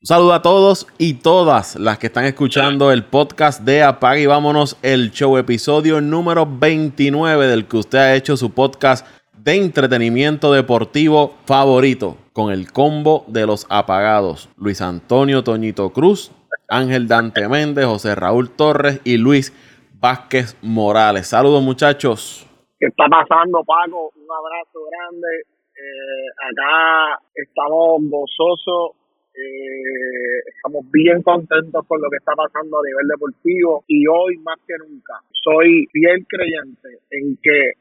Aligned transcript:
Un 0.00 0.08
saludo 0.08 0.34
a 0.34 0.42
todos 0.42 0.88
y 0.98 1.14
todas 1.14 1.76
las 1.76 1.98
que 1.98 2.08
están 2.08 2.24
escuchando 2.24 2.90
el 2.90 3.04
podcast 3.04 3.60
de 3.60 3.84
Apaga 3.84 4.18
y 4.18 4.26
vámonos 4.26 4.76
el 4.82 5.12
show, 5.12 5.36
episodio 5.36 6.00
número 6.00 6.48
29 6.50 7.46
del 7.46 7.66
que 7.66 7.76
usted 7.76 7.98
ha 7.98 8.14
hecho 8.16 8.36
su 8.36 8.50
podcast 8.50 9.06
de 9.36 9.54
entretenimiento 9.54 10.52
deportivo 10.52 11.36
favorito 11.44 12.16
con 12.32 12.52
el 12.52 12.72
combo 12.72 13.24
de 13.28 13.46
los 13.46 13.66
apagados. 13.68 14.48
Luis 14.56 14.80
Antonio 14.80 15.44
Toñito 15.44 15.90
Cruz, 15.90 16.32
Ángel 16.68 17.06
Dante 17.06 17.48
Méndez, 17.48 17.86
José 17.86 18.16
Raúl 18.16 18.50
Torres 18.50 19.00
y 19.04 19.16
Luis 19.16 19.52
Vázquez 20.00 20.56
Morales. 20.60 21.28
Saludos 21.28 21.62
muchachos. 21.62 22.46
¿Qué 22.78 22.86
está 22.88 23.06
pasando, 23.08 23.64
Paco? 23.64 24.12
Un 24.16 24.28
abrazo 24.28 24.84
grande. 24.90 25.28
Eh, 25.76 26.28
acá 26.44 27.20
estamos 27.34 28.02
gozosos 28.10 28.96
eh, 29.36 30.40
estamos 30.48 30.90
bien 30.90 31.22
contentos 31.22 31.84
con 31.86 32.00
lo 32.00 32.08
que 32.08 32.16
está 32.16 32.32
pasando 32.32 32.80
a 32.80 32.86
nivel 32.88 33.06
deportivo 33.06 33.84
y 33.86 34.06
hoy 34.06 34.38
más 34.38 34.56
que 34.66 34.72
nunca 34.80 35.20
soy 35.44 35.84
fiel 35.92 36.24
creyente 36.26 37.04
en 37.10 37.36
que 37.42 37.72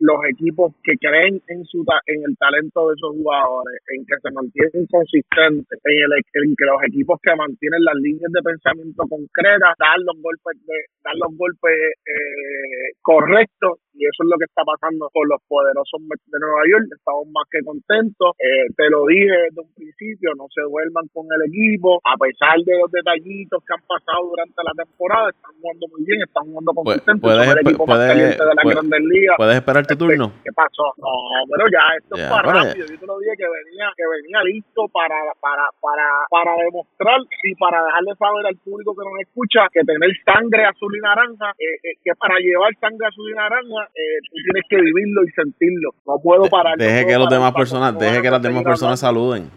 los 0.00 0.18
equipos 0.28 0.74
que 0.82 0.98
creen 0.98 1.40
en 1.46 1.64
su 1.64 1.86
en 2.06 2.22
el 2.26 2.36
talento 2.38 2.88
de 2.88 2.94
esos 2.98 3.14
jugadores, 3.22 3.78
en 3.94 4.04
que 4.04 4.18
se 4.20 4.30
mantienen 4.34 4.86
consistentes, 4.90 5.78
en, 5.78 5.94
el, 5.94 6.12
en 6.18 6.56
que 6.58 6.64
los 6.66 6.82
equipos 6.90 7.20
que 7.22 7.36
mantienen 7.36 7.84
las 7.84 7.94
líneas 8.02 8.32
de 8.32 8.42
pensamiento 8.42 9.04
concretas 9.08 9.78
dan 9.78 10.02
los 10.04 10.18
golpes 10.20 10.58
de, 10.66 10.78
dan 11.04 11.18
los 11.22 11.38
golpes 11.38 11.78
eh, 12.02 12.98
correctos 13.00 13.78
y 13.96 14.04
eso 14.04 14.20
es 14.22 14.28
lo 14.28 14.36
que 14.36 14.44
está 14.44 14.62
pasando 14.62 15.08
con 15.08 15.24
los 15.28 15.40
poderosos 15.48 16.00
de 16.04 16.38
Nueva 16.38 16.62
York. 16.68 16.86
Estamos 16.92 17.24
más 17.32 17.48
que 17.48 17.64
contentos. 17.64 18.36
Eh, 18.36 18.68
te 18.76 18.86
lo 18.92 19.08
dije 19.08 19.48
desde 19.48 19.60
un 19.60 19.72
principio, 19.72 20.36
no 20.36 20.44
se 20.52 20.60
duerman 20.62 21.08
con 21.12 21.24
el 21.32 21.48
equipo, 21.48 21.96
a 22.04 22.16
pesar 22.20 22.60
de 22.60 22.76
los 22.76 22.92
detallitos 22.92 23.64
que 23.64 23.72
han 23.72 23.84
pasado 23.88 24.28
durante 24.28 24.60
la 24.60 24.74
temporada, 24.76 25.32
están 25.32 25.52
jugando 25.56 25.84
muy 25.88 26.02
bien, 26.04 26.20
están 26.20 26.44
jugando 26.44 26.70
consistentes, 26.76 27.22
puedes, 27.24 27.48
el 27.48 27.60
equipo 27.64 27.86
más 27.88 28.00
caliente 28.04 28.42
de 28.44 28.54
la 28.54 28.62
puedes, 28.62 28.76
Grandes 28.76 29.02
Ligas. 29.08 29.36
¿Puedes 29.40 29.56
esperar 29.56 29.82
tu 29.88 29.96
turno? 29.96 30.24
¿Qué 30.44 30.52
pasó? 30.52 30.92
No, 31.00 31.12
pero 31.48 31.64
ya 31.72 31.84
esto 31.96 32.14
Ya, 32.16 32.28
es 32.28 32.30
para 32.30 32.52
rápido. 32.52 32.84
Yo 32.84 32.96
te 33.00 33.06
lo 33.06 33.16
dije 33.18 33.34
que 33.40 33.48
venía, 33.48 33.88
que 33.96 34.04
venía 34.04 34.38
listo 34.44 34.84
para, 34.92 35.16
para, 35.40 35.64
para, 35.80 36.06
para 36.28 36.52
demostrar 36.68 37.20
y 37.42 37.54
para 37.56 37.80
dejarle 37.80 38.12
saber 38.20 38.44
al 38.46 38.56
público 38.60 38.92
que 38.92 39.04
nos 39.08 39.16
escucha 39.24 39.68
que 39.72 39.80
tener 39.84 40.10
sangre 40.24 40.64
azul 40.68 40.92
y 40.92 41.00
naranja, 41.00 41.48
eh, 41.56 41.80
eh, 41.80 41.96
que 42.04 42.12
para 42.18 42.36
llevar 42.38 42.72
sangre 42.80 43.06
azul 43.06 43.30
y 43.30 43.34
naranja, 43.34 43.85
eh, 43.94 44.18
tú 44.28 44.34
tienes 44.44 44.62
que 44.68 44.76
vivirlo 44.80 45.24
y 45.24 45.30
sentirlo. 45.32 45.90
No 46.06 46.14
puedo 46.22 46.44
parar. 46.48 46.76
no 46.78 46.84
Deje 46.84 47.02
puedo 47.04 47.14
que 47.14 47.18
los 47.24 47.30
demás 47.30 47.52
personas, 47.54 47.92
no 47.94 47.98
deje 48.00 48.22
que 48.22 48.30
las 48.30 48.42
demás 48.42 48.62
personas 48.64 49.00
saluden. 49.00 49.50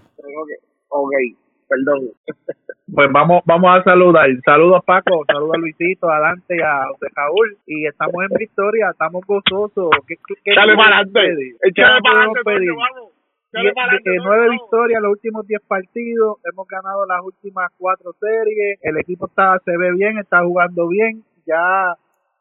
Ok, 0.89 1.11
perdón. 1.67 2.09
Pues 2.91 3.07
vamos, 3.11 3.43
vamos 3.45 3.69
a 3.69 3.83
saludar. 3.83 4.27
Saludos 4.43 4.81
Paco, 4.83 5.23
saludos 5.27 5.53
a 5.53 5.57
Luisito, 5.59 6.09
a 6.09 6.19
Dante 6.21 6.57
y 6.57 6.59
a 6.59 6.87
José 6.87 7.05
Raúl. 7.15 7.55
Y 7.67 7.85
estamos 7.85 8.15
en 8.27 8.35
victoria, 8.35 8.89
estamos 8.89 9.21
gozosos. 9.27 9.91
¿Qué, 10.07 10.15
qué, 10.15 10.33
qué 10.43 10.51
podemos 10.55 10.83
para 10.83 10.97
adelante. 10.97 11.19
pedir? 11.21 11.55
¿Qué 11.61 11.69
Échale 11.69 12.01
para 12.01 12.25
podemos 12.25 12.37
adelante, 12.47 12.71
vamos. 12.73 13.11
Diez- 13.53 13.73
adelante, 13.77 14.09
eh, 14.09 14.17
nueve 14.25 14.49
victorias 14.49 14.97
en 14.97 15.03
los 15.03 15.11
últimos 15.11 15.45
10 15.45 15.61
partidos. 15.67 16.37
Hemos 16.51 16.67
ganado 16.67 17.05
las 17.05 17.21
últimas 17.21 17.69
cuatro 17.77 18.11
series. 18.19 18.79
El 18.81 18.97
equipo 18.97 19.27
está 19.27 19.59
se 19.63 19.77
ve 19.77 19.91
bien, 19.93 20.17
está 20.17 20.41
jugando 20.43 20.87
bien. 20.87 21.23
Ya 21.45 21.93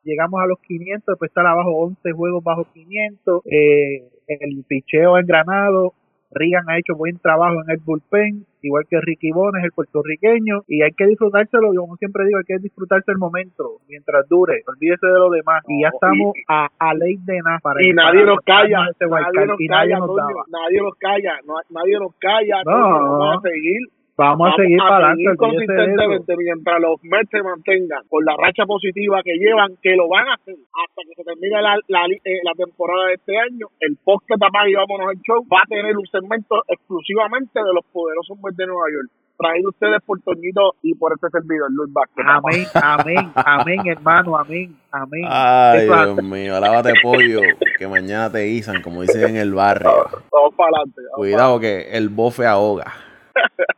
llegamos 0.09 0.41
a 0.41 0.47
los 0.47 0.59
500, 0.61 1.05
después 1.15 1.29
estar 1.31 1.47
abajo 1.47 1.71
11 1.71 2.13
juegos 2.13 2.43
bajo 2.43 2.65
500. 2.73 3.43
Eh, 3.47 4.09
el 4.29 4.65
picheo 4.67 5.19
engranado. 5.19 5.93
Reagan 6.31 6.69
ha 6.69 6.77
hecho 6.79 6.95
buen 6.95 7.17
trabajo 7.19 7.55
en 7.65 7.71
el 7.71 7.79
bullpen, 7.79 8.45
igual 8.61 8.85
que 8.91 9.01
Ricky 9.01 9.31
Bones, 9.33 9.65
el 9.65 9.73
puertorriqueño, 9.73 10.61
y 10.69 10.83
hay 10.83 10.93
que 10.93 11.07
disfrutárselo, 11.07 11.73
yo 11.73 11.81
como 11.81 11.97
siempre 11.97 12.27
digo, 12.27 12.37
hay 12.37 12.45
que 12.45 12.59
disfrutarse 12.59 13.11
el 13.13 13.17
momento, 13.17 13.79
mientras 13.89 14.29
dure, 14.29 14.61
olvídese 14.69 15.07
de 15.07 15.19
lo 15.19 15.31
demás, 15.31 15.63
y 15.67 15.81
ya 15.81 15.89
estamos 15.89 16.37
y- 16.37 16.43
a, 16.49 16.69
a 16.79 16.93
ley 16.93 17.17
de 17.25 17.39
nada 17.43 17.59
para 17.63 17.83
y 17.83 17.95
nadie 17.95 18.27
nos 18.27 18.41
calla, 18.45 18.85
ese 18.91 19.07
wild 19.07 19.25
nadie 19.33 19.47
nos 19.47 19.59
y 19.63 19.69
nadie 19.69 19.89
calla, 19.93 19.99
nos 20.01 20.07
coño, 20.09 20.17
daba. 20.19 20.45
nadie 20.53 20.79
nos 20.83 20.95
calla, 20.97 21.33
no- 21.47 21.55
nadie 21.71 21.99
nos 21.99 22.15
calla, 22.21 22.57
No. 22.67 22.73
vamos 23.19 23.37
a 23.39 23.49
seguir, 23.49 23.81
Vamos 24.19 24.51
a 24.51 24.57
seguir 24.57 24.79
para 24.79 25.15
adelante, 25.15 25.37
consistentemente 25.39 26.35
mientras 26.37 26.81
los 26.83 26.99
Mets 27.05 27.31
se 27.31 27.41
mantengan 27.41 28.03
con 28.11 28.25
la 28.25 28.35
racha 28.37 28.67
positiva 28.67 29.23
que 29.23 29.39
llevan, 29.39 29.79
que 29.81 29.95
lo 29.95 30.09
van 30.09 30.27
a 30.27 30.35
hacer 30.35 30.57
hasta 30.59 31.03
que 31.07 31.15
se 31.15 31.23
termine 31.23 31.63
la, 31.63 31.79
eh, 31.79 32.43
la 32.43 32.53
temporada 32.59 33.07
de 33.07 33.15
este 33.15 33.39
año, 33.39 33.71
el 33.79 33.97
podcast 34.03 34.43
Apaga 34.43 34.69
y 34.69 34.75
Vámonos 34.75 35.13
el 35.15 35.21
Show 35.23 35.47
va 35.47 35.63
a 35.63 35.69
tener 35.69 35.97
un 35.97 36.07
segmento 36.11 36.65
exclusivamente 36.67 37.63
de 37.63 37.73
los 37.73 37.85
poderosos 37.93 38.37
Mets 38.43 38.57
de 38.57 38.67
Nueva 38.67 38.91
York. 38.91 39.07
Traído 39.39 39.71
ustedes 39.71 40.03
por 40.03 40.21
Toñito 40.23 40.75
y 40.83 40.97
por 40.97 41.13
este 41.15 41.31
servidor, 41.31 41.71
Luis 41.71 41.93
Vázquez. 41.93 42.27
Amén, 42.27 42.67
amén, 42.75 43.33
amén, 43.37 43.87
hermano, 43.87 44.37
amén, 44.37 44.75
amén. 44.91 45.23
Ay, 45.31 45.87
Dios 45.87 46.25
mío, 46.25 46.59
lávate 46.59 46.95
pollo, 47.01 47.39
que 47.79 47.87
mañana 47.87 48.33
te 48.33 48.43
guisan, 48.47 48.83
como 48.83 49.03
dicen 49.03 49.31
en 49.31 49.37
el 49.37 49.55
barrio. 49.55 50.11
Vamos 50.33 50.55
para 50.57 50.71
adelante. 50.75 51.03
Cuidado 51.15 51.61
que 51.61 51.97
el 51.97 52.09
bofe 52.09 52.45
ahoga. 52.45 53.07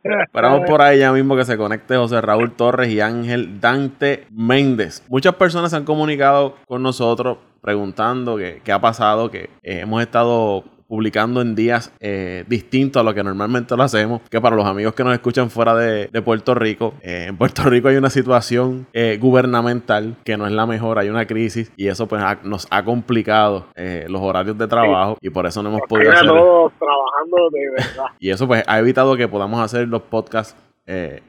Esperamos 0.03 0.61
por 0.67 0.81
ahí 0.81 0.99
ya 0.99 1.11
mismo 1.11 1.35
que 1.35 1.45
se 1.45 1.57
conecte 1.57 1.95
José 1.95 2.21
Raúl 2.21 2.53
Torres 2.53 2.89
y 2.89 3.01
Ángel 3.01 3.59
Dante 3.59 4.27
Méndez. 4.31 5.03
Muchas 5.09 5.35
personas 5.35 5.71
se 5.71 5.77
han 5.77 5.85
comunicado 5.85 6.55
con 6.67 6.81
nosotros 6.83 7.37
preguntando 7.61 8.37
qué, 8.37 8.71
ha 8.71 8.81
pasado, 8.81 9.29
que 9.29 9.49
eh, 9.61 9.81
hemos 9.81 10.01
estado 10.01 10.63
publicando 10.95 11.39
en 11.41 11.55
días 11.55 11.93
eh, 12.01 12.43
distintos 12.49 12.99
a 12.99 13.03
lo 13.05 13.13
que 13.13 13.23
normalmente 13.23 13.77
lo 13.77 13.83
hacemos, 13.83 14.19
que 14.29 14.41
para 14.41 14.57
los 14.57 14.65
amigos 14.65 14.93
que 14.93 15.05
nos 15.05 15.13
escuchan 15.13 15.49
fuera 15.49 15.73
de, 15.73 16.07
de 16.11 16.21
Puerto 16.21 16.53
Rico, 16.53 16.95
eh, 17.01 17.27
en 17.29 17.37
Puerto 17.37 17.63
Rico 17.63 17.87
hay 17.87 17.95
una 17.95 18.09
situación 18.09 18.87
eh, 18.91 19.17
gubernamental 19.21 20.17
que 20.25 20.35
no 20.35 20.45
es 20.45 20.51
la 20.51 20.65
mejor, 20.65 20.99
hay 20.99 21.07
una 21.07 21.25
crisis 21.25 21.71
y 21.77 21.87
eso 21.87 22.07
pues 22.07 22.21
ha- 22.21 22.39
nos 22.43 22.67
ha 22.71 22.83
complicado 22.83 23.67
eh, 23.75 24.05
los 24.09 24.21
horarios 24.21 24.57
de 24.57 24.67
trabajo 24.67 25.17
y 25.21 25.29
por 25.29 25.45
eso 25.45 25.63
no 25.63 25.69
hemos 25.69 25.81
podido 25.87 26.11
hacer... 26.11 26.27
todos 26.27 26.73
trabajando 26.77 27.49
de 27.51 27.69
verdad. 27.71 28.05
Y 28.19 28.29
eso 28.29 28.45
pues 28.45 28.63
ha 28.67 28.77
evitado 28.79 29.15
que 29.15 29.29
podamos 29.29 29.61
hacer 29.61 29.87
los 29.87 30.01
podcasts 30.01 30.57
eh, 30.87 31.21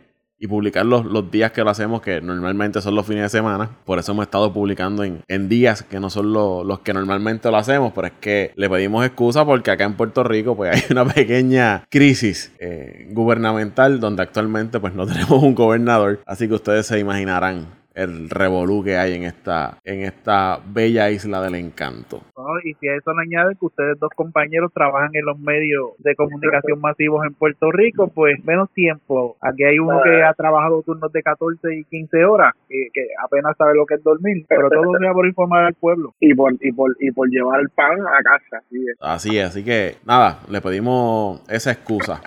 y 0.43 0.49
publicar 0.49 0.85
los, 0.85 1.31
días 1.31 1.53
que 1.53 1.63
lo 1.63 1.71
hacemos, 1.71 2.03
que 2.03 2.21
normalmente 2.21 2.83
son 2.83 2.97
los 2.97 3.07
fines 3.07 3.23
de 3.23 3.29
semana. 3.29 3.71
Por 3.85 4.01
eso 4.01 4.11
hemos 4.11 4.25
estado 4.25 4.53
publicando 4.53 5.05
en, 5.05 5.21
en 5.29 5.49
días 5.49 5.85
que 5.85 6.01
no 6.01 6.11
son 6.11 6.33
lo- 6.33 6.65
los 6.65 6.81
que 6.81 6.93
normalmente 6.93 7.49
lo 7.49 7.57
hacemos, 7.59 7.93
pero 7.95 8.09
es 8.09 8.13
que 8.21 8.51
le 8.57 8.69
pedimos 8.69 9.07
excusa 9.07 9.45
porque 9.45 9.71
acá 9.71 9.85
en 9.85 9.95
Puerto 9.95 10.25
Rico 10.25 10.57
pues 10.57 10.75
hay 10.75 10.83
una 10.91 11.05
pequeña 11.05 11.85
crisis 11.89 12.53
eh, 12.59 13.07
gubernamental 13.13 14.01
donde 14.01 14.23
actualmente 14.25 14.81
pues 14.81 14.95
no 14.95 15.07
tenemos 15.13 15.41
un 15.43 15.55
gobernador, 15.55 16.19
así 16.27 16.49
que 16.49 16.55
ustedes 16.55 16.87
se 16.87 16.99
imaginarán 16.99 17.67
el 17.95 18.31
revolú 18.31 18.83
que 18.83 18.97
hay 18.97 19.15
en 19.15 19.25
esta, 19.25 19.79
en 19.85 20.03
esta 20.03 20.61
bella 20.65 21.11
isla 21.11 21.41
del 21.43 21.55
encanto. 21.57 22.23
Y 22.65 22.75
si 22.75 22.89
a 22.89 22.97
eso 22.97 23.13
le 23.13 23.23
añade 23.23 23.57
que 23.57 23.67
ustedes 23.67 23.99
dos 23.99 24.11
compañeros 24.15 24.73
trabajan 24.73 25.11
en 25.15 25.25
los 25.25 25.39
medios 25.39 25.91
de 25.99 26.15
comunicación 26.15 26.81
masivos 26.81 27.25
en 27.27 27.35
Puerto 27.35 27.71
Rico, 27.71 28.09
pues 28.09 28.43
menos 28.45 28.71
tiempo. 28.71 29.37
Aquí 29.41 29.65
hay 29.65 29.79
uno 29.79 30.01
que 30.03 30.23
ha 30.23 30.33
trabajado 30.35 30.83
turnos 30.83 31.13
de 31.13 31.23
14 31.23 31.75
y 31.77 31.85
15 31.85 32.25
horas, 32.25 32.55
que, 32.69 32.89
que 32.93 33.07
apenas 33.23 33.57
sabe 33.57 33.75
lo 33.75 33.87
que 33.87 33.95
es 33.95 34.03
dormir, 34.03 34.45
pero 34.49 34.69
todo 34.69 34.99
sea 34.99 35.13
por 35.13 35.27
informar 35.27 35.65
al 35.65 35.75
pueblo. 35.75 36.15
Y 36.21 36.35
por, 36.35 36.55
y, 36.61 36.73
por, 36.73 36.97
y 37.01 37.11
por 37.11 37.29
llevar 37.29 37.61
el 37.61 37.69
pan 37.71 38.01
a 38.01 38.23
casa. 38.23 38.59
así 38.59 38.87
es. 38.89 38.97
Así 39.01 39.39
es, 39.39 39.47
así 39.47 39.65
que 39.65 39.97
nada, 40.05 40.41
le 40.49 40.61
pedimos 40.61 41.43
esa 41.49 41.73
excusa. 41.73 42.21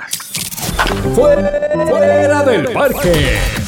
Fuera, 1.13 1.49
fuera 1.87 2.43
del 2.43 2.71
parque. 2.73 3.64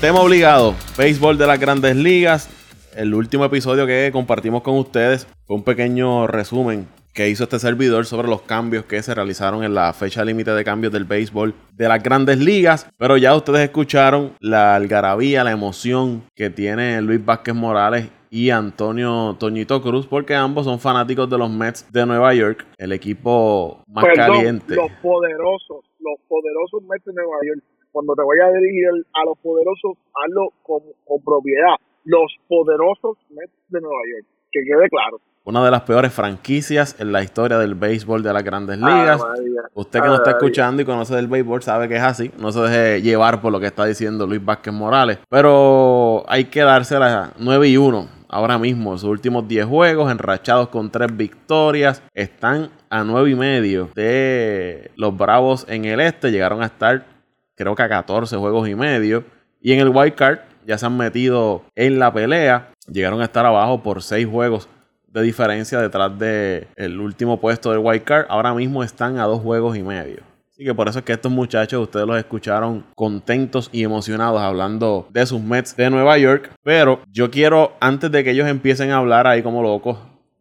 Tema 0.00 0.20
obligado, 0.20 0.74
béisbol 0.98 1.38
de 1.38 1.46
las 1.46 1.58
grandes 1.58 1.96
ligas. 1.96 2.50
El 2.94 3.14
último 3.14 3.44
episodio 3.44 3.86
que 3.86 4.10
compartimos 4.12 4.62
con 4.62 4.76
ustedes 4.76 5.26
fue 5.46 5.56
un 5.56 5.64
pequeño 5.64 6.26
resumen 6.26 6.86
que 7.14 7.30
hizo 7.30 7.44
este 7.44 7.58
servidor 7.58 8.04
sobre 8.04 8.28
los 8.28 8.42
cambios 8.42 8.84
que 8.84 9.02
se 9.02 9.14
realizaron 9.14 9.64
en 9.64 9.74
la 9.74 9.92
fecha 9.94 10.22
límite 10.22 10.50
de 10.50 10.64
cambios 10.64 10.92
del 10.92 11.04
béisbol 11.04 11.54
de 11.72 11.88
las 11.88 12.02
grandes 12.02 12.38
ligas. 12.38 12.86
Pero 12.98 13.16
ya 13.16 13.34
ustedes 13.34 13.60
escucharon 13.60 14.32
la 14.38 14.76
algarabía, 14.76 15.42
la 15.44 15.52
emoción 15.52 16.24
que 16.34 16.50
tiene 16.50 17.00
Luis 17.00 17.24
Vázquez 17.24 17.54
Morales 17.54 18.10
y 18.30 18.50
Antonio 18.50 19.34
Toñito 19.38 19.80
Cruz, 19.80 20.06
porque 20.06 20.34
ambos 20.34 20.66
son 20.66 20.78
fanáticos 20.78 21.28
de 21.30 21.38
los 21.38 21.50
Mets 21.50 21.90
de 21.90 22.04
Nueva 22.04 22.34
York, 22.34 22.66
el 22.76 22.92
equipo 22.92 23.82
más 23.88 24.04
Perdón, 24.04 24.36
caliente. 24.36 24.74
los 24.74 24.90
poderosos, 25.02 25.84
los 26.00 26.20
poderosos 26.28 26.82
Mets 26.82 27.04
de 27.06 27.12
Nueva 27.14 27.36
York. 27.46 27.64
Cuando 27.96 28.14
te 28.14 28.22
voy 28.24 28.38
a 28.40 28.50
dirigir 28.50 28.88
a 29.14 29.24
los 29.24 29.38
poderosos, 29.38 29.96
hazlo 30.12 30.50
con, 30.62 30.80
con 31.06 31.18
propiedad. 31.24 31.76
Los 32.04 32.30
poderosos 32.46 33.16
Mets 33.30 33.54
de 33.70 33.80
Nueva 33.80 34.02
York. 34.12 34.26
Que 34.52 34.60
quede 34.64 34.86
claro. 34.90 35.18
Una 35.44 35.64
de 35.64 35.70
las 35.70 35.80
peores 35.80 36.12
franquicias 36.12 37.00
en 37.00 37.10
la 37.10 37.22
historia 37.22 37.56
del 37.56 37.74
béisbol 37.74 38.22
de 38.22 38.34
las 38.34 38.44
grandes 38.44 38.78
Ah, 38.82 39.00
ligas. 39.00 39.24
Usted 39.72 40.02
que 40.02 40.08
nos 40.08 40.18
está 40.18 40.32
escuchando 40.32 40.82
y 40.82 40.84
conoce 40.84 41.14
del 41.14 41.26
béisbol 41.26 41.62
sabe 41.62 41.88
que 41.88 41.96
es 41.96 42.02
así. 42.02 42.30
No 42.38 42.52
se 42.52 42.60
deje 42.60 43.00
llevar 43.00 43.40
por 43.40 43.50
lo 43.50 43.60
que 43.60 43.66
está 43.66 43.86
diciendo 43.86 44.26
Luis 44.26 44.44
Vázquez 44.44 44.74
Morales. 44.74 45.18
Pero 45.30 46.22
hay 46.28 46.44
que 46.44 46.60
dársela 46.60 47.32
9 47.38 47.66
y 47.68 47.78
1 47.78 48.08
ahora 48.28 48.58
mismo 48.58 48.98
sus 48.98 49.08
últimos 49.08 49.48
10 49.48 49.64
juegos, 49.64 50.12
enrachados 50.12 50.68
con 50.68 50.90
3 50.90 51.16
victorias. 51.16 52.02
Están 52.12 52.68
a 52.90 53.04
9 53.04 53.30
y 53.30 53.34
medio 53.36 53.88
de 53.94 54.90
los 54.96 55.16
Bravos 55.16 55.64
en 55.66 55.86
el 55.86 56.00
este. 56.00 56.30
Llegaron 56.30 56.62
a 56.62 56.66
estar, 56.66 57.15
creo 57.56 57.74
que 57.74 57.82
a 57.82 57.88
14 57.88 58.36
juegos 58.36 58.68
y 58.68 58.74
medio. 58.74 59.24
Y 59.60 59.72
en 59.72 59.80
el 59.80 59.88
wild 59.88 60.14
card 60.14 60.38
ya 60.66 60.78
se 60.78 60.86
han 60.86 60.96
metido 60.96 61.64
en 61.74 61.98
la 61.98 62.12
pelea. 62.12 62.70
Llegaron 62.90 63.20
a 63.20 63.24
estar 63.24 63.44
abajo 63.44 63.82
por 63.82 64.02
6 64.02 64.26
juegos 64.26 64.68
de 65.08 65.22
diferencia 65.22 65.80
detrás 65.80 66.16
del 66.18 67.00
último 67.00 67.40
puesto 67.40 67.70
del 67.70 67.80
wild 67.80 68.04
card. 68.04 68.26
Ahora 68.28 68.54
mismo 68.54 68.84
están 68.84 69.18
a 69.18 69.24
2 69.24 69.40
juegos 69.40 69.76
y 69.76 69.82
medio. 69.82 70.22
Así 70.52 70.64
que 70.64 70.74
por 70.74 70.88
eso 70.88 71.00
es 71.00 71.04
que 71.04 71.12
estos 71.12 71.30
muchachos, 71.30 71.82
ustedes 71.82 72.06
los 72.06 72.16
escucharon 72.16 72.84
contentos 72.94 73.68
y 73.72 73.82
emocionados 73.82 74.40
hablando 74.40 75.06
de 75.10 75.26
sus 75.26 75.42
Mets 75.42 75.76
de 75.76 75.90
Nueva 75.90 76.16
York. 76.16 76.50
Pero 76.62 77.00
yo 77.12 77.30
quiero, 77.30 77.76
antes 77.78 78.10
de 78.10 78.24
que 78.24 78.30
ellos 78.30 78.48
empiecen 78.48 78.90
a 78.90 78.96
hablar 78.96 79.26
ahí 79.26 79.42
como 79.42 79.62
locos 79.62 79.98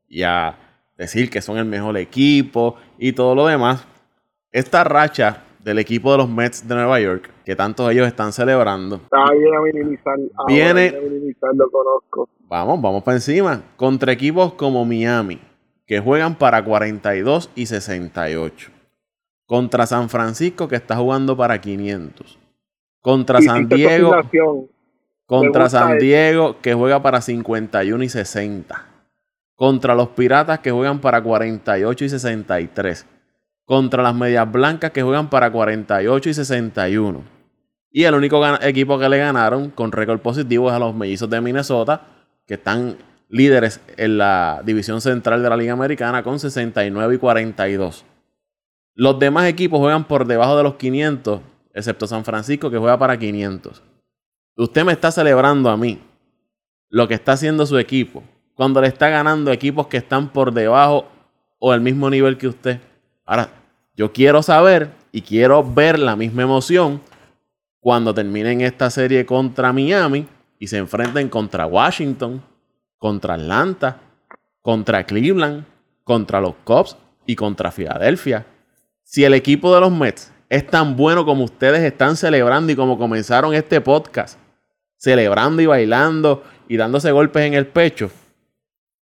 y 0.08 0.24
a 0.24 0.56
decir 0.98 1.30
que 1.30 1.42
son 1.42 1.58
el 1.58 1.66
mejor 1.66 1.98
equipo 1.98 2.78
y 2.98 3.12
todo 3.12 3.36
lo 3.36 3.48
demás, 3.48 3.84
esta 4.54 4.86
racha 4.86 5.44
del 5.66 5.80
equipo 5.80 6.12
de 6.12 6.20
los 6.20 6.30
Mets 6.30 6.68
de 6.68 6.76
Nueva 6.76 7.00
York, 7.00 7.32
que 7.44 7.56
tantos 7.56 7.92
ellos 7.92 8.06
están 8.06 8.32
celebrando. 8.32 8.98
Está 8.98 9.34
bien 9.34 9.56
a 9.56 9.62
minimizar. 9.62 10.16
Viene. 10.48 10.90
A 10.90 11.02
minimizar, 11.02 11.56
lo 11.56 11.72
conozco. 11.72 12.30
Vamos, 12.48 12.80
vamos 12.80 13.02
para 13.02 13.18
encima. 13.18 13.64
Contra 13.76 14.12
equipos 14.12 14.54
como 14.54 14.86
Miami, 14.86 15.42
que 15.88 16.00
juegan 16.00 16.36
para 16.36 16.64
42 16.64 17.50
y 17.56 17.66
68. 17.66 18.70
Contra 19.48 19.88
San 19.88 20.08
Francisco, 20.08 20.68
que 20.68 20.76
está 20.76 20.98
jugando 20.98 21.36
para 21.36 21.60
500. 21.60 22.38
Contra 23.02 23.42
San 23.42 23.68
Diego. 23.68 24.14
Contra 25.26 25.68
San 25.68 25.98
Diego, 25.98 26.58
que 26.62 26.76
juega 26.76 27.02
para 27.02 27.22
51 27.22 28.04
y 28.04 28.10
60. 28.10 28.86
Contra 29.56 29.96
los 29.96 30.10
Piratas, 30.10 30.60
que 30.60 30.70
juegan 30.70 31.00
para 31.02 31.24
48 31.24 32.06
y 32.06 32.10
63. 32.10 33.08
Contra 33.66 34.04
las 34.04 34.16
Medias 34.16 34.52
Blancas, 34.52 34.92
que 34.92 35.02
juegan 35.02 35.30
para 35.30 35.52
48 35.52 36.30
y 36.30 36.34
61. 36.34 37.24
Y 37.92 38.04
el 38.04 38.14
único 38.14 38.46
equipo 38.62 39.00
que 39.00 39.10
le 39.10 39.18
ganaron 39.18 39.72
con 39.72 39.92
récord 39.92 40.20
positivo 40.20 40.70
es 40.70 40.76
a 40.76 40.80
los 40.80 40.94
Mellizos 40.94 41.30
de 41.30 41.42
Minnesota, 41.42 42.02
que 42.46 42.56
están 42.56 42.98
líderes 43.30 43.82
en 43.98 44.18
la 44.18 44.62
división 44.64 45.02
central 45.02 45.42
de 45.42 45.50
la 45.50 45.58
Liga 45.58 45.74
Americana 45.74 46.24
con 46.24 46.40
69 46.40 47.16
y 47.16 47.18
42. 47.18 48.06
Los 48.94 49.20
demás 49.20 49.48
equipos 49.48 49.80
juegan 49.80 50.06
por 50.06 50.26
debajo 50.26 50.56
de 50.56 50.64
los 50.64 50.76
500, 50.76 51.42
excepto 51.74 52.08
San 52.08 52.24
Francisco 52.24 52.70
que 52.70 52.78
juega 52.78 52.98
para 52.98 53.18
500. 53.18 53.84
Usted 54.58 54.86
me 54.86 54.94
está 54.94 55.12
celebrando 55.12 55.70
a 55.70 55.76
mí 55.76 56.00
lo 56.90 57.08
que 57.08 57.16
está 57.16 57.34
haciendo 57.34 57.66
su 57.66 57.78
equipo 57.78 58.24
cuando 58.54 58.80
le 58.80 58.88
está 58.88 59.10
ganando 59.10 59.52
equipos 59.52 59.88
que 59.88 59.98
están 59.98 60.30
por 60.30 60.54
debajo 60.54 61.10
o 61.60 61.72
al 61.72 61.82
mismo 61.82 62.10
nivel 62.10 62.38
que 62.38 62.48
usted. 62.48 62.80
Ahora, 63.26 63.50
yo 63.96 64.14
quiero 64.14 64.44
saber 64.44 64.92
y 65.12 65.22
quiero 65.22 65.64
ver 65.64 65.98
la 65.98 66.16
misma 66.16 66.44
emoción 66.44 67.02
cuando 67.80 68.14
terminen 68.14 68.62
esta 68.62 68.90
serie 68.90 69.26
contra 69.26 69.74
Miami 69.74 70.28
y 70.60 70.68
se 70.68 70.78
enfrenten 70.78 71.30
contra 71.30 71.66
Washington, 71.66 72.42
contra 72.98 73.36
Atlanta, 73.36 74.00
contra 74.62 75.06
Cleveland, 75.06 75.66
contra 76.04 76.40
los 76.40 76.56
Cubs 76.64 76.98
y 77.26 77.36
contra 77.36 77.72
Filadelfia. 77.72 78.46
Si 79.04 79.24
el 79.24 79.34
equipo 79.34 79.74
de 79.74 79.82
los 79.82 79.92
Mets 79.92 80.32
es 80.50 80.68
tan 80.68 80.96
bueno 80.96 81.26
como 81.26 81.44
ustedes 81.44 81.82
están 81.82 82.18
celebrando 82.18 82.72
y 82.72 82.76
como 82.76 82.98
comenzaron 82.98 83.54
este 83.54 83.82
podcast, 83.82 84.40
celebrando 84.98 85.62
y 85.62 85.66
bailando 85.66 86.44
y 86.68 86.78
dándose 86.78 87.12
golpes 87.12 87.44
en 87.44 87.54
el 87.56 87.68
pecho, 87.68 88.10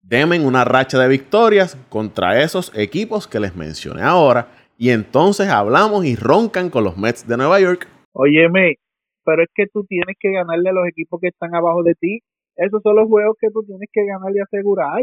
demen 0.04 0.46
una 0.46 0.66
racha 0.66 1.00
de 1.00 1.08
victorias 1.08 1.78
contra 1.90 2.42
esos 2.44 2.72
equipos 2.78 3.28
que 3.28 3.40
les 3.40 3.56
mencioné 3.56 4.04
ahora 4.04 4.50
y 4.78 4.90
entonces 4.90 5.48
hablamos 5.48 6.06
y 6.06 6.16
roncan 6.16 6.70
con 6.70 6.84
los 6.84 6.98
Mets 6.98 7.28
de 7.28 7.38
Nueva 7.38 7.60
York. 7.60 7.88
Óyeme, 8.12 8.76
pero 9.24 9.44
es 9.44 9.50
que 9.56 9.68
tú 9.68 9.86
tienes 9.86 10.16
que 10.20 10.32
ganarle 10.32 10.70
a 10.70 10.74
los 10.74 10.88
equipos 10.88 11.22
que 11.22 11.30
están 11.30 11.56
abajo 11.56 11.84
de 11.84 11.96
ti. 11.96 12.20
Esos 12.56 12.82
son 12.84 12.98
los 12.98 13.08
juegos 13.08 13.38
que 13.40 13.50
tú 13.50 13.64
tienes 13.64 13.90
que 13.92 14.06
ganar 14.06 14.32
y 14.36 14.40
asegurar 14.40 15.02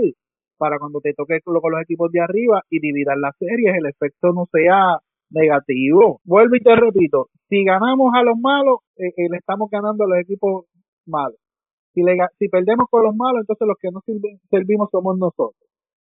para 0.58 0.78
cuando 0.78 1.00
te 1.00 1.14
toque 1.14 1.40
con 1.42 1.54
los 1.54 1.82
equipos 1.82 2.12
de 2.12 2.20
arriba 2.20 2.62
y 2.68 2.80
dividir 2.80 3.06
las 3.16 3.34
series, 3.38 3.74
el 3.76 3.86
efecto 3.86 4.32
no 4.34 4.46
sea 4.52 4.98
negativo. 5.30 6.20
Vuelvo 6.24 6.54
y 6.54 6.60
te 6.60 6.76
repito, 6.76 7.28
si 7.48 7.64
ganamos 7.64 8.12
a 8.14 8.22
los 8.22 8.38
malos, 8.38 8.80
eh, 8.96 9.08
eh, 9.16 9.28
le 9.30 9.38
estamos 9.38 9.70
ganando 9.70 10.04
a 10.04 10.08
los 10.08 10.18
equipos 10.18 10.66
malos. 11.06 11.38
Si, 11.94 12.02
le, 12.02 12.16
si 12.38 12.48
perdemos 12.48 12.86
con 12.90 13.04
los 13.04 13.14
malos, 13.16 13.40
entonces 13.40 13.66
los 13.66 13.76
que 13.80 13.90
no 13.90 14.00
servimos 14.50 14.88
somos 14.90 15.18
nosotros. 15.18 15.68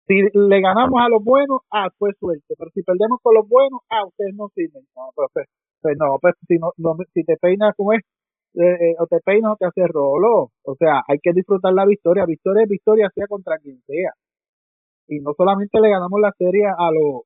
Si 0.06 0.14
le 0.32 0.60
ganamos 0.60 1.00
a 1.02 1.08
los 1.08 1.22
buenos, 1.22 1.60
ah, 1.72 1.88
pues 1.98 2.16
suerte. 2.18 2.54
Pero 2.56 2.70
si 2.72 2.82
perdemos 2.82 3.18
con 3.22 3.34
los 3.34 3.48
buenos, 3.48 3.80
ah, 3.90 4.06
ustedes 4.06 4.34
no 4.34 4.48
sirven. 4.54 4.84
No, 4.96 5.10
pues, 5.14 5.28
pues, 5.34 5.46
pues 5.82 5.96
no, 5.98 6.18
pues 6.20 6.34
si, 6.46 6.56
no, 6.58 6.72
si 7.12 7.24
te 7.24 7.36
peinas 7.36 7.74
como 7.76 7.92
es, 7.92 8.02
eh, 8.54 8.94
o 8.98 9.06
te 9.06 9.18
peinas 9.20 9.52
o 9.52 9.56
te 9.56 9.66
haces 9.66 9.88
rolo. 9.88 10.50
O 10.64 10.74
sea, 10.78 11.02
hay 11.08 11.18
que 11.20 11.32
disfrutar 11.32 11.72
la 11.74 11.84
victoria. 11.84 12.24
Victoria 12.26 12.62
es 12.64 12.68
victoria, 12.68 13.10
sea 13.14 13.26
contra 13.26 13.58
quien 13.58 13.80
sea 13.86 14.12
y 15.08 15.20
no 15.20 15.32
solamente 15.36 15.80
le 15.80 15.90
ganamos 15.90 16.20
la 16.20 16.32
serie 16.36 16.66
a 16.66 16.90
los 16.90 17.22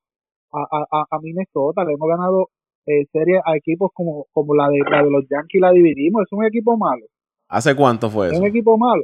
a, 0.53 0.63
a, 0.63 1.05
a 1.11 1.21
Minnesota, 1.21 1.85
le 1.85 1.95
hemos 1.95 2.09
ganado 2.09 2.49
eh, 2.87 3.07
series 3.13 3.41
a 3.45 3.57
equipos 3.57 3.91
como, 3.95 4.27
como 4.33 4.55
la 4.55 4.69
de 4.69 4.81
la 4.91 5.03
de 5.05 5.11
los 5.11 5.25
Yankees 5.29 5.61
la 5.61 5.71
dividimos, 5.71 6.23
es 6.23 6.33
un 6.33 6.45
equipo 6.45 6.77
malo. 6.77 7.07
¿Hace 7.51 7.75
cuánto 7.75 8.09
fue 8.09 8.29
eso? 8.29 8.35
Es 8.35 8.41
un 8.41 8.47
equipo 8.47 8.79
malo. 8.79 9.03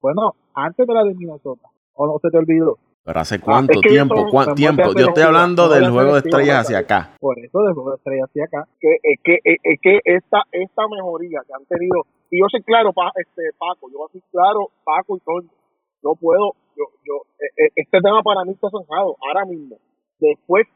Bueno, 0.00 0.34
antes 0.54 0.86
de 0.86 0.94
la 0.94 1.04
de 1.04 1.14
Minnesota, 1.14 1.68
o 1.94 2.06
no 2.06 2.18
se 2.22 2.30
te 2.30 2.38
olvidó. 2.38 2.78
Pero 3.04 3.18
hace 3.18 3.40
cuánto 3.40 3.80
tiempo, 3.80 4.26
cuánto 4.30 4.54
tiempo. 4.54 4.94
Yo 4.96 5.06
estoy 5.06 5.24
hablando 5.24 5.68
del 5.68 5.90
juego 5.90 6.12
de 6.12 6.20
estrellas 6.20 6.60
hacia 6.60 6.78
acá. 6.78 7.10
Por 7.18 7.36
eso 7.40 7.58
del 7.62 7.74
juego 7.74 7.90
de 7.90 7.96
estrellas 7.96 8.28
hacia 8.30 8.44
acá. 8.44 8.68
Que 8.80 8.94
es 9.02 9.20
que 9.24 9.38
es 9.44 9.80
que 9.82 9.98
esta 10.04 10.42
esta 10.52 10.82
mejoría 10.88 11.40
que 11.44 11.52
han 11.52 11.66
tenido 11.66 12.06
y 12.30 12.40
yo 12.40 12.46
soy 12.50 12.62
claro, 12.62 12.94
pa, 12.94 13.12
este 13.16 13.42
Paco, 13.58 13.90
yo 13.92 14.08
soy 14.10 14.22
claro, 14.30 14.70
Paco 14.84 15.18
y 15.18 15.20
Tony, 15.20 15.50
yo 16.02 16.14
puedo 16.14 16.54
yo, 16.76 16.84
yo, 17.04 17.26
eh, 17.38 17.66
eh, 17.66 17.72
este 17.76 18.00
tema 18.00 18.22
para 18.22 18.44
mí 18.44 18.52
está 18.52 18.70
zanjado 18.70 19.16
ahora 19.20 19.44
mismo. 19.44 19.76
Después 20.18 20.66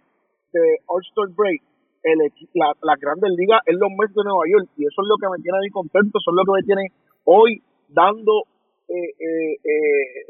de 0.52 0.60
All-Star 0.86 1.28
Break, 1.34 1.62
el, 2.06 2.18
la, 2.54 2.72
la 2.82 2.94
Grandes 2.96 3.30
Ligas 3.36 3.60
es 3.66 3.74
los 3.74 3.90
meses 3.90 4.14
de 4.14 4.22
Nueva 4.22 4.46
York 4.46 4.68
y 4.78 4.86
eso 4.86 5.02
es 5.02 5.08
lo 5.08 5.16
que 5.18 5.28
me 5.28 5.42
tiene 5.42 5.58
ahí 5.58 5.70
contento, 5.70 6.18
eso 6.18 6.30
es 6.30 6.36
lo 6.36 6.44
que 6.46 6.54
me 6.54 6.66
tiene 6.66 6.82
hoy 7.24 7.62
dando 7.88 8.46
eh, 8.88 9.10
eh, 9.18 9.54
eh, 9.58 10.26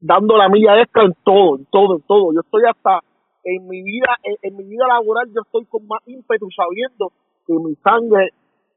dando 0.00 0.36
la 0.36 0.48
milla 0.48 0.80
extra 0.80 1.04
en 1.04 1.14
todo, 1.22 1.58
en 1.58 1.66
todo, 1.66 1.96
en 1.96 2.02
todo. 2.02 2.32
Yo 2.32 2.40
estoy 2.40 2.62
hasta 2.64 3.00
en 3.44 3.68
mi 3.68 3.82
vida, 3.82 4.16
en, 4.22 4.36
en 4.40 4.56
mi 4.56 4.64
vida 4.64 4.86
laboral, 4.88 5.28
yo 5.34 5.42
estoy 5.44 5.66
con 5.66 5.86
más 5.86 6.00
ímpetu 6.06 6.48
sabiendo 6.50 7.12
que 7.46 7.52
mi 7.54 7.74
sangre 7.76 8.30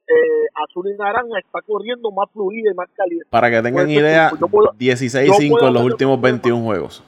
eh, 0.07 0.45
azul 0.67 0.88
y 0.91 0.98
naranja 0.98 1.39
está 1.39 1.62
corriendo 1.62 2.12
más 2.12 2.29
fluida 2.31 2.71
y 2.71 2.75
más 2.75 2.89
caliente. 2.95 3.27
Para 3.29 3.50
que 3.50 3.62
tengan 3.62 3.89
idea, 3.89 4.31
16 4.77 5.29
y 5.29 5.33
5 5.33 5.67
en 5.67 5.74
los 5.74 5.83
últimos 5.83 6.19
21 6.19 6.63
juegos. 6.63 7.03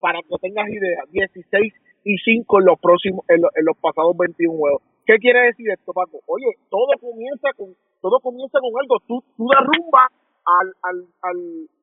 Para 0.00 0.20
que 0.20 0.36
tengas 0.40 0.68
idea, 0.68 1.02
16 1.10 1.72
y 2.04 2.16
5 2.18 2.60
en 2.60 2.66
los 2.66 2.78
próximos, 2.80 3.24
en, 3.28 3.40
los 3.40 3.76
pasados 3.80 4.16
21 4.16 4.56
juegos. 4.56 4.82
¿Qué 5.06 5.16
quiere 5.18 5.52
decir 5.52 5.68
esto, 5.70 5.92
Paco? 5.92 6.20
Oye, 6.26 6.48
todo 6.70 6.92
comienza 7.00 7.48
con, 7.56 7.74
todo 8.00 8.20
comienza 8.20 8.58
con 8.60 8.72
algo. 8.80 8.96
Tú, 9.06 9.24
tú 9.36 9.48
derrumbas 9.48 10.08
al, 10.44 10.68
al, 10.82 10.98
al, 11.22 11.38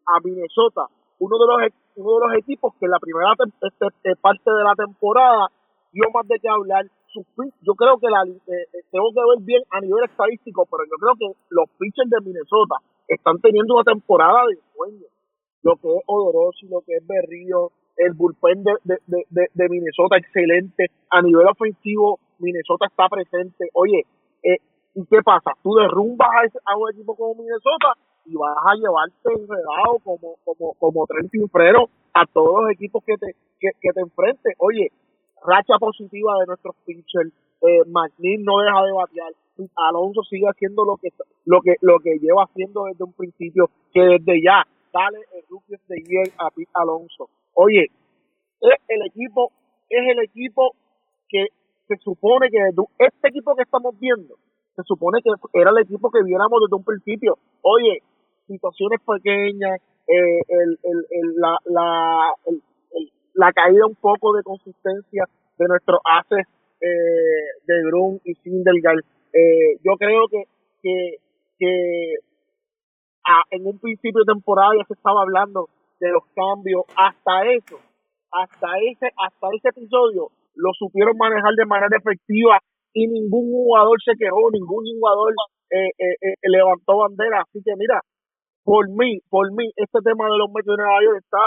a 0.05 0.19
Minnesota, 0.23 0.85
uno 1.19 1.37
de 1.37 1.45
los 1.45 1.57
uno 1.93 2.13
de 2.15 2.27
los 2.27 2.33
equipos 2.39 2.73
que 2.79 2.85
en 2.85 2.91
la 2.91 2.99
primera 2.99 3.33
este, 3.35 4.15
parte 4.15 4.47
de 4.49 4.63
la 4.63 4.73
temporada 4.75 5.51
dio 5.91 6.05
más 6.13 6.25
de 6.25 6.39
qué 6.39 6.47
hablar 6.47 6.85
yo 7.61 7.73
creo 7.75 7.97
que 7.99 8.07
la, 8.07 8.23
eh, 8.23 8.65
eh, 8.73 8.83
tengo 8.91 9.11
que 9.11 9.19
ver 9.19 9.43
bien 9.43 9.63
a 9.69 9.79
nivel 9.81 10.03
estadístico, 10.05 10.65
pero 10.69 10.83
yo 10.85 10.95
creo 10.95 11.15
que 11.19 11.39
los 11.49 11.69
pitchers 11.77 12.09
de 12.09 12.21
Minnesota 12.23 12.75
están 13.07 13.39
teniendo 13.41 13.75
una 13.75 13.83
temporada 13.83 14.47
de 14.47 14.57
sueño. 14.73 15.07
Lo 15.63 15.75
que 15.75 15.89
es 15.89 16.03
Odorosi, 16.07 16.67
lo 16.67 16.81
que 16.81 16.95
es 16.95 17.05
Berrío, 17.05 17.71
el 18.05 18.13
bullpen 18.13 18.63
de, 18.63 18.73
de, 18.83 19.25
de, 19.29 19.47
de, 19.53 19.69
Minnesota 19.69 20.17
excelente. 20.17 20.87
A 21.09 21.21
nivel 21.21 21.47
ofensivo, 21.47 22.19
Minnesota 22.39 22.87
está 22.87 23.07
presente. 23.09 23.69
Oye, 23.73 24.05
eh, 24.43 24.57
¿y 24.95 25.05
qué 25.05 25.21
pasa? 25.23 25.51
Tú 25.61 25.75
derrumbas 25.75 26.27
a, 26.65 26.77
un 26.77 26.91
equipo 26.91 27.15
como 27.15 27.35
Minnesota 27.35 27.93
y 28.25 28.35
vas 28.35 28.57
a 28.57 28.75
llevarte 28.75 29.29
enredado 29.33 29.99
como, 30.03 30.35
como, 30.43 30.73
como 30.73 31.05
tren 31.07 31.29
cifrero 31.29 31.89
a 32.13 32.25
todos 32.25 32.63
los 32.63 32.71
equipos 32.71 33.03
que 33.05 33.17
te, 33.17 33.35
que, 33.59 33.69
que 33.79 33.93
te 33.93 34.01
enfrentes. 34.01 34.55
Oye, 34.57 34.91
racha 35.45 35.77
positiva 35.79 36.39
de 36.39 36.47
nuestros 36.47 36.75
pitchers. 36.85 37.31
Eh, 37.61 37.83
no 37.85 38.57
deja 38.57 38.83
de 38.83 38.91
batear. 38.91 39.31
Alonso 39.75 40.23
sigue 40.23 40.47
haciendo 40.47 40.83
lo 40.83 40.97
que 40.97 41.09
lo 41.45 41.61
que 41.61 41.75
lo 41.81 41.99
que 41.99 42.17
lleva 42.17 42.45
haciendo 42.45 42.85
desde 42.85 43.03
un 43.03 43.13
principio, 43.13 43.69
que 43.93 44.01
desde 44.01 44.41
ya 44.41 44.65
sale 44.91 45.19
el 45.35 45.43
rookie 45.49 45.75
de 45.87 46.01
year 46.03 46.27
a 46.39 46.49
Pete 46.49 46.71
Alonso. 46.73 47.29
Oye, 47.53 47.85
es 48.61 48.75
el 48.87 49.05
equipo, 49.07 49.51
es 49.89 50.03
el 50.11 50.19
equipo 50.23 50.73
que 51.29 51.47
se 51.87 51.97
supone 51.97 52.49
que 52.49 52.59
este 52.99 53.27
equipo 53.29 53.55
que 53.55 53.63
estamos 53.63 53.97
viendo, 53.99 54.35
se 54.75 54.83
supone 54.83 55.19
que 55.23 55.31
era 55.59 55.71
el 55.71 55.79
equipo 55.79 56.09
que 56.11 56.23
viéramos 56.23 56.59
desde 56.61 56.77
un 56.77 56.83
principio. 56.85 57.37
Oye, 57.61 57.99
situaciones 58.47 58.99
pequeñas, 59.05 59.79
eh, 60.07 60.39
el, 60.47 60.79
el, 60.83 60.97
el- 61.09 61.35
la, 61.37 61.57
la, 61.65 62.33
el- 62.47 62.61
la 63.33 63.51
caída 63.53 63.85
un 63.87 63.95
poco 63.95 64.33
de 64.33 64.43
consistencia 64.43 65.25
de 65.57 65.65
nuestros 65.67 65.99
haces 66.05 66.45
eh, 66.81 67.45
de 67.67 67.83
Grun 67.87 68.19
y 68.25 68.33
Sindelgaard. 68.35 68.99
Eh, 69.33 69.77
yo 69.83 69.93
creo 69.97 70.27
que, 70.29 70.43
que, 70.81 71.15
que 71.59 72.15
ah, 73.27 73.43
en 73.51 73.65
un 73.65 73.79
principio 73.79 74.21
de 74.25 74.33
temporada 74.33 74.71
ya 74.77 74.85
se 74.85 74.93
estaba 74.93 75.21
hablando 75.21 75.69
de 76.01 76.09
los 76.09 76.25
cambios, 76.33 76.81
hasta 76.97 77.45
eso, 77.53 77.77
hasta 78.33 78.67
ese, 78.89 79.13
hasta 79.13 79.47
ese 79.53 79.69
episodio 79.69 80.33
lo 80.55 80.69
supieron 80.73 81.15
manejar 81.15 81.53
de 81.55 81.65
manera 81.65 81.95
efectiva 81.95 82.57
y 82.93 83.07
ningún 83.07 83.47
jugador 83.53 83.97
se 84.03 84.17
quejó, 84.17 84.49
ningún 84.51 84.83
jugador 84.83 85.31
eh, 85.69 85.93
eh, 85.95 86.17
eh, 86.21 86.49
levantó 86.49 86.97
bandera. 86.97 87.45
Así 87.45 87.61
que 87.63 87.71
mira, 87.77 88.01
por 88.63 88.89
mí, 88.89 89.21
por 89.29 89.53
mí, 89.53 89.71
este 89.77 89.99
tema 90.03 90.25
de 90.25 90.37
los 90.37 90.49
Mets 90.51 90.67
de 90.67 90.75
Nueva 90.75 90.99
York 91.05 91.19
está 91.23 91.43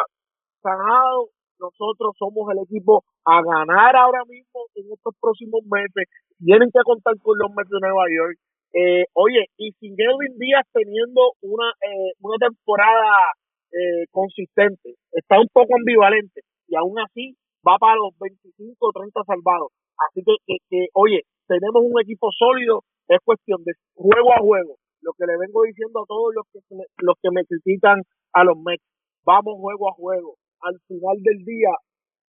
sanado. 0.62 1.28
Nosotros 1.58 2.14
somos 2.18 2.50
el 2.50 2.62
equipo 2.64 3.04
a 3.26 3.42
ganar 3.42 3.94
ahora 3.96 4.22
mismo 4.26 4.66
en 4.74 4.86
estos 4.92 5.14
próximos 5.20 5.60
meses. 5.66 6.08
Tienen 6.38 6.70
que 6.72 6.82
contar 6.84 7.14
con 7.22 7.36
los 7.38 7.50
Mets 7.50 7.70
de 7.70 7.80
Nueva 7.82 8.06
York. 8.08 8.38
Eh, 8.74 9.04
oye, 9.14 9.46
y 9.56 9.70
sin 9.78 9.94
Edwin 9.94 10.34
Díaz 10.36 10.66
teniendo 10.72 11.38
una, 11.42 11.70
eh, 11.78 12.10
una 12.18 12.36
temporada 12.42 13.30
eh, 13.74 14.06
consistente, 14.10 14.94
está 15.10 15.40
un 15.40 15.48
poco 15.52 15.74
ambivalente 15.74 16.42
y 16.68 16.76
aún 16.76 16.94
así 17.00 17.34
va 17.66 17.74
para 17.78 17.96
los 17.96 18.14
25 18.20 18.78
o 18.78 18.92
30 18.92 19.20
salvados. 19.26 19.74
Así 19.98 20.22
que, 20.22 20.86
oye, 20.94 21.22
tenemos 21.48 21.82
un 21.82 21.98
equipo 22.00 22.30
sólido, 22.30 22.82
es 23.08 23.18
cuestión 23.24 23.62
de 23.64 23.72
juego 23.94 24.32
a 24.32 24.38
juego. 24.38 24.76
Lo 25.02 25.12
que 25.18 25.26
le 25.26 25.36
vengo 25.38 25.62
diciendo 25.64 26.00
a 26.00 26.06
todos 26.06 26.34
los 26.34 26.46
que 26.52 26.60
los 27.02 27.16
que 27.20 27.30
me 27.30 27.44
critican 27.44 28.00
a 28.32 28.44
los 28.44 28.56
Mets, 28.56 28.84
vamos 29.24 29.58
juego 29.58 29.90
a 29.90 29.92
juego. 29.92 30.36
Al 30.62 30.78
final 30.86 31.18
del 31.20 31.44
día 31.44 31.74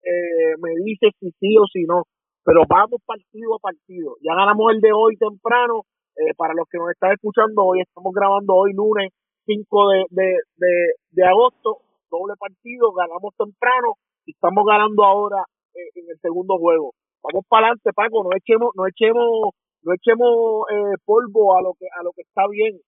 eh, 0.03 0.57
me 0.59 0.73
dice 0.83 1.13
si 1.21 1.31
sí 1.39 1.57
o 1.61 1.67
si 1.71 1.85
no, 1.85 2.03
pero 2.43 2.63
vamos 2.69 3.01
partido 3.05 3.55
a 3.55 3.59
partido. 3.59 4.17
Ya 4.25 4.35
ganamos 4.35 4.73
el 4.73 4.81
de 4.81 4.93
hoy 4.93 5.17
temprano. 5.17 5.83
Eh, 6.17 6.31
para 6.37 6.55
los 6.55 6.69
que 6.71 6.79
nos 6.79 6.91
están 6.91 7.11
escuchando, 7.11 7.65
hoy 7.65 7.81
estamos 7.81 8.15
grabando 8.15 8.55
hoy 8.55 8.73
lunes 8.73 9.11
5 9.47 9.89
de, 9.91 10.05
de, 10.11 10.29
de, 10.57 10.73
de 11.11 11.25
agosto, 11.27 11.79
doble 12.11 12.35
partido, 12.39 12.93
ganamos 12.93 13.35
temprano 13.37 13.95
y 14.27 14.33
estamos 14.33 14.65
ganando 14.65 15.05
ahora 15.05 15.45
eh, 15.75 15.91
en 15.95 16.11
el 16.11 16.19
segundo 16.21 16.57
juego. 16.59 16.93
Vamos 17.23 17.45
para 17.49 17.69
adelante, 17.69 17.91
Paco, 17.95 18.23
no 18.23 18.31
echemos, 18.37 18.71
no 18.77 18.87
echemos, 18.87 19.57
no 19.83 19.93
echemos 19.95 20.69
eh, 20.71 20.97
polvo 21.05 21.57
a 21.57 21.63
lo 21.63 21.73
que 21.73 21.87
a 21.89 22.03
lo 22.03 22.13
que 22.13 22.23
está 22.23 22.47
bien. 22.49 22.79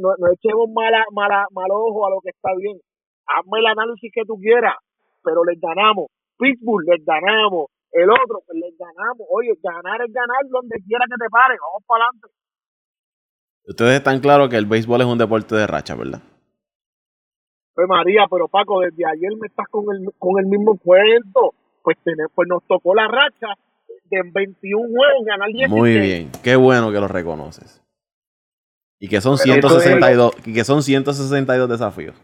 No, 0.00 0.12
echemos 0.32 0.68
mala, 0.72 1.04
mala, 1.12 1.46
mal 1.52 1.70
ojo 1.70 2.06
a 2.06 2.10
lo 2.10 2.20
que 2.20 2.30
está 2.30 2.50
bien. 2.56 2.76
Hazme 3.26 3.60
el 3.60 3.66
análisis 3.66 4.12
que 4.12 4.24
tú 4.26 4.36
quieras, 4.36 4.76
pero 5.22 5.44
les 5.44 5.58
ganamos. 5.60 6.08
Pittsburgh 6.36 6.84
les 6.88 7.04
ganamos. 7.04 7.68
El 7.92 8.10
otro, 8.10 8.42
pues 8.44 8.58
les 8.60 8.76
ganamos. 8.76 9.24
Oye, 9.30 9.54
ganar 9.62 10.02
es 10.02 10.12
ganar 10.12 10.42
donde 10.50 10.76
quiera 10.84 11.04
que 11.08 11.16
te 11.16 11.30
pare. 11.30 11.56
Vamos 11.60 11.84
para 11.86 12.04
adelante. 12.04 12.43
Ustedes 13.66 13.94
están 13.94 14.20
claros 14.20 14.48
que 14.48 14.56
el 14.56 14.66
béisbol 14.66 15.00
es 15.00 15.06
un 15.06 15.18
deporte 15.18 15.54
de 15.54 15.66
racha, 15.66 15.94
¿verdad? 15.94 16.20
Pues 17.74 17.88
María, 17.88 18.26
pero 18.30 18.46
Paco, 18.46 18.80
desde 18.80 19.04
ayer 19.04 19.32
me 19.40 19.48
estás 19.48 19.66
con 19.70 19.84
el, 19.94 20.08
con 20.18 20.38
el 20.38 20.46
mismo 20.46 20.78
cuento. 20.78 21.54
Pues, 21.82 21.98
tener, 22.02 22.28
pues 22.34 22.48
nos 22.48 22.62
tocó 22.66 22.94
la 22.94 23.06
racha 23.08 23.48
de 24.10 24.22
21 24.32 24.88
juegos, 24.88 25.26
ganar 25.26 25.48
16. 25.48 25.70
Muy 25.70 25.98
bien, 25.98 26.30
qué 26.42 26.56
bueno 26.56 26.90
que 26.90 27.00
lo 27.00 27.08
reconoces. 27.08 27.82
Y 28.98 29.08
que 29.08 29.20
son 29.20 29.36
162, 29.36 30.34
y 30.46 30.54
que 30.54 30.64
son 30.64 30.82
162 30.82 31.68
desafíos. 31.68 32.14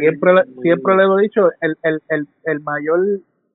Siempre, 0.00 0.32
siempre 0.62 0.96
le 0.96 1.02
he 1.02 1.22
dicho, 1.22 1.48
el, 1.60 1.76
el, 1.82 2.02
el, 2.08 2.28
el 2.44 2.60
mayor, 2.60 3.00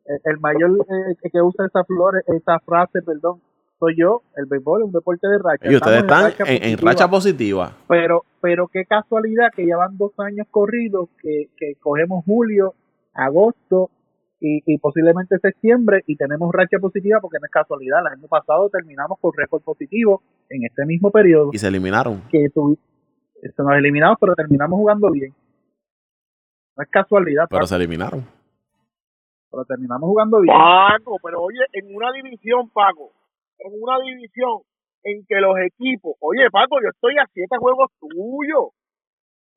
el 0.05 0.39
mayor 0.39 0.71
eh, 0.89 1.29
que 1.31 1.41
usa 1.41 1.67
esa 1.67 1.83
flor, 1.85 2.21
esa 2.27 2.59
frase, 2.59 3.01
perdón, 3.01 3.41
soy 3.79 3.95
yo, 3.97 4.21
el 4.35 4.45
béisbol 4.45 4.81
es 4.81 4.85
un 4.87 4.91
deporte 4.91 5.27
de 5.27 5.37
racha. 5.37 5.71
Y 5.71 5.75
ustedes 5.75 6.01
están 6.01 6.23
racha 6.23 6.43
en, 6.47 6.63
en, 6.63 6.77
racha 6.77 7.09
positiva. 7.09 7.75
Pero, 7.87 8.23
pero 8.41 8.67
qué 8.67 8.85
casualidad 8.85 9.49
que 9.55 9.65
llevan 9.65 9.97
dos 9.97 10.11
años 10.19 10.47
corridos, 10.49 11.09
que, 11.21 11.49
que 11.57 11.75
cogemos 11.79 12.23
julio, 12.25 12.73
agosto 13.13 13.89
y, 14.39 14.61
y, 14.65 14.77
posiblemente 14.77 15.37
septiembre 15.39 16.03
y 16.07 16.15
tenemos 16.15 16.51
racha 16.53 16.77
positiva 16.79 17.19
porque 17.21 17.37
no 17.39 17.45
es 17.45 17.51
casualidad. 17.51 18.01
El 18.01 18.19
año 18.19 18.27
pasado 18.27 18.69
terminamos 18.69 19.17
con 19.19 19.31
récord 19.35 19.61
positivo 19.61 20.21
en 20.49 20.65
este 20.65 20.85
mismo 20.85 21.11
periodo. 21.11 21.49
Y 21.53 21.57
se 21.57 21.67
eliminaron. 21.67 22.21
Que 22.29 22.47
se 22.49 23.63
nos 23.63 23.73
eliminamos, 23.73 24.17
pero 24.19 24.35
terminamos 24.35 24.77
jugando 24.77 25.11
bien. 25.11 25.33
No 26.75 26.83
es 26.83 26.89
casualidad. 26.89 27.45
Pero 27.49 27.59
Paco. 27.59 27.67
se 27.67 27.75
eliminaron. 27.75 28.25
Pero 29.51 29.65
terminamos 29.65 30.07
jugando 30.07 30.39
bien. 30.41 30.55
Paco, 30.55 31.17
pero 31.23 31.41
oye, 31.41 31.59
en 31.73 31.95
una 31.95 32.11
división, 32.11 32.69
Paco, 32.69 33.11
en 33.63 33.71
una 33.79 33.97
división 34.03 34.61
en 35.03 35.23
que 35.27 35.39
los 35.39 35.55
equipos, 35.59 36.15
oye, 36.19 36.47
Paco, 36.51 36.79
yo 36.83 36.91
estoy 36.91 37.15
a 37.19 37.27
siete 37.31 37.55
juegos 37.59 37.91
tuyos, 37.99 38.71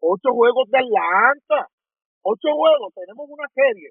ocho 0.00 0.28
juegos 0.34 0.66
de 0.70 0.78
Atlanta, 0.78 1.70
ocho 2.22 2.48
juegos, 2.54 2.94
tenemos 2.94 3.26
una 3.28 3.46
serie. 3.54 3.90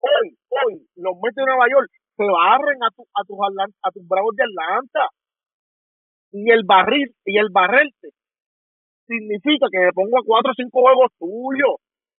Hoy, 0.00 0.36
hoy, 0.52 0.74
los 0.96 1.16
Mets 1.20 1.36
de 1.36 1.44
Nueva 1.44 1.66
York 1.68 1.88
se 2.16 2.24
barren 2.24 2.80
a, 2.84 2.88
tu, 2.92 3.04
a, 3.08 3.20
tus, 3.24 3.36
a 3.40 3.88
tus 3.90 4.04
bravos 4.08 4.36
de 4.36 4.44
Atlanta. 4.44 5.08
Y 6.32 6.50
el 6.50 6.64
barril, 6.66 7.14
y 7.24 7.38
el 7.38 7.48
barrerte 7.52 8.10
significa 9.06 9.68
que 9.70 9.80
me 9.80 9.92
pongo 9.92 10.18
a 10.18 10.26
cuatro 10.26 10.50
o 10.52 10.54
cinco 10.56 10.80
juegos 10.80 11.12
tuyos 11.18 11.76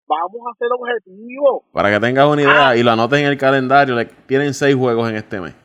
vamos 0.07 0.41
a 0.49 0.57
ser 0.57 0.67
objetivos. 0.71 1.63
Para 1.73 1.91
que 1.91 1.99
tengas 1.99 2.27
una 2.27 2.41
idea 2.41 2.69
ah. 2.69 2.77
y 2.77 2.83
lo 2.83 2.91
anotes 2.91 3.19
en 3.19 3.25
el 3.27 3.37
calendario, 3.37 3.95
le, 3.95 4.05
tienen 4.05 4.53
seis 4.53 4.75
juegos 4.75 5.09
en 5.09 5.15
este 5.15 5.41
mes. 5.41 5.64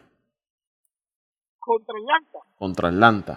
Contra 1.71 1.95
Atlanta. 1.95 2.39
Contra 2.59 2.89
Atlanta. 2.89 3.35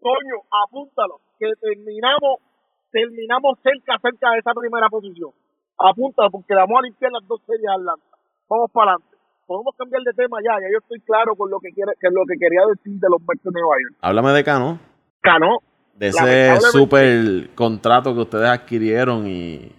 Coño, 0.00 0.36
apúntalo, 0.50 1.20
que 1.38 1.46
terminamos, 1.60 2.42
terminamos 2.90 3.58
cerca, 3.62 3.94
cerca 4.02 4.32
de 4.32 4.38
esa 4.40 4.50
primera 4.52 4.88
posición. 4.90 5.30
Apúntalo, 5.78 6.30
porque 6.32 6.52
vamos 6.52 6.74
a 6.76 6.82
limpiar 6.82 7.12
las 7.12 7.22
dos 7.28 7.40
series 7.46 7.62
de 7.62 7.74
Atlanta. 7.78 8.18
Vamos 8.50 8.70
para 8.72 8.98
adelante. 8.98 9.16
Podemos 9.46 9.72
cambiar 9.78 10.02
de 10.02 10.12
tema 10.14 10.38
ya, 10.42 10.58
ya 10.58 10.72
yo 10.72 10.78
estoy 10.82 10.98
claro 11.06 11.36
con 11.36 11.48
lo 11.48 11.60
que 11.60 11.70
quiere, 11.70 11.92
que 12.00 12.08
lo 12.10 12.26
que 12.26 12.34
quería 12.42 12.66
decir 12.66 12.98
de 12.98 13.08
los 13.08 13.20
Mets 13.22 13.44
de 13.44 13.50
Nueva 13.54 13.74
York. 13.78 13.94
Háblame 14.02 14.32
de 14.32 14.42
Cano. 14.42 14.80
Cano, 15.20 15.58
de 15.94 16.08
ese 16.08 16.60
super 16.72 17.54
contrato 17.54 18.14
que 18.14 18.20
ustedes 18.20 18.50
adquirieron 18.50 19.28
y 19.28 19.70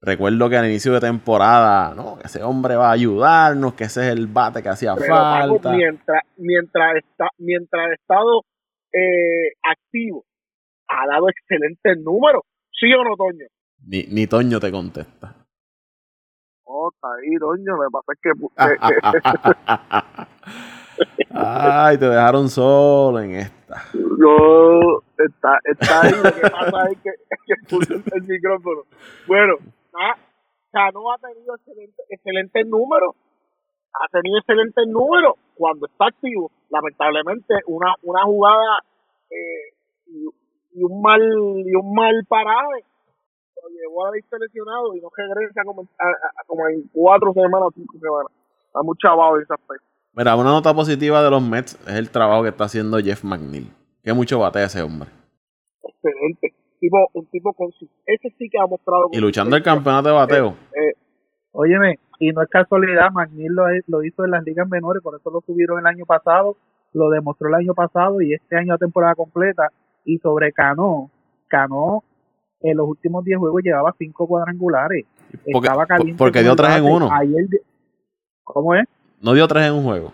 recuerdo 0.00 0.48
que 0.48 0.56
al 0.56 0.66
inicio 0.66 0.92
de 0.92 1.00
temporada, 1.00 1.94
no, 1.94 2.18
que 2.18 2.26
ese 2.26 2.42
hombre 2.42 2.76
va 2.76 2.88
a 2.88 2.92
ayudarnos, 2.92 3.74
que 3.74 3.84
ese 3.84 4.06
es 4.06 4.12
el 4.12 4.26
bate 4.26 4.62
que 4.62 4.68
hacía 4.68 4.94
Pero, 4.94 5.14
falta. 5.14 5.62
Paco, 5.62 5.76
mientras, 5.76 6.22
mientras 6.36 6.96
está, 6.96 7.28
mientras 7.38 7.90
ha 7.90 7.94
estado 7.94 8.44
eh, 8.92 9.52
activo, 9.62 10.24
ha 10.88 11.06
dado 11.06 11.28
excelentes 11.28 11.98
números, 11.98 12.42
¿sí 12.72 12.92
o 12.92 13.04
no, 13.04 13.16
Toño? 13.16 13.46
Ni, 13.86 14.04
ni 14.04 14.26
Toño 14.26 14.60
te 14.60 14.70
contesta. 14.70 15.34
Oh, 16.64 16.90
está 16.92 17.08
ahí, 17.14 17.36
Toño, 17.38 17.76
me 17.78 17.88
pasa 17.90 18.12
que... 18.22 18.30
Ay, 21.30 21.98
te 21.98 22.08
dejaron 22.08 22.48
solo 22.48 23.20
en 23.20 23.34
esta. 23.36 23.84
No, 23.94 25.00
está, 25.16 25.58
está 25.64 26.02
ahí. 26.02 26.12
Lo 26.12 26.32
que 26.32 26.40
pasa 26.50 26.90
es 26.90 26.98
que, 26.98 27.10
es 27.30 27.38
que 27.46 27.54
puse 27.68 27.94
el 27.94 28.22
micrófono. 28.22 28.82
Bueno, 29.26 29.54
ah, 29.94 30.16
Cano 30.72 31.12
ha 31.12 31.18
tenido 31.18 31.54
excelentes 31.54 32.06
excelente 32.08 32.64
números. 32.64 33.14
Ha 33.92 34.08
tenido 34.12 34.38
excelentes 34.38 34.86
números 34.86 35.34
cuando 35.54 35.86
está 35.86 36.06
activo. 36.06 36.50
Lamentablemente, 36.70 37.54
una, 37.66 37.94
una 38.02 38.22
jugada 38.24 38.78
eh, 39.30 39.74
y, 40.06 40.28
y, 40.78 40.82
un 40.82 41.00
mal 41.00 41.22
y 41.22 41.74
un 41.74 41.94
mal 41.94 42.24
parade 42.28 42.84
lo 43.62 43.68
llevó 43.70 44.04
a 44.04 44.08
haber 44.08 44.22
lesionado 44.40 44.94
y 44.94 45.00
no 45.00 45.08
regresa 45.16 45.62
como, 45.64 45.82
a, 45.82 46.04
a, 46.06 46.44
como 46.46 46.68
en 46.68 46.88
cuatro 46.92 47.32
semanas, 47.32 47.68
cinco 47.74 47.98
semanas. 47.98 48.32
Está 48.66 48.82
muy 48.82 48.96
chavado 48.98 49.40
ese 49.40 49.52
aspecto. 49.52 49.86
Mira, 50.12 50.36
una 50.36 50.50
nota 50.50 50.74
positiva 50.74 51.22
de 51.22 51.30
los 51.30 51.42
Mets 51.42 51.74
es 51.86 51.94
el 51.94 52.10
trabajo 52.10 52.42
que 52.42 52.50
está 52.50 52.64
haciendo 52.64 52.98
Jeff 52.98 53.24
McNeil. 53.24 53.72
Que 54.02 54.12
mucho 54.12 54.38
batea 54.38 54.64
ese 54.64 54.82
hombre. 54.82 55.08
Excelente. 55.82 56.47
Tipo, 56.88 57.10
un 57.12 57.26
tipo 57.26 57.52
con 57.52 57.68
ese 58.06 58.34
sí 58.38 58.48
que 58.48 58.58
ha 58.58 58.66
mostrado. 58.66 59.08
Y 59.12 59.18
luchando 59.18 59.56
el 59.56 59.62
campeonato 59.62 60.08
de 60.08 60.14
bateo. 60.14 60.48
Eh, 60.72 60.88
eh, 60.88 60.94
óyeme, 61.52 61.98
y 62.18 62.32
no 62.32 62.40
es 62.40 62.48
casualidad, 62.48 63.10
McNeil 63.12 63.52
lo, 63.52 63.64
lo, 63.88 64.02
hizo 64.02 64.24
en 64.24 64.30
las 64.30 64.42
ligas 64.42 64.66
menores, 64.70 65.02
por 65.02 65.14
eso 65.20 65.30
lo 65.30 65.42
subieron 65.42 65.80
el 65.80 65.86
año 65.86 66.06
pasado, 66.06 66.56
lo 66.94 67.10
demostró 67.10 67.48
el 67.48 67.56
año 67.56 67.74
pasado 67.74 68.22
y 68.22 68.32
este 68.32 68.56
año 68.56 68.72
a 68.72 68.78
temporada 68.78 69.14
completa. 69.14 69.68
Y 70.06 70.16
sobre 70.18 70.50
Cano, 70.52 71.10
Cano 71.46 72.04
en 72.62 72.76
los 72.76 72.88
últimos 72.88 73.22
10 73.22 73.38
juegos 73.38 73.62
llevaba 73.62 73.94
5 73.98 74.26
cuadrangulares. 74.26 75.04
Porque, 75.52 75.66
Estaba 75.68 75.84
caliente 75.84 76.18
porque 76.18 76.42
dio 76.42 76.56
3 76.56 76.78
en 76.78 76.84
1. 76.84 77.08
Ayer, 77.12 77.46
¿Cómo 78.44 78.74
es? 78.74 78.86
No 79.20 79.34
dio 79.34 79.46
3 79.46 79.66
en 79.66 79.74
un 79.74 79.84
juego. 79.84 80.12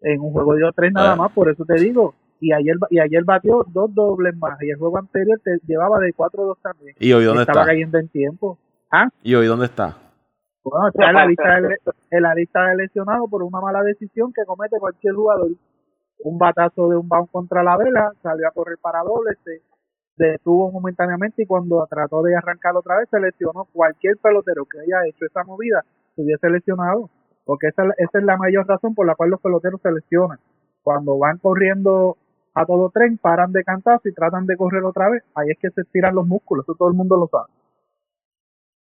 En 0.00 0.18
un 0.18 0.32
juego 0.32 0.54
dio 0.56 0.72
3 0.72 0.92
nada 0.94 1.12
Eh. 1.12 1.16
más, 1.18 1.30
por 1.32 1.50
eso 1.50 1.62
te 1.66 1.74
digo. 1.74 2.14
Y 2.40 2.52
ayer 2.52 2.76
y 2.90 2.98
ayer 2.98 3.22
batió 3.24 3.64
dos 3.68 3.94
dobles 3.94 4.36
más 4.36 4.60
y 4.62 4.70
el 4.70 4.76
juego 4.78 4.98
anterior 4.98 5.38
te 5.44 5.58
llevaba 5.66 5.98
de 5.98 6.12
4-2 6.14 6.56
también. 6.62 6.96
¿Y 6.98 7.12
hoy 7.12 7.24
dónde 7.24 7.42
Estaba 7.42 7.60
está? 7.62 7.72
cayendo 7.72 7.98
en 7.98 8.08
tiempo. 8.08 8.58
¿Ah? 8.90 9.08
¿Y 9.22 9.34
hoy 9.34 9.46
dónde 9.46 9.66
está? 9.66 9.96
Bueno, 10.64 10.88
está 10.88 11.08
en 11.10 11.14
la 11.14 11.26
lista 11.26 11.60
de, 11.60 11.76
en 12.10 12.22
la 12.22 12.34
lista 12.34 12.64
de 12.66 12.76
lesionados 12.76 13.30
por 13.30 13.42
una 13.42 13.60
mala 13.60 13.82
decisión 13.82 14.32
que 14.32 14.44
comete 14.44 14.78
cualquier 14.78 15.14
jugador. 15.14 15.48
Un 16.22 16.38
batazo 16.38 16.88
de 16.88 16.96
un 16.96 17.08
bounce 17.08 17.32
contra 17.32 17.62
la 17.62 17.76
vela, 17.78 18.12
salió 18.22 18.46
a 18.46 18.50
correr 18.50 18.76
para 18.80 19.00
doble, 19.02 19.36
se 19.44 19.62
detuvo 20.16 20.70
momentáneamente 20.70 21.42
y 21.42 21.46
cuando 21.46 21.86
trató 21.88 22.22
de 22.22 22.36
arrancar 22.36 22.76
otra 22.76 22.98
vez 22.98 23.08
se 23.10 23.18
lesionó. 23.20 23.66
Cualquier 23.72 24.18
pelotero 24.18 24.66
que 24.66 24.80
haya 24.80 25.08
hecho 25.08 25.24
esa 25.24 25.44
movida 25.44 25.82
se 26.14 26.22
hubiese 26.22 26.50
lesionado, 26.50 27.08
porque 27.46 27.68
esa, 27.68 27.84
esa 27.96 28.18
es 28.18 28.24
la 28.24 28.36
mayor 28.36 28.66
razón 28.66 28.94
por 28.94 29.06
la 29.06 29.14
cual 29.14 29.30
los 29.30 29.40
peloteros 29.40 29.80
se 29.80 29.90
lesionan. 29.92 30.38
Cuando 30.82 31.16
van 31.18 31.38
corriendo 31.38 32.16
a 32.54 32.66
todo 32.66 32.90
tren, 32.90 33.18
paran 33.18 33.52
de 33.52 33.64
cantazo 33.64 34.08
y 34.08 34.14
tratan 34.14 34.46
de 34.46 34.56
correr 34.56 34.82
otra 34.84 35.08
vez, 35.10 35.22
ahí 35.34 35.50
es 35.50 35.58
que 35.58 35.70
se 35.70 35.82
estiran 35.82 36.14
los 36.14 36.26
músculos, 36.26 36.64
eso 36.64 36.74
todo 36.74 36.88
el 36.88 36.94
mundo 36.94 37.16
lo 37.16 37.28
sabe. 37.28 37.52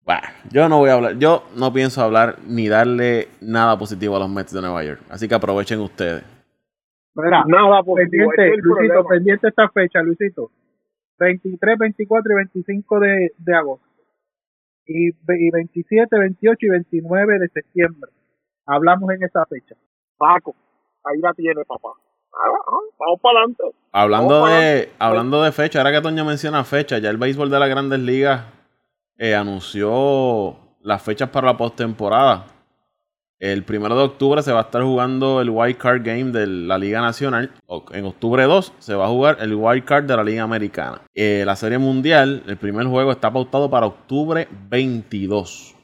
Bah, 0.04 0.22
yo 0.50 0.68
no 0.68 0.78
voy 0.78 0.88
a 0.88 0.94
hablar, 0.94 1.18
yo 1.18 1.44
no 1.56 1.70
pienso 1.72 2.02
hablar 2.02 2.36
ni 2.46 2.68
darle 2.68 3.28
nada 3.42 3.78
positivo 3.78 4.16
a 4.16 4.20
los 4.20 4.30
Mets 4.30 4.54
de 4.54 4.62
Nueva 4.62 4.82
York. 4.82 5.02
Así 5.10 5.28
que 5.28 5.34
aprovechen 5.34 5.80
ustedes. 5.80 6.24
Mira, 7.14 7.44
Nada 7.46 7.82
positivo, 7.82 8.30
pendiente, 8.30 8.54
es 8.54 8.64
Luisito, 8.64 9.04
pendiente 9.04 9.48
esta 9.48 9.68
fecha, 9.68 10.00
Luisito. 10.00 10.50
23, 11.18 11.78
24 11.78 12.32
y 12.32 12.36
25 12.36 13.00
de, 13.00 13.32
de 13.36 13.54
agosto. 13.54 13.86
Y, 14.86 15.08
y 15.08 15.50
27, 15.50 16.16
28 16.16 16.56
y 16.58 16.68
29 16.70 17.38
de 17.40 17.48
septiembre. 17.48 18.10
Hablamos 18.64 19.10
en 19.10 19.24
esa 19.24 19.44
fecha. 19.44 19.74
Paco, 20.16 20.54
ahí 21.04 21.18
la 21.18 21.34
tiene, 21.34 21.64
papá. 21.66 21.90
Vamos 22.98 23.20
para 23.20 23.38
adelante. 23.38 23.62
Hablando 23.92 24.40
Vamos 24.40 24.50
de, 24.50 24.90
hablando 24.98 25.42
de 25.42 25.52
fecha, 25.52 25.78
ahora 25.78 25.92
que 25.92 26.00
Toño 26.00 26.24
menciona 26.24 26.64
fecha, 26.64 26.98
ya 26.98 27.10
el 27.10 27.16
béisbol 27.16 27.50
de 27.50 27.58
las 27.58 27.68
grandes 27.68 28.00
ligas 28.00 28.44
eh, 29.16 29.34
anunció 29.34 30.56
las 30.82 31.02
fechas 31.02 31.30
para 31.30 31.48
la 31.48 31.56
postemporada. 31.56 32.46
El 33.40 33.62
primero 33.62 33.96
de 33.96 34.02
octubre 34.02 34.42
se 34.42 34.52
va 34.52 34.58
a 34.58 34.62
estar 34.62 34.82
jugando 34.82 35.40
el 35.40 35.50
Wild 35.50 35.76
Card 35.76 36.02
Game 36.04 36.32
de 36.32 36.46
la 36.46 36.76
Liga 36.76 37.00
Nacional. 37.00 37.52
En 37.92 38.04
octubre 38.04 38.42
2 38.42 38.72
se 38.78 38.94
va 38.94 39.04
a 39.04 39.08
jugar 39.08 39.36
el 39.40 39.54
Wild 39.54 39.84
Card 39.84 40.04
de 40.04 40.16
la 40.16 40.24
Liga 40.24 40.42
Americana. 40.42 41.02
Eh, 41.14 41.44
la 41.46 41.54
Serie 41.54 41.78
Mundial, 41.78 42.42
el 42.48 42.56
primer 42.56 42.86
juego 42.88 43.12
está 43.12 43.32
pautado 43.32 43.70
para 43.70 43.86
octubre 43.86 44.48
22. 44.68 45.76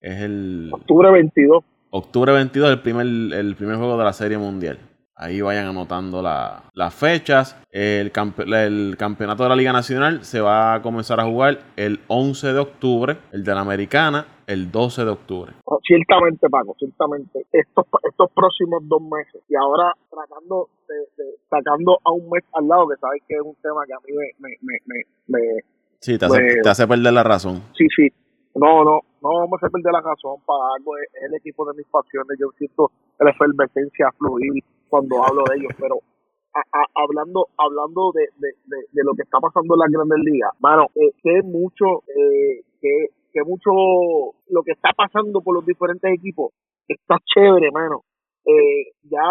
Es 0.00 0.20
el 0.20 0.70
Octubre 0.72 1.10
22. 1.10 1.62
octubre 1.90 2.32
22, 2.32 2.70
el 2.70 2.80
primer, 2.80 3.06
el 3.06 3.54
primer 3.54 3.76
juego 3.76 3.98
de 3.98 4.04
la 4.04 4.12
Serie 4.14 4.38
Mundial. 4.38 4.78
Ahí 5.16 5.40
vayan 5.40 5.66
anotando 5.68 6.20
la- 6.20 6.64
las 6.74 6.92
fechas. 6.94 7.56
El, 7.70 8.12
campe- 8.12 8.44
el 8.66 8.96
campeonato 8.98 9.44
de 9.44 9.48
la 9.48 9.56
Liga 9.56 9.72
Nacional 9.72 10.24
se 10.24 10.40
va 10.40 10.74
a 10.74 10.82
comenzar 10.82 11.20
a 11.20 11.24
jugar 11.24 11.58
el 11.76 12.00
11 12.08 12.52
de 12.52 12.58
octubre. 12.58 13.16
El 13.32 13.44
de 13.44 13.54
la 13.54 13.60
Americana 13.60 14.26
el 14.46 14.70
12 14.72 15.04
de 15.04 15.10
octubre. 15.10 15.52
Oh, 15.64 15.78
Ciertamente, 15.86 16.48
Paco, 16.50 16.74
ciertamente. 16.78 17.46
Estos, 17.52 17.86
estos 18.10 18.30
próximos 18.32 18.82
dos 18.88 19.00
meses. 19.02 19.40
Y 19.48 19.54
ahora 19.54 19.92
tratando 20.10 20.68
de, 20.88 20.94
de- 21.22 21.34
sacando 21.48 21.98
a 22.04 22.10
un 22.10 22.28
mes 22.30 22.42
al 22.52 22.66
lado, 22.66 22.88
que 22.88 22.96
sabes 22.96 23.22
que 23.28 23.34
es 23.36 23.40
un 23.40 23.54
tema 23.62 23.82
que 23.86 23.92
a 23.94 23.98
mí 24.04 24.12
me, 24.16 24.48
me, 24.48 24.56
me, 24.62 24.78
me, 24.86 25.38
me- 25.38 25.60
Sí, 26.00 26.18
te 26.18 26.26
hace, 26.26 26.34
Bueno. 26.40 26.62
te 26.62 26.68
hace 26.68 26.86
perder 26.88 27.12
la 27.12 27.22
razón. 27.22 27.62
sí, 27.78 27.86
sí. 27.96 28.08
No, 28.56 28.84
no, 28.84 29.00
no 29.22 29.30
vamos 29.40 29.60
a 29.62 29.68
perder 29.68 29.92
la 29.92 30.00
razón 30.00 30.36
para 30.46 30.60
algo. 30.76 30.96
Es, 30.98 31.08
es 31.14 31.22
el 31.30 31.34
equipo 31.36 31.64
de 31.70 31.76
mis 31.78 31.86
pasiones. 31.86 32.36
Yo 32.38 32.48
siento 32.58 32.90
la 33.18 33.30
efervescencia 33.30 34.10
fluir 34.18 34.62
cuando 34.94 35.24
hablo 35.26 35.42
de 35.50 35.56
ellos, 35.58 35.72
pero 35.78 35.96
a- 36.54 36.60
a- 36.78 36.90
hablando 37.02 37.48
hablando 37.58 38.12
de, 38.14 38.28
de, 38.38 39.02
lo 39.02 39.12
que 39.14 39.22
está 39.22 39.40
pasando 39.40 39.74
en 39.74 39.80
las 39.80 39.90
grandes 39.90 40.18
ligas, 40.22 40.50
mano, 40.60 40.86
eh, 40.94 41.10
que 41.20 41.42
mucho, 41.42 42.06
eh, 42.14 42.62
que, 42.80 43.08
que 43.32 43.42
mucho 43.42 43.70
lo 44.54 44.62
que 44.62 44.70
está 44.70 44.90
pasando 44.96 45.40
por 45.40 45.54
los 45.56 45.66
diferentes 45.66 46.08
equipos 46.14 46.52
está 46.86 47.16
chévere, 47.26 47.72
mano. 47.72 48.02
Eh, 48.46 48.92
ya 49.02 49.26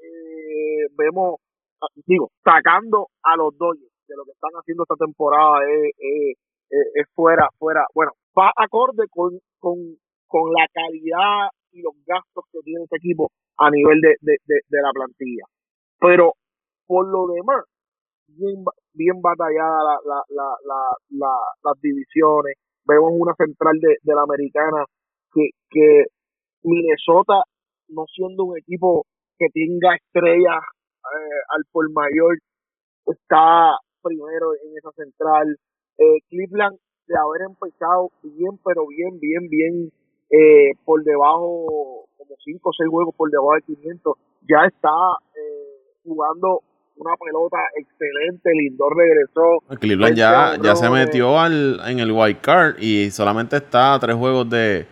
eh, 0.00 0.86
vemos, 0.96 1.40
ah, 1.82 1.92
digo, 2.06 2.30
sacando 2.42 3.08
a 3.22 3.36
los 3.36 3.52
Dodgers 3.58 3.92
de 4.08 4.16
lo 4.16 4.24
que 4.24 4.30
están 4.32 4.52
haciendo 4.54 4.84
esta 4.84 4.96
temporada 4.96 5.58
es, 5.68 5.92
es- 5.98 6.38
es 6.94 7.06
fuera, 7.14 7.48
fuera, 7.58 7.84
bueno, 7.94 8.12
va 8.38 8.50
acorde 8.56 9.04
con, 9.10 9.38
con, 9.60 9.76
con 10.26 10.50
la 10.52 10.66
calidad 10.72 11.50
y 11.72 11.82
los 11.82 11.94
gastos 12.06 12.44
que 12.52 12.60
tiene 12.64 12.84
este 12.84 12.96
equipo 12.96 13.30
a 13.58 13.70
nivel 13.70 14.00
de, 14.00 14.14
de, 14.20 14.36
de, 14.46 14.78
la 14.82 14.90
plantilla. 14.92 15.44
Pero 16.00 16.34
por 16.86 17.08
lo 17.08 17.26
demás, 17.32 17.64
bien, 18.28 18.64
bien 18.94 19.20
batallada 19.22 19.84
la, 19.84 19.98
la, 20.04 20.22
la, 20.30 20.56
la, 20.64 20.80
la- 21.10 21.52
las 21.64 21.80
divisiones. 21.80 22.56
Vemos 22.84 23.12
una 23.14 23.34
central 23.34 23.78
de, 23.80 23.96
de 24.02 24.14
la 24.14 24.22
americana 24.22 24.84
que, 25.32 25.50
que 25.70 26.06
Minnesota, 26.64 27.42
no 27.88 28.04
siendo 28.14 28.44
un 28.44 28.58
equipo 28.58 29.04
que 29.38 29.46
tenga 29.52 29.94
estrellas 29.96 30.60
eh, 31.04 31.40
al 31.56 31.64
por 31.72 31.90
mayor, 31.92 32.38
está 33.06 33.76
primero 34.02 34.54
en 34.54 34.76
esa 34.78 34.90
central. 34.92 35.56
Eh, 35.98 36.18
Cleveland, 36.28 36.78
de 37.06 37.14
haber 37.18 37.42
empezado 37.50 38.10
bien, 38.22 38.58
pero 38.64 38.86
bien, 38.86 39.18
bien, 39.20 39.48
bien 39.48 39.92
eh, 40.32 40.72
por 40.84 41.04
debajo, 41.04 42.06
como 42.16 42.34
5 42.44 42.68
o 42.68 42.72
6 42.72 42.88
juegos 42.90 43.14
por 43.14 43.30
debajo 43.30 43.54
de 43.54 43.62
500, 43.74 44.16
ya 44.48 44.64
está 44.66 44.88
eh, 45.36 45.92
jugando 46.04 46.60
una 46.96 47.14
pelota 47.16 47.58
excelente. 47.76 48.50
Lindor 48.54 48.96
regresó. 48.96 49.78
Cleveland 49.78 50.16
ya, 50.16 50.56
ya 50.62 50.74
se 50.76 50.88
metió 50.90 51.38
al, 51.38 51.80
en 51.86 51.98
el 52.00 52.10
wild 52.12 52.40
card 52.40 52.76
y 52.80 53.10
solamente 53.10 53.56
está 53.56 53.94
a 53.94 53.98
tres 54.00 54.16
juegos 54.16 54.48
de, 54.48 54.86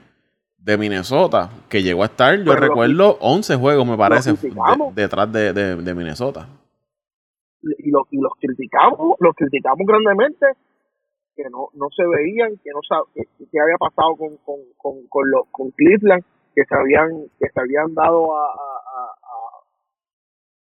de 0.59 0.77
Minnesota, 0.79 1.51
que 1.69 1.83
llegó 1.83 2.03
a 2.03 2.07
estar, 2.07 2.37
yo 2.39 2.45
Pero 2.53 2.61
recuerdo, 2.61 3.17
11 3.21 3.57
juegos 3.57 3.87
me 3.87 3.97
parece, 3.97 4.33
de- 4.35 4.93
detrás 4.95 5.33
de, 5.33 5.53
de- 5.55 5.77
de 5.77 5.95
Minnesota. 5.95 6.47
y, 7.63 7.91
lo- 7.91 8.07
y 8.11 8.19
los 8.21 8.33
criticamos, 8.41 9.17
los 9.19 9.35
criticamos 9.35 9.87
grandemente, 9.87 10.47
que 11.43 11.49
no, 11.51 11.69
no 11.73 11.89
se 11.97 12.05
veían, 12.07 12.53
que 12.63 12.71
no 12.71 12.81
que, 13.15 13.23
que 13.25 13.61
había 13.61 13.79
pasado 13.79 14.15
con, 14.17 14.37
con, 14.45 14.61
con, 14.77 15.07
con, 15.09 15.31
los, 15.31 15.49
con 15.51 15.71
Cleveland, 15.71 16.23
que 16.55 16.65
se 16.65 16.75
habían, 16.75 17.29
que 17.39 17.49
se 17.49 17.61
habían 17.61 17.95
dado 17.95 18.37
a, 18.37 18.45
a, 18.45 19.07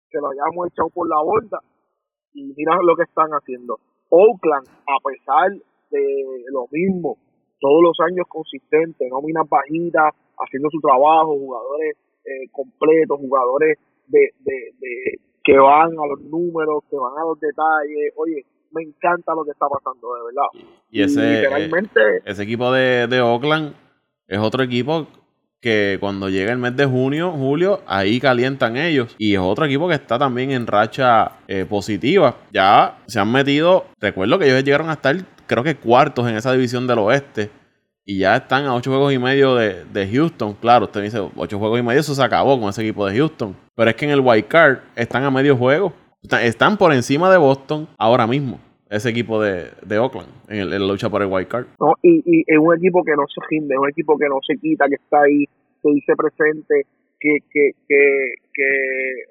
que 0.09 0.19
lo 0.19 0.27
habíamos 0.27 0.67
echado 0.67 0.89
por 0.89 1.09
la 1.09 1.21
borda, 1.21 1.59
y 2.33 2.53
mira 2.55 2.77
lo 2.83 2.95
que 2.95 3.03
están 3.03 3.29
haciendo. 3.31 3.79
Oakland, 4.09 4.67
a 4.67 4.97
pesar 5.03 5.51
de 5.89 6.05
lo 6.51 6.65
mismo, 6.71 7.17
todos 7.59 7.81
los 7.81 7.97
años 8.05 8.25
consistentes, 8.27 9.09
nóminas 9.09 9.47
bajitas, 9.49 10.13
haciendo 10.37 10.69
su 10.69 10.79
trabajo, 10.79 11.33
jugadores 11.33 11.97
eh, 12.25 12.49
completos, 12.51 13.19
jugadores 13.19 13.77
de, 14.07 14.33
de, 14.39 14.73
de 14.79 15.19
que 15.43 15.57
van 15.57 15.91
a 15.91 16.07
los 16.07 16.21
números, 16.21 16.83
que 16.89 16.97
van 16.97 17.17
a 17.17 17.25
los 17.25 17.39
detalles. 17.39 18.13
Oye, 18.17 18.45
me 18.71 18.83
encanta 18.83 19.33
lo 19.33 19.43
que 19.43 19.51
está 19.51 19.67
pasando, 19.67 20.15
de 20.15 20.23
verdad. 20.23 20.69
Y 20.89 21.01
ese, 21.01 21.21
eh, 21.21 21.41
literalmente, 21.41 21.99
ese 22.25 22.43
equipo 22.43 22.71
de, 22.71 23.07
de 23.07 23.21
Oakland 23.21 23.73
es 24.27 24.39
otro 24.39 24.63
equipo 24.63 25.07
que 25.61 25.97
cuando 25.99 26.29
llega 26.29 26.51
el 26.51 26.57
mes 26.57 26.75
de 26.75 26.85
junio, 26.85 27.31
julio, 27.31 27.81
ahí 27.85 28.19
calientan 28.19 28.77
ellos. 28.77 29.15
Y 29.17 29.33
es 29.33 29.39
otro 29.39 29.65
equipo 29.65 29.87
que 29.87 29.95
está 29.95 30.17
también 30.17 30.51
en 30.51 30.67
racha 30.67 31.33
eh, 31.47 31.65
positiva. 31.67 32.37
Ya 32.51 32.97
se 33.07 33.19
han 33.19 33.31
metido, 33.31 33.85
recuerdo 33.99 34.39
que 34.39 34.45
ellos 34.45 34.63
llegaron 34.63 34.89
a 34.89 34.93
estar, 34.93 35.17
creo 35.47 35.63
que 35.63 35.75
cuartos 35.75 36.27
en 36.29 36.35
esa 36.35 36.53
división 36.53 36.87
del 36.87 36.99
oeste. 36.99 37.49
Y 38.05 38.19
ya 38.19 38.37
están 38.37 38.65
a 38.65 38.73
ocho 38.73 38.89
juegos 38.89 39.13
y 39.13 39.19
medio 39.19 39.55
de, 39.55 39.85
de 39.85 40.07
Houston. 40.07 40.55
Claro, 40.55 40.85
usted 40.85 41.01
me 41.01 41.05
dice, 41.05 41.29
ocho 41.35 41.59
juegos 41.59 41.79
y 41.79 41.83
medio, 41.83 41.99
eso 41.99 42.15
se 42.15 42.23
acabó 42.23 42.59
con 42.59 42.69
ese 42.69 42.81
equipo 42.81 43.05
de 43.05 43.15
Houston. 43.17 43.55
Pero 43.75 43.89
es 43.89 43.95
que 43.95 44.05
en 44.05 44.11
el 44.11 44.21
Wild 44.21 44.47
Card 44.47 44.79
están 44.95 45.23
a 45.23 45.29
medio 45.29 45.55
juego. 45.55 45.93
Están, 46.23 46.77
por 46.77 46.91
encima 46.93 47.31
de 47.31 47.37
Boston 47.37 47.87
ahora 47.97 48.27
mismo. 48.27 48.59
Ese 48.89 49.09
equipo 49.09 49.39
de, 49.41 49.69
de 49.85 49.99
Oakland, 49.99 50.27
en, 50.47 50.57
el- 50.59 50.73
en 50.73 50.81
la 50.81 50.87
lucha 50.93 51.09
por 51.09 51.21
el 51.21 51.27
Wild 51.31 51.47
Card. 51.47 51.65
¿no? 51.79 51.93
Y, 52.01 52.23
y 52.25 52.43
es 52.47 52.57
un 52.59 52.75
equipo 52.75 53.03
que 53.03 53.11
no 53.15 53.23
se 53.27 53.39
rinde, 53.49 53.75
es 53.75 53.79
un 53.79 53.87
equipo 53.89 54.17
que 54.17 54.27
no 54.27 54.39
se 54.45 54.57
quita, 54.57 54.87
que 54.87 54.95
está 54.95 55.21
ahí, 55.21 55.45
que 55.81 55.89
dice 55.93 56.13
presente, 56.17 56.87
que, 57.19 57.37
que, 57.51 57.71
que, 57.87 58.33
que 58.51 58.63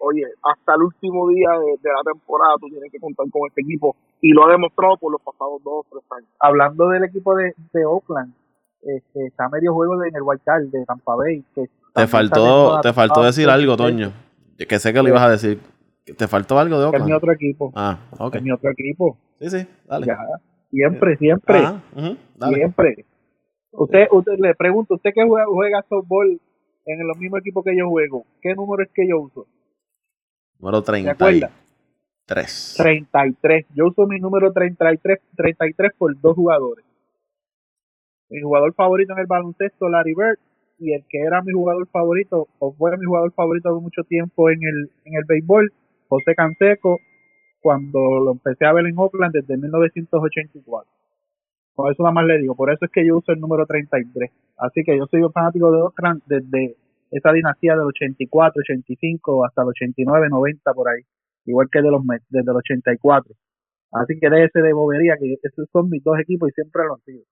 oye, 0.01 0.23
hasta 0.45 0.75
el 0.77 0.83
último 0.83 1.29
día 1.29 1.51
de, 1.59 1.73
de 1.83 1.91
la 1.91 2.13
temporada 2.13 2.55
tú 2.61 2.69
tienes 2.69 2.91
que 2.93 3.01
contar 3.01 3.27
con 3.31 3.49
este 3.49 3.63
equipo 3.63 3.97
y 4.21 4.31
lo 4.33 4.47
ha 4.47 4.53
demostrado 4.53 4.97
por 4.97 5.11
los 5.13 5.21
pasados 5.23 5.61
dos 5.65 5.85
o 5.85 5.87
tres 5.91 6.05
años. 6.17 6.29
Hablando 6.39 6.89
del 6.91 7.05
equipo 7.05 7.35
de, 7.35 7.53
de 7.73 7.85
Oakland, 7.85 8.33
este, 8.83 9.27
está 9.27 9.47
a 9.47 9.49
medio 9.49 9.75
juego 9.75 9.99
de- 9.99 10.09
en 10.09 10.17
el 10.17 10.23
Wild 10.23 10.41
Card 10.45 10.65
de 10.67 10.85
Tampa 10.87 11.17
Bay. 11.17 11.43
Que 11.55 11.63
Te 11.95 12.07
faltó, 12.07 12.81
te 12.81 12.93
faltó 12.93 13.23
decir 13.25 13.49
algo, 13.51 13.77
Toño. 13.77 14.13
Que 14.57 14.79
sé 14.79 14.93
que 14.93 15.03
lo 15.03 15.09
ibas 15.09 15.23
a 15.23 15.31
decir. 15.31 15.59
¿Te 16.17 16.29
faltó 16.29 16.59
algo 16.59 16.81
de 16.81 16.91
que 16.91 16.97
Es 16.97 17.03
mi 17.05 17.13
Oakland? 17.13 17.17
otro 17.17 17.33
equipo. 17.33 17.73
Ah, 17.75 17.99
ok. 18.19 18.35
Es 18.37 18.43
mi 18.43 18.51
otro 18.51 18.71
equipo. 18.71 19.19
Sí, 19.39 19.51
sí, 19.51 19.67
dale. 19.87 20.07
Ya, 20.07 20.19
siempre, 20.71 21.17
siempre, 21.17 21.59
Ajá, 21.59 21.83
ujú, 21.95 22.17
dale. 22.37 22.57
siempre. 22.57 23.05
Usted, 23.73 24.07
usted 24.11 24.33
le 24.39 24.55
pregunto, 24.55 24.95
usted 24.95 25.11
que 25.15 25.25
juega, 25.27 25.47
juega 25.47 25.83
softball 25.89 26.41
en 26.87 27.07
los 27.07 27.17
mismos 27.19 27.41
equipos 27.41 27.65
que 27.65 27.77
yo 27.77 27.89
juego, 27.89 28.25
¿qué 28.41 28.55
número 28.55 28.83
es 28.83 28.91
que 28.95 29.07
yo 29.07 29.21
uso? 29.21 29.47
Número 30.59 30.81
¿Se 30.81 30.87
30. 30.87 31.11
acuerda? 31.13 31.51
Tres. 32.27 32.75
33. 32.79 33.67
Yo 33.75 33.87
uso 33.87 34.07
mi 34.07 34.19
número 34.19 34.53
33, 34.53 35.19
33 35.37 35.93
por 35.97 36.19
dos 36.21 36.35
jugadores. 36.35 36.85
Mi 38.31 38.41
jugador 38.43 38.75
favorito 38.75 39.13
en 39.15 39.21
el 39.21 39.27
baloncesto, 39.27 39.89
Larry 39.89 40.15
Bird, 40.15 40.39
y 40.79 40.93
el 40.93 41.05
que 41.09 41.21
era 41.21 41.41
mi 41.43 41.53
jugador 41.53 41.87
favorito, 41.89 42.49
o 42.59 42.73
fue 42.73 42.97
mi 42.99 43.05
jugador 43.07 43.33
favorito 43.33 43.75
de 43.75 43.81
mucho 43.81 44.03
tiempo 44.05 44.51
en 44.51 44.63
el, 44.63 44.91
en 45.05 45.15
el 45.17 45.25
béisbol, 45.27 45.73
José 46.09 46.35
Canseco, 46.35 46.99
cuando 47.61 47.99
lo 48.21 48.33
empecé 48.33 48.67
a 48.67 48.73
ver 48.73 48.87
en 48.87 48.99
Oakland 48.99 49.35
desde 49.35 49.57
1984. 49.57 50.91
Por 51.75 51.93
eso 51.93 52.03
nada 52.03 52.13
más 52.13 52.27
le 52.27 52.39
digo, 52.39 52.57
por 52.57 52.73
eso 52.73 52.85
es 52.87 52.91
que 52.91 53.07
yo 53.07 53.19
uso 53.19 53.33
el 53.33 53.41
número 53.41 53.67
33. 53.67 54.31
Así 54.57 54.83
que 54.83 54.97
yo 54.97 55.07
soy 55.07 55.23
un 55.23 55.33
fanático 55.33 55.71
de 55.71 55.83
Oakland 55.83 56.23
desde 56.27 56.77
esa 57.11 57.33
dinastía 57.33 57.77
del 57.77 57.87
84, 57.87 58.61
85 58.61 59.45
hasta 59.47 59.63
el 59.63 59.69
89, 59.69 60.29
90 60.29 60.75
por 60.75 60.89
ahí. 60.89 61.03
Igual 61.47 61.69
que 61.71 61.81
de 61.81 61.91
los 61.91 62.03
desde 62.31 62.51
el 62.51 62.57
84. 62.57 63.35
Así 63.93 64.19
que 64.21 64.29
déjese 64.29 64.61
de 64.61 64.73
bobería 64.73 65.17
que 65.19 65.37
esos 65.43 65.69
son 65.73 65.89
mis 65.89 66.03
dos 66.03 66.19
equipos 66.19 66.51
y 66.51 66.53
siempre 66.53 66.83
lo 66.85 66.95
han 66.95 67.01
sido. 67.03 67.23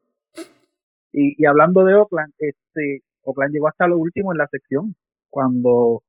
Y, 1.12 1.42
y 1.42 1.46
hablando 1.46 1.84
de 1.84 1.94
Oakland, 1.94 2.32
este, 2.38 3.02
Oakland 3.24 3.52
llegó 3.52 3.68
hasta 3.68 3.88
lo 3.88 3.98
último 3.98 4.32
en 4.32 4.38
la 4.38 4.46
sección. 4.46 4.94
Cuando, 5.28 6.02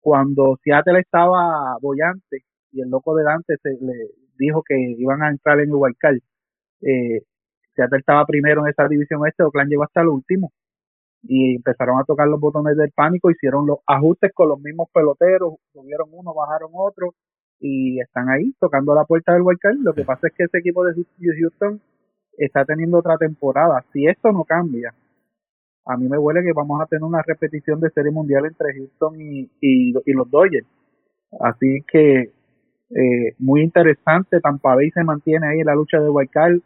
cuando 0.00 0.58
Seattle 0.62 1.00
estaba 1.00 1.76
bollante 1.80 2.44
y 2.72 2.82
el 2.82 2.90
loco 2.90 3.14
de 3.14 3.24
Dante 3.24 3.56
se 3.62 3.70
le 3.70 4.10
dijo 4.38 4.62
que 4.66 4.74
iban 4.98 5.22
a 5.22 5.30
entrar 5.30 5.60
en 5.60 5.70
card, 5.98 6.18
eh, 6.82 7.22
Seattle 7.74 7.98
estaba 7.98 8.24
primero 8.26 8.64
en 8.64 8.70
esa 8.70 8.88
división 8.88 9.26
este, 9.26 9.42
Oakland 9.42 9.70
llegó 9.70 9.84
hasta 9.84 10.00
el 10.02 10.08
último 10.08 10.52
y 11.22 11.56
empezaron 11.56 11.98
a 12.00 12.04
tocar 12.04 12.28
los 12.28 12.40
botones 12.40 12.76
del 12.76 12.90
pánico, 12.92 13.30
hicieron 13.30 13.66
los 13.66 13.78
ajustes 13.86 14.32
con 14.34 14.48
los 14.48 14.60
mismos 14.60 14.88
peloteros, 14.92 15.54
subieron 15.72 16.08
uno, 16.12 16.32
bajaron 16.34 16.70
otro 16.74 17.14
y 17.58 18.00
están 18.00 18.30
ahí 18.30 18.54
tocando 18.58 18.94
la 18.94 19.04
puerta 19.04 19.34
del 19.34 19.42
wildcard. 19.42 19.76
Lo 19.76 19.92
que 19.92 20.04
pasa 20.04 20.28
es 20.28 20.34
que 20.34 20.44
ese 20.44 20.58
equipo 20.58 20.84
de 20.84 20.94
Houston 20.94 21.80
está 22.38 22.64
teniendo 22.64 22.98
otra 22.98 23.18
temporada. 23.18 23.84
Si 23.92 24.06
esto 24.06 24.32
no 24.32 24.44
cambia, 24.44 24.94
a 25.86 25.96
mí 25.96 26.08
me 26.08 26.18
huele 26.18 26.42
que 26.42 26.52
vamos 26.52 26.80
a 26.80 26.86
tener 26.86 27.02
una 27.02 27.22
repetición 27.22 27.80
de 27.80 27.90
serie 27.90 28.12
mundial 28.12 28.44
entre 28.46 28.74
Houston 28.74 29.20
y, 29.20 29.40
y, 29.60 29.90
y 30.04 30.12
los 30.12 30.30
Dodgers. 30.30 30.66
Así 31.40 31.82
que 31.90 32.32
eh, 32.90 33.34
muy 33.38 33.62
interesante. 33.62 34.40
Tampa 34.40 34.74
Bay 34.74 34.90
se 34.90 35.02
mantiene 35.04 35.46
ahí 35.48 35.60
en 35.60 35.66
la 35.66 35.74
lucha 35.74 35.98
de 36.00 36.08
wildcard 36.08 36.58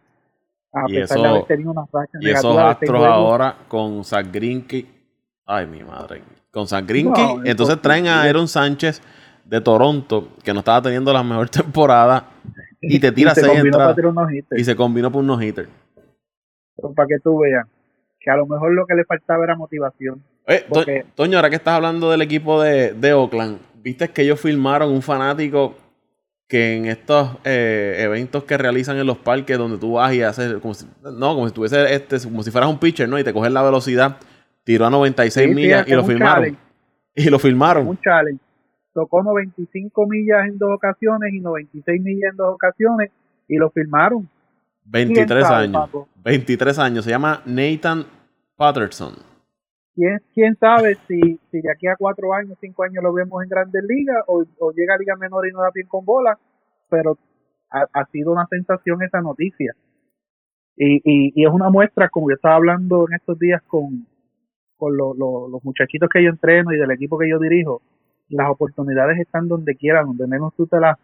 a 0.73 0.85
Y 0.89 0.95
pesar 0.95 1.19
eso- 1.19 1.23
de 1.23 1.29
haber 1.31 1.45
tenido 1.45 1.71
una 1.71 1.85
racha 1.93 2.19
Y 2.21 2.31
esos 2.31 2.57
astros 2.59 3.05
ahora 3.05 3.57
con 3.69 4.03
Zach 4.05 4.27
Greinke. 4.33 4.87
Ay, 5.47 5.67
mi 5.67 5.83
madre. 5.85 6.23
Con 6.51 6.67
Zach 6.67 6.85
Greinke. 6.87 7.21
No, 7.21 7.45
entonces 7.45 7.81
traen 7.81 8.07
a 8.07 8.23
Aaron 8.23 8.49
Sánchez 8.49 9.03
de 9.45 9.61
Toronto, 9.61 10.29
que 10.43 10.53
no 10.53 10.61
estaba 10.61 10.81
teniendo 10.83 11.13
la 11.13 11.23
mejor 11.23 11.49
temporada. 11.51 12.29
Y 12.81 12.99
te 12.99 13.13
tira 13.13 13.35
se 13.35 13.43
seis 13.43 13.59
entradas. 13.61 13.97
Y 14.57 14.65
se 14.65 14.75
combinó 14.75 15.13
por 15.13 15.21
un 15.21 15.27
no-hitter. 15.29 15.69
Para 16.97 17.07
que 17.07 17.19
tú 17.21 17.39
veas 17.39 17.67
que 18.25 18.31
a 18.31 18.37
lo 18.37 18.47
mejor 18.47 18.73
lo 18.73 18.87
que 18.87 18.95
le 18.95 19.05
faltaba 19.05 19.45
era 19.45 19.55
motivación. 19.57 20.23
Eh, 20.47 20.65
Porque- 20.69 21.05
Toño, 21.15 21.37
ahora 21.39 21.51
que 21.51 21.57
estás 21.57 21.75
hablando 21.75 22.11
del 22.11 22.23
equipo 22.23 22.61
de, 22.63 22.93
de 22.95 23.13
Oakland, 23.13 23.59
viste 23.83 24.09
que 24.09 24.23
ellos 24.23 24.41
filmaron 24.41 24.91
un 24.93 25.03
fanático 25.03 25.75
que 26.49 26.77
en 26.77 26.87
estos 26.87 27.37
eh, 27.45 27.97
eventos 28.01 28.45
que 28.45 28.57
realizan 28.59 28.99
en 28.99 29.07
los 29.07 29.17
parques 29.19 29.57
donde 29.59 29.79
tú 29.79 29.93
vas 29.95 30.13
y 30.15 30.23
haces 30.23 30.55
como 30.61 30.75
si, 30.75 30.87
no, 31.03 31.35
como 31.35 31.49
si 31.49 31.55
tuviese 31.55 31.95
este, 31.95 32.19
como 32.23 32.43
si 32.43 32.51
fueras 32.51 32.69
un 32.71 32.79
pitcher, 32.79 33.09
¿no? 33.09 33.19
Y 33.19 33.25
te 33.25 33.33
coges 33.33 33.51
la 33.53 33.63
velocidad, 33.63 34.17
tiró 34.63 34.87
a 34.87 34.91
96 34.91 35.49
Sí, 35.49 35.55
millas 35.55 35.87
y 35.89 35.93
lo 35.93 36.05
filmaron. 36.05 36.35
challenge. 36.45 36.59
Y 37.17 37.31
lo 37.31 37.39
filmaron. 37.39 37.87
Un 37.89 37.99
challenge. 38.01 38.41
Tocó 38.93 39.23
95 39.23 40.07
millas 40.07 40.47
en 40.47 40.59
dos 40.59 40.71
ocasiones 40.75 41.33
y 41.33 41.41
96 41.41 42.01
millas 42.03 42.31
en 42.33 42.37
dos 42.37 42.55
ocasiones 42.55 43.11
y 43.49 43.57
lo 43.57 43.71
firmaron. 43.71 44.29
23 44.85 45.27
¿Quién 45.27 45.41
sabe, 45.43 45.65
años. 45.65 45.87
Paco? 45.87 46.09
23 46.23 46.79
años. 46.79 47.05
Se 47.05 47.11
llama 47.11 47.41
Nathan 47.47 48.05
Patterson. 48.57 49.15
¿Quién, 49.95 50.19
quién 50.33 50.57
sabe 50.57 50.97
si, 51.07 51.39
si 51.51 51.61
de 51.61 51.71
aquí 51.71 51.87
a 51.87 51.97
cuatro 51.97 52.33
años, 52.35 52.59
cinco 52.61 52.83
años 52.83 53.03
lo 53.03 53.13
vemos 53.13 53.43
en 53.43 53.49
grandes 53.49 53.83
ligas 53.85 54.25
o, 54.27 54.45
o 54.59 54.73
llega 54.73 54.95
a 54.95 54.99
liga 54.99 55.17
menor 55.17 55.47
y 55.49 55.53
no 55.53 55.61
da 55.63 55.71
bien 55.73 55.87
con 55.87 56.05
bola, 56.05 56.37
pero 56.91 57.17
ha, 57.71 57.87
ha 57.93 58.05
sido 58.07 58.33
una 58.33 58.47
sensación 58.49 59.03
esa 59.03 59.21
noticia. 59.21 59.73
Y, 60.77 60.97
y, 61.05 61.33
y 61.37 61.47
es 61.47 61.53
una 61.53 61.71
muestra, 61.71 62.09
como 62.09 62.29
yo 62.31 62.35
estaba 62.35 62.57
hablando 62.57 63.07
en 63.09 63.15
estos 63.15 63.39
días 63.39 63.63
con, 63.69 64.07
con 64.77 64.97
lo- 64.97 65.15
lo- 65.15 65.49
los 65.49 65.65
muchachitos 65.65 66.09
que 66.09 66.25
yo 66.25 66.31
entreno 66.31 66.73
y 66.73 66.79
del 66.79 66.91
equipo 66.91 67.17
que 67.17 67.31
yo 67.31 67.39
dirijo, 67.39 67.81
las 68.29 68.51
oportunidades 68.51 69.21
están 69.21 69.47
donde 69.47 69.77
quiera, 69.77 70.03
donde 70.03 70.27
menos 70.27 70.53
tú 70.57 70.67
te 70.67 70.81
las 70.81 70.99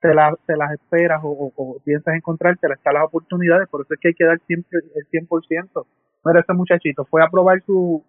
te, 0.00 0.14
las 0.14 0.34
te 0.46 0.56
las 0.56 0.72
esperas 0.72 1.20
o, 1.22 1.28
o- 1.28 1.52
o 1.56 1.78
piensas 1.84 2.14
encontrártelas, 2.16 2.78
están 2.78 2.94
las 2.94 3.04
oportunidades, 3.04 3.68
por 3.68 3.82
eso 3.82 3.92
es 3.94 4.00
que 4.00 4.08
hay 4.08 4.14
que 4.14 4.24
dar 4.24 4.40
siempre 4.46 4.80
el 4.94 5.06
100%. 5.10 5.86
Mira, 6.24 6.40
ese 6.40 6.52
muchachito 6.52 7.04
fue 7.04 7.22
a 7.22 7.28
probar 7.28 7.62
su, 7.64 8.04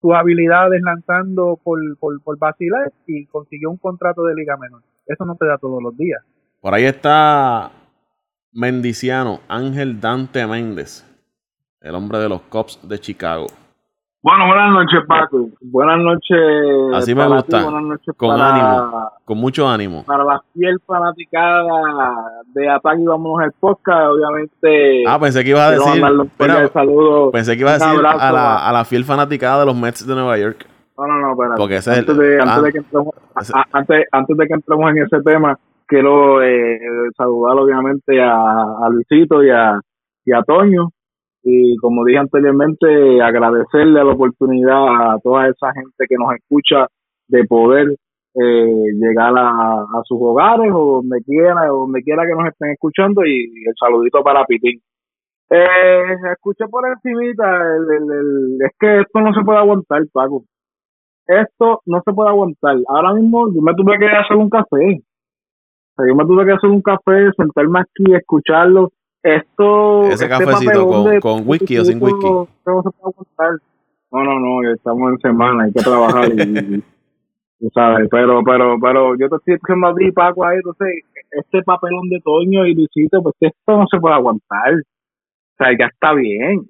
sus 0.00 0.14
habilidades 0.14 0.80
lanzando 0.82 1.58
por, 1.62 1.78
por, 1.98 2.20
por 2.22 2.38
vacilar 2.38 2.92
y 3.06 3.26
consiguió 3.26 3.70
un 3.70 3.78
contrato 3.78 4.24
de 4.24 4.34
liga 4.34 4.56
menor. 4.56 4.82
Eso 5.06 5.24
no 5.24 5.36
te 5.36 5.46
da 5.46 5.58
todos 5.58 5.82
los 5.82 5.96
días. 5.96 6.22
Por 6.60 6.74
ahí 6.74 6.84
está 6.84 7.70
Mendiciano, 8.52 9.40
Ángel 9.48 10.00
Dante 10.00 10.46
Méndez, 10.46 11.04
el 11.80 11.94
hombre 11.94 12.18
de 12.18 12.28
los 12.28 12.42
Cubs 12.42 12.78
de 12.88 13.00
Chicago. 13.00 13.46
Bueno, 14.24 14.46
buenas 14.46 14.72
noches, 14.72 15.00
Paco. 15.06 15.48
Buenas 15.60 15.98
noches. 15.98 16.94
Así 16.94 17.14
me 17.14 17.28
gusta, 17.28 17.58
ti, 17.58 17.62
buenas 17.62 17.82
noches 17.82 18.14
con 18.16 18.30
para, 18.30 18.54
ánimo. 18.54 19.10
Con 19.26 19.36
mucho 19.36 19.68
ánimo. 19.68 20.02
Para 20.06 20.24
la 20.24 20.42
fiel 20.54 20.80
fanaticada 20.86 21.62
de 22.54 22.70
Ataque 22.70 23.02
y 23.02 23.04
Vámonos 23.04 23.40
al 23.44 23.52
Podcast, 23.60 24.06
obviamente. 24.12 25.04
Ah, 25.06 25.18
pensé 25.20 25.44
que 25.44 25.50
ibas 25.50 25.68
a 25.68 25.70
decir. 25.72 26.02
saludo. 26.72 27.30
pensé 27.32 27.52
que 27.54 27.60
ibas 27.60 27.82
a 27.82 27.84
decir 27.84 27.98
abrazo 27.98 28.18
a 28.24 28.32
la, 28.32 28.66
a 28.66 28.72
la 28.72 28.84
fiel 28.86 29.04
fanaticada 29.04 29.60
de 29.60 29.66
los 29.66 29.76
Mets 29.76 30.06
de 30.06 30.14
Nueva 30.14 30.38
York. 30.38 30.66
No, 30.96 31.06
no, 31.06 31.20
no, 31.20 31.32
espérate. 31.32 31.58
Porque 31.58 31.76
ese 31.76 31.90
antes, 31.90 32.16
de, 32.16 32.40
antes, 32.40 32.48
ah. 32.56 32.62
de 32.62 32.72
que 32.72 32.78
entremos, 32.78 33.14
Ese- 33.38 33.52
a- 33.54 33.66
antes, 33.72 34.06
antes 34.10 34.36
de 34.38 34.46
que 34.46 34.54
entremos 34.54 34.90
en 34.90 34.98
ese 35.02 35.20
tema, 35.22 35.58
quiero 35.84 36.42
eh, 36.42 36.80
saludar 37.14 37.58
obviamente 37.58 38.22
a, 38.22 38.32
a 38.32 38.88
Luisito 38.88 39.44
y 39.44 39.50
a, 39.50 39.78
y 40.24 40.32
a 40.32 40.42
Toño. 40.44 40.88
Y 41.44 41.76
como 41.76 42.04
dije 42.04 42.18
anteriormente, 42.18 43.20
agradecerle 43.22 44.02
la 44.04 44.12
oportunidad 44.12 45.12
a 45.12 45.18
toda 45.22 45.48
esa 45.48 45.72
gente 45.74 46.06
que 46.08 46.16
nos 46.16 46.34
escucha 46.34 46.86
de 47.28 47.44
poder 47.44 47.88
eh, 48.36 48.84
llegar 48.98 49.34
a, 49.36 49.82
a 49.82 50.02
sus 50.04 50.18
hogares 50.20 50.70
o 50.74 50.96
donde 51.02 51.22
quiera, 51.22 51.72
o 51.72 51.80
donde 51.82 52.02
quiera 52.02 52.24
que 52.26 52.34
nos 52.34 52.48
estén 52.48 52.70
escuchando 52.70 53.24
y 53.26 53.44
el 53.66 53.74
saludito 53.78 54.22
para 54.24 54.44
Pitín. 54.46 54.80
Eh, 55.50 56.14
escuché 56.32 56.66
por 56.70 56.88
encimita, 56.88 57.44
el, 57.76 58.12
el- 58.12 58.58
es 58.64 58.72
que 58.80 59.00
esto 59.00 59.20
no 59.20 59.32
se 59.34 59.42
puede 59.44 59.58
aguantar, 59.58 60.02
Paco. 60.12 60.44
Esto 61.26 61.80
no 61.86 62.02
se 62.04 62.12
puede 62.12 62.30
aguantar. 62.30 62.76
Ahora 62.88 63.14
mismo 63.14 63.52
yo 63.54 63.60
me 63.62 63.74
tuve 63.74 63.98
que 63.98 64.06
hacer 64.06 64.36
un 64.36 64.50
café. 64.50 65.00
Yo 65.98 66.14
me 66.16 66.24
tuve 66.26 66.44
que 66.46 66.52
hacer 66.52 66.70
un 66.70 66.82
café, 66.82 67.30
sentarme 67.36 67.80
aquí, 67.80 68.12
escucharlo. 68.14 68.90
Esto. 69.24 70.04
Ese 70.04 70.26
este 70.26 70.28
cafecito 70.28 70.86
con- 70.86 71.10
de- 71.10 71.20
con 71.20 71.42
whisky 71.48 71.78
o 71.78 71.84
sin 71.84 72.00
whisky. 72.02 72.26
No 72.26 72.46
se 72.82 72.90
puede 72.90 73.14
aguantar. 73.14 73.58
No, 74.12 74.22
no, 74.22 74.38
no, 74.38 74.70
estamos 74.72 75.10
en 75.12 75.18
semana, 75.18 75.64
hay 75.64 75.72
que 75.72 75.82
trabajar 75.82 76.28
y, 76.32 76.76
y- 77.60 77.68
sabes, 77.74 78.06
pero, 78.10 78.42
pero, 78.44 78.76
pero 78.80 79.16
yo 79.16 79.28
te 79.28 79.36
estoy 79.36 79.54
diciendo 79.54 79.88
a 79.88 79.94
ti, 79.94 80.12
Paco, 80.12 80.44
ahí, 80.44 80.56
entonces, 80.58 80.88
este 81.32 81.62
papelón 81.62 82.08
de 82.10 82.20
Toño 82.22 82.66
y 82.66 82.74
Luisito, 82.74 83.22
pues 83.22 83.34
esto 83.40 83.76
no 83.78 83.86
se 83.90 83.98
puede 83.98 84.14
aguantar. 84.14 84.74
O 84.74 85.56
sea, 85.56 85.68
ya 85.76 85.86
está 85.86 86.12
bien. 86.14 86.60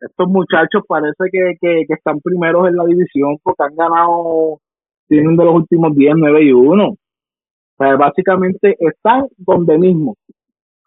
Estos 0.00 0.28
muchachos 0.28 0.82
parece 0.88 1.24
que, 1.30 1.54
que, 1.60 1.84
que 1.86 1.94
están 1.94 2.18
primeros 2.20 2.66
en 2.68 2.76
la 2.76 2.84
división 2.84 3.36
porque 3.42 3.62
han 3.62 3.76
ganado, 3.76 4.58
tienen 5.08 5.36
de 5.36 5.44
los 5.44 5.54
últimos 5.54 5.94
10, 5.94 6.14
9 6.16 6.42
y 6.44 6.52
1. 6.52 6.88
O 6.88 6.96
sea, 7.78 7.96
básicamente 7.96 8.76
están 8.80 9.26
donde 9.38 9.78
mismo. 9.78 10.16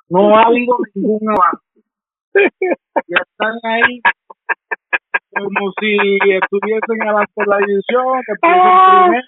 No 0.09 0.37
ha 0.37 0.43
habido 0.43 0.77
ningún 0.93 1.29
avance. 1.29 1.79
Y 3.07 3.13
están 3.15 3.55
ahí 3.63 3.99
como 5.35 5.71
si 5.79 5.97
estuviesen 6.31 7.01
adelante 7.01 7.33
en 7.35 7.49
la 7.49 7.57
división, 7.57 8.21
que 8.25 8.31
estuviesen 8.33 8.71
primero. 9.01 9.27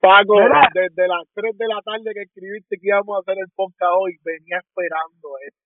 Paco, 0.00 0.34
Mira. 0.38 0.68
desde 0.74 1.08
las 1.08 1.24
3 1.34 1.56
de 1.56 1.66
la 1.68 1.80
tarde 1.82 2.12
que 2.14 2.22
escribiste 2.22 2.76
que 2.76 2.88
íbamos 2.88 3.16
a 3.16 3.20
hacer 3.20 3.36
el 3.40 3.50
podcast 3.56 3.92
hoy, 3.96 4.12
venía 4.22 4.58
esperando 4.60 5.40
eso. 5.40 5.56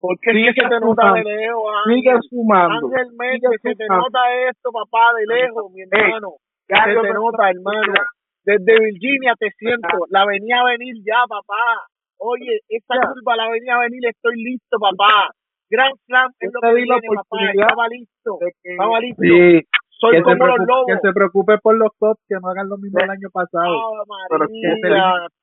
Porque 0.00 0.32
Sigue 0.32 0.52
sí 0.52 0.60
que 0.60 0.68
se 0.68 0.80
nota 0.80 1.12
de 1.12 1.24
lejos, 1.24 1.64
Sigue 1.88 2.10
Ángel. 2.10 2.28
sumando. 2.28 2.86
Ángel 2.86 3.08
Méndez, 3.16 3.50
se 3.62 3.74
te 3.74 3.86
nota 3.88 4.20
esto, 4.48 4.70
papá, 4.72 5.12
de 5.16 5.26
lejos, 5.26 5.72
mi 5.72 5.82
hermano. 5.82 6.36
Ya 6.68 6.84
se 6.84 6.94
te 6.94 7.12
nota, 7.12 7.50
hermano. 7.50 7.94
Desde 8.44 8.72
Virginia 8.80 9.34
te 9.38 9.50
siento, 9.58 10.06
la 10.08 10.24
venía 10.24 10.60
a 10.60 10.64
venir 10.64 10.94
ya, 11.04 11.24
papá. 11.28 11.88
Oye, 12.20 12.60
esta 12.68 12.94
Ya. 12.96 13.08
curva 13.08 13.36
la 13.36 13.48
venía 13.50 13.76
a 13.76 13.80
venir, 13.80 14.00
estoy 14.06 14.36
listo, 14.42 14.76
papá. 14.78 15.32
Grand 15.70 15.94
Slam 16.06 16.30
es 16.40 16.50
lo 16.52 16.60
que 16.60 16.74
viene, 16.74 17.00
papá. 17.14 17.36
Estaba 17.48 17.88
listo, 17.88 18.38
que- 18.40 18.70
estaba 18.72 19.00
listo. 19.00 19.22
Sí, 19.22 19.60
Soy 20.00 20.12
que, 20.12 20.16
se 20.18 20.22
como 20.24 20.34
los 20.34 20.56
preocupe, 20.56 20.72
lobos. 20.72 20.86
que 20.88 20.96
se 21.06 21.12
preocupe 21.12 21.58
por 21.58 21.76
los 21.76 21.90
Cubs 21.98 22.18
que 22.26 22.34
no 22.40 22.48
hagan 22.48 22.68
lo 22.68 22.76
mismo 22.78 22.98
el 23.00 23.10
año 23.10 23.28
pasado. 23.32 23.68
Ah, 23.68 24.26
Pero 24.30 24.46
que 24.48 24.60
se, 24.80 24.88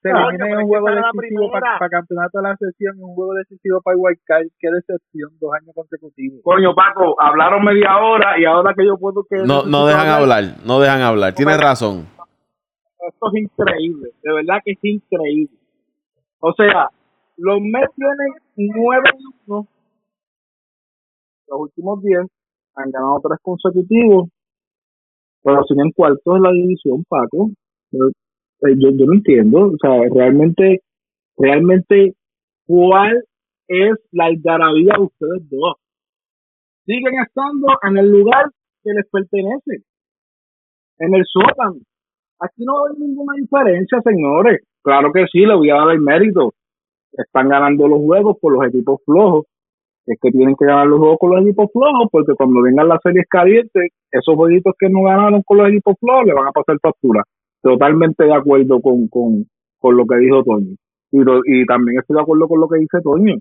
se 0.01 0.09
eliminen 0.09 0.57
un 0.57 0.67
juego 0.67 0.89
esa 0.89 1.09
decisivo 1.13 1.51
para, 1.51 1.77
primera. 1.77 1.89
campeonato 1.89 2.37
de 2.39 2.43
la 2.43 2.55
sesión 2.57 2.97
y 2.97 3.01
un 3.01 3.13
juego 3.15 3.33
decisivo 3.35 3.81
para 3.81 3.93
el 3.95 4.01
White 4.01 4.21
Card. 4.25 4.47
Qué 4.59 4.67
decepción, 4.71 5.29
dos 5.39 5.51
años 5.61 5.73
consecutivos. 5.75 6.41
Coño, 6.43 6.73
Paco, 6.75 7.15
hablaron 7.21 7.63
media 7.63 7.97
hora 7.97 8.37
y 8.39 8.45
ahora 8.45 8.73
que 8.75 8.85
yo 8.85 8.97
puedo 8.97 9.23
que... 9.29 9.37
No, 9.45 9.63
no 9.65 9.85
dejan 9.87 10.09
hablar, 10.09 10.43
no 10.65 10.79
dejan 10.79 11.01
hablar. 11.01 11.33
Tienes 11.33 11.59
razón. 11.61 12.07
Esto 12.99 13.25
es 13.33 13.41
increíble, 13.43 14.09
de 14.23 14.33
verdad 14.33 14.57
que 14.65 14.71
es 14.73 14.79
increíble. 14.83 15.55
O 16.39 16.53
sea, 16.53 16.89
los 17.37 17.61
Mets 17.61 17.93
tienen 17.95 18.73
nueve 18.75 19.09
uno. 19.47 19.67
Los 21.47 21.59
últimos 21.59 22.01
diez 22.03 22.27
han 22.75 22.91
ganado 22.91 23.19
tres 23.23 23.39
consecutivos, 23.41 24.29
pero 25.43 25.63
siguen 25.63 25.91
cuartos 25.91 26.35
en 26.35 26.41
la 26.41 26.51
división, 26.51 27.03
Paco. 27.07 27.49
Yo, 27.91 28.07
eh, 28.07 28.75
yo, 28.77 28.89
yo 28.91 29.05
no 29.05 29.13
entiendo, 29.13 29.71
o 29.71 29.77
sea, 29.81 29.97
realmente, 30.13 30.81
realmente, 31.37 32.15
¿cuál 32.67 33.23
es 33.67 33.95
la 34.11 34.25
algarabía 34.25 34.93
de 34.97 35.03
ustedes 35.03 35.49
dos? 35.49 35.75
Siguen 36.85 37.19
estando 37.25 37.67
en 37.87 37.97
el 37.97 38.11
lugar 38.11 38.51
que 38.83 38.91
les 38.91 39.09
pertenece, 39.09 39.83
en 40.99 41.15
el 41.15 41.23
sótano. 41.25 41.77
Aquí 42.39 42.63
no 42.63 42.85
hay 42.85 42.99
ninguna 42.99 43.33
diferencia, 43.39 43.99
señores. 44.01 44.66
Claro 44.87 45.11
que 45.11 45.25
sí, 45.29 45.39
le 45.39 45.53
voy 45.53 45.69
a 45.69 45.75
dar 45.75 45.91
el 45.91 45.99
mérito. 45.99 46.53
Están 47.11 47.49
ganando 47.49 47.89
los 47.89 47.99
juegos 47.99 48.37
por 48.39 48.53
los 48.53 48.65
equipos 48.67 49.01
flojos. 49.03 49.45
Es 50.05 50.17
que 50.21 50.31
tienen 50.31 50.55
que 50.55 50.65
ganar 50.65 50.87
los 50.87 50.99
juegos 50.99 51.17
con 51.19 51.31
los 51.31 51.41
equipos 51.41 51.69
flojos, 51.73 52.07
porque 52.09 52.31
cuando 52.37 52.61
vengan 52.61 52.87
las 52.87 53.01
series 53.03 53.25
calientes, 53.29 53.91
esos 54.09 54.35
jueguitos 54.35 54.75
que 54.79 54.87
no 54.87 55.03
ganaron 55.03 55.41
con 55.43 55.57
los 55.57 55.67
equipos 55.67 55.95
flojos 55.99 56.27
le 56.27 56.33
van 56.33 56.47
a 56.47 56.53
pasar 56.53 56.77
factura. 56.81 57.21
Totalmente 57.61 58.23
de 58.23 58.33
acuerdo 58.33 58.79
con, 58.79 59.09
con, 59.09 59.43
con 59.77 59.97
lo 59.97 60.05
que 60.05 60.19
dijo 60.19 60.41
Toño. 60.45 60.77
Y, 61.11 61.19
y 61.19 61.65
también 61.65 61.99
estoy 61.99 62.15
de 62.15 62.21
acuerdo 62.21 62.47
con 62.47 62.61
lo 62.61 62.69
que 62.69 62.79
dice 62.79 63.01
Toño. 63.03 63.35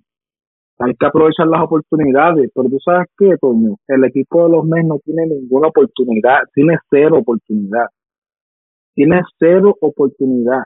Hay 0.80 0.94
que 0.98 1.06
aprovechar 1.06 1.46
las 1.46 1.62
oportunidades. 1.62 2.50
Pero 2.52 2.68
tú 2.68 2.78
sabes 2.84 3.06
qué, 3.16 3.36
Toño, 3.40 3.76
el 3.86 4.02
equipo 4.02 4.42
de 4.42 4.50
los 4.50 4.64
Mets 4.66 4.88
no 4.88 4.98
tiene 4.98 5.26
ninguna 5.26 5.68
oportunidad, 5.68 6.40
tiene 6.52 6.76
cero 6.90 7.18
oportunidad 7.18 7.86
tiene 8.96 9.20
cero 9.38 9.76
oportunidad. 9.80 10.62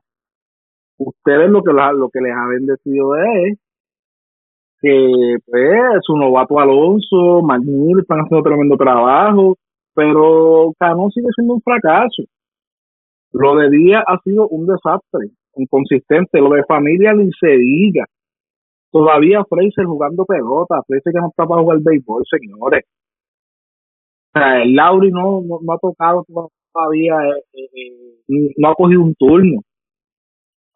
Ustedes 1.01 1.49
lo 1.49 1.63
que 1.63 1.73
lo 1.73 2.11
que 2.11 2.21
les 2.21 2.33
ha 2.37 2.47
bendecido 2.47 3.17
es 3.17 3.59
que 4.83 5.37
pues 5.47 5.81
su 6.03 6.15
novato 6.15 6.61
Alonso, 6.61 7.41
McNeil 7.43 8.01
están 8.01 8.21
haciendo 8.21 8.43
tremendo 8.43 8.77
trabajo, 8.77 9.57
pero 9.95 10.73
Cano 10.79 11.09
sigue 11.11 11.29
siendo 11.35 11.55
un 11.55 11.63
fracaso. 11.63 12.25
Lo 13.33 13.57
de 13.57 13.71
Díaz 13.71 14.05
ha 14.07 14.19
sido 14.23 14.47
un 14.49 14.67
desastre, 14.67 15.31
inconsistente. 15.57 16.39
Lo 16.39 16.51
de 16.51 16.65
familia 16.65 17.15
ni 17.15 17.31
se 17.33 17.49
diga. 17.49 18.05
Todavía 18.93 19.43
Fraser 19.49 19.87
jugando 19.87 20.27
pelota, 20.27 20.83
Fraser 20.87 21.15
que 21.15 21.21
no 21.21 21.29
está 21.29 21.47
para 21.47 21.63
jugar 21.63 21.79
béisbol, 21.81 22.25
señores. 22.29 22.85
O 24.35 24.39
sea, 24.39 24.63
el 24.63 24.75
Lauri 24.75 25.11
no, 25.11 25.41
no, 25.41 25.61
no 25.63 25.73
ha 25.73 25.79
tocado 25.79 26.27
todavía, 26.73 27.15
eh, 27.25 27.43
eh, 27.55 27.69
eh, 28.29 28.55
no 28.59 28.69
ha 28.69 28.75
cogido 28.75 29.03
un 29.03 29.15
turno. 29.15 29.63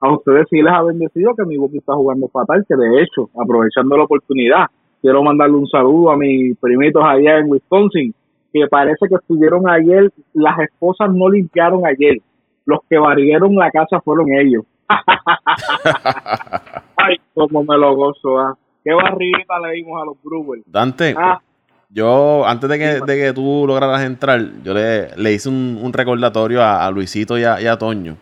A 0.01 0.13
ustedes 0.13 0.47
sí 0.51 0.61
les 0.61 0.73
ha 0.73 0.83
bendecido 0.83 1.35
que 1.35 1.45
mi 1.45 1.57
Buki 1.57 1.79
está 1.79 1.95
jugando 1.95 2.29
fatal, 2.29 2.65
que 2.69 2.77
de 2.77 3.03
hecho, 3.03 3.31
aprovechando 3.41 3.97
la 3.97 4.05
oportunidad, 4.05 4.67
quiero 5.01 5.23
mandarle 5.23 5.57
un 5.57 5.69
saludo 5.69 6.11
a 6.11 6.17
mis 6.17 6.57
primitos 6.59 7.03
allá 7.05 7.39
en 7.39 7.51
Wisconsin, 7.51 8.15
que 8.53 8.67
parece 8.69 9.07
que 9.09 9.15
estuvieron 9.15 9.69
ayer, 9.69 10.11
las 10.35 10.59
esposas 10.59 11.13
no 11.13 11.29
limpiaron 11.29 11.87
ayer, 11.87 12.19
los 12.67 12.81
que 12.89 12.99
barrieron 12.99 13.55
la 13.55 13.71
casa 13.71 14.01
fueron 14.01 14.33
ellos. 14.33 14.65
Ay, 16.97 17.17
cómo 17.33 17.65
me 17.65 17.79
lo 17.79 17.95
gozo, 17.95 18.39
ah. 18.39 18.55
Qué 18.83 18.93
barrita 18.93 19.59
le 19.67 19.77
dimos 19.77 20.03
a 20.03 20.05
los 20.05 20.17
Brewers. 20.23 20.63
Dante, 20.67 21.15
Ah, 21.17 21.41
yo 21.89 22.45
antes 22.47 22.69
de 22.69 22.79
que, 22.79 23.01
de 23.07 23.17
que 23.19 23.33
tú 23.33 23.65
lograras 23.67 24.03
entrar, 24.03 24.41
yo 24.63 24.75
le, 24.75 25.17
le 25.17 25.33
hice 25.33 25.49
un, 25.49 25.79
un 25.83 25.93
recordatorio 25.93 26.61
a, 26.61 26.85
a 26.85 26.91
Luisito 26.91 27.39
y 27.39 27.45
a, 27.45 27.63
y 27.63 27.67
a 27.67 27.79
Toño 27.79 28.17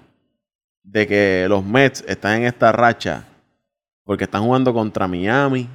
de 0.83 1.07
que 1.07 1.47
los 1.49 1.65
Mets 1.65 2.05
están 2.09 2.39
en 2.39 2.45
esta 2.45 2.73
racha 2.73 3.29
porque 4.05 4.25
están 4.25 4.43
jugando 4.43 4.75
contra 4.75 5.07
Miami, 5.07 5.69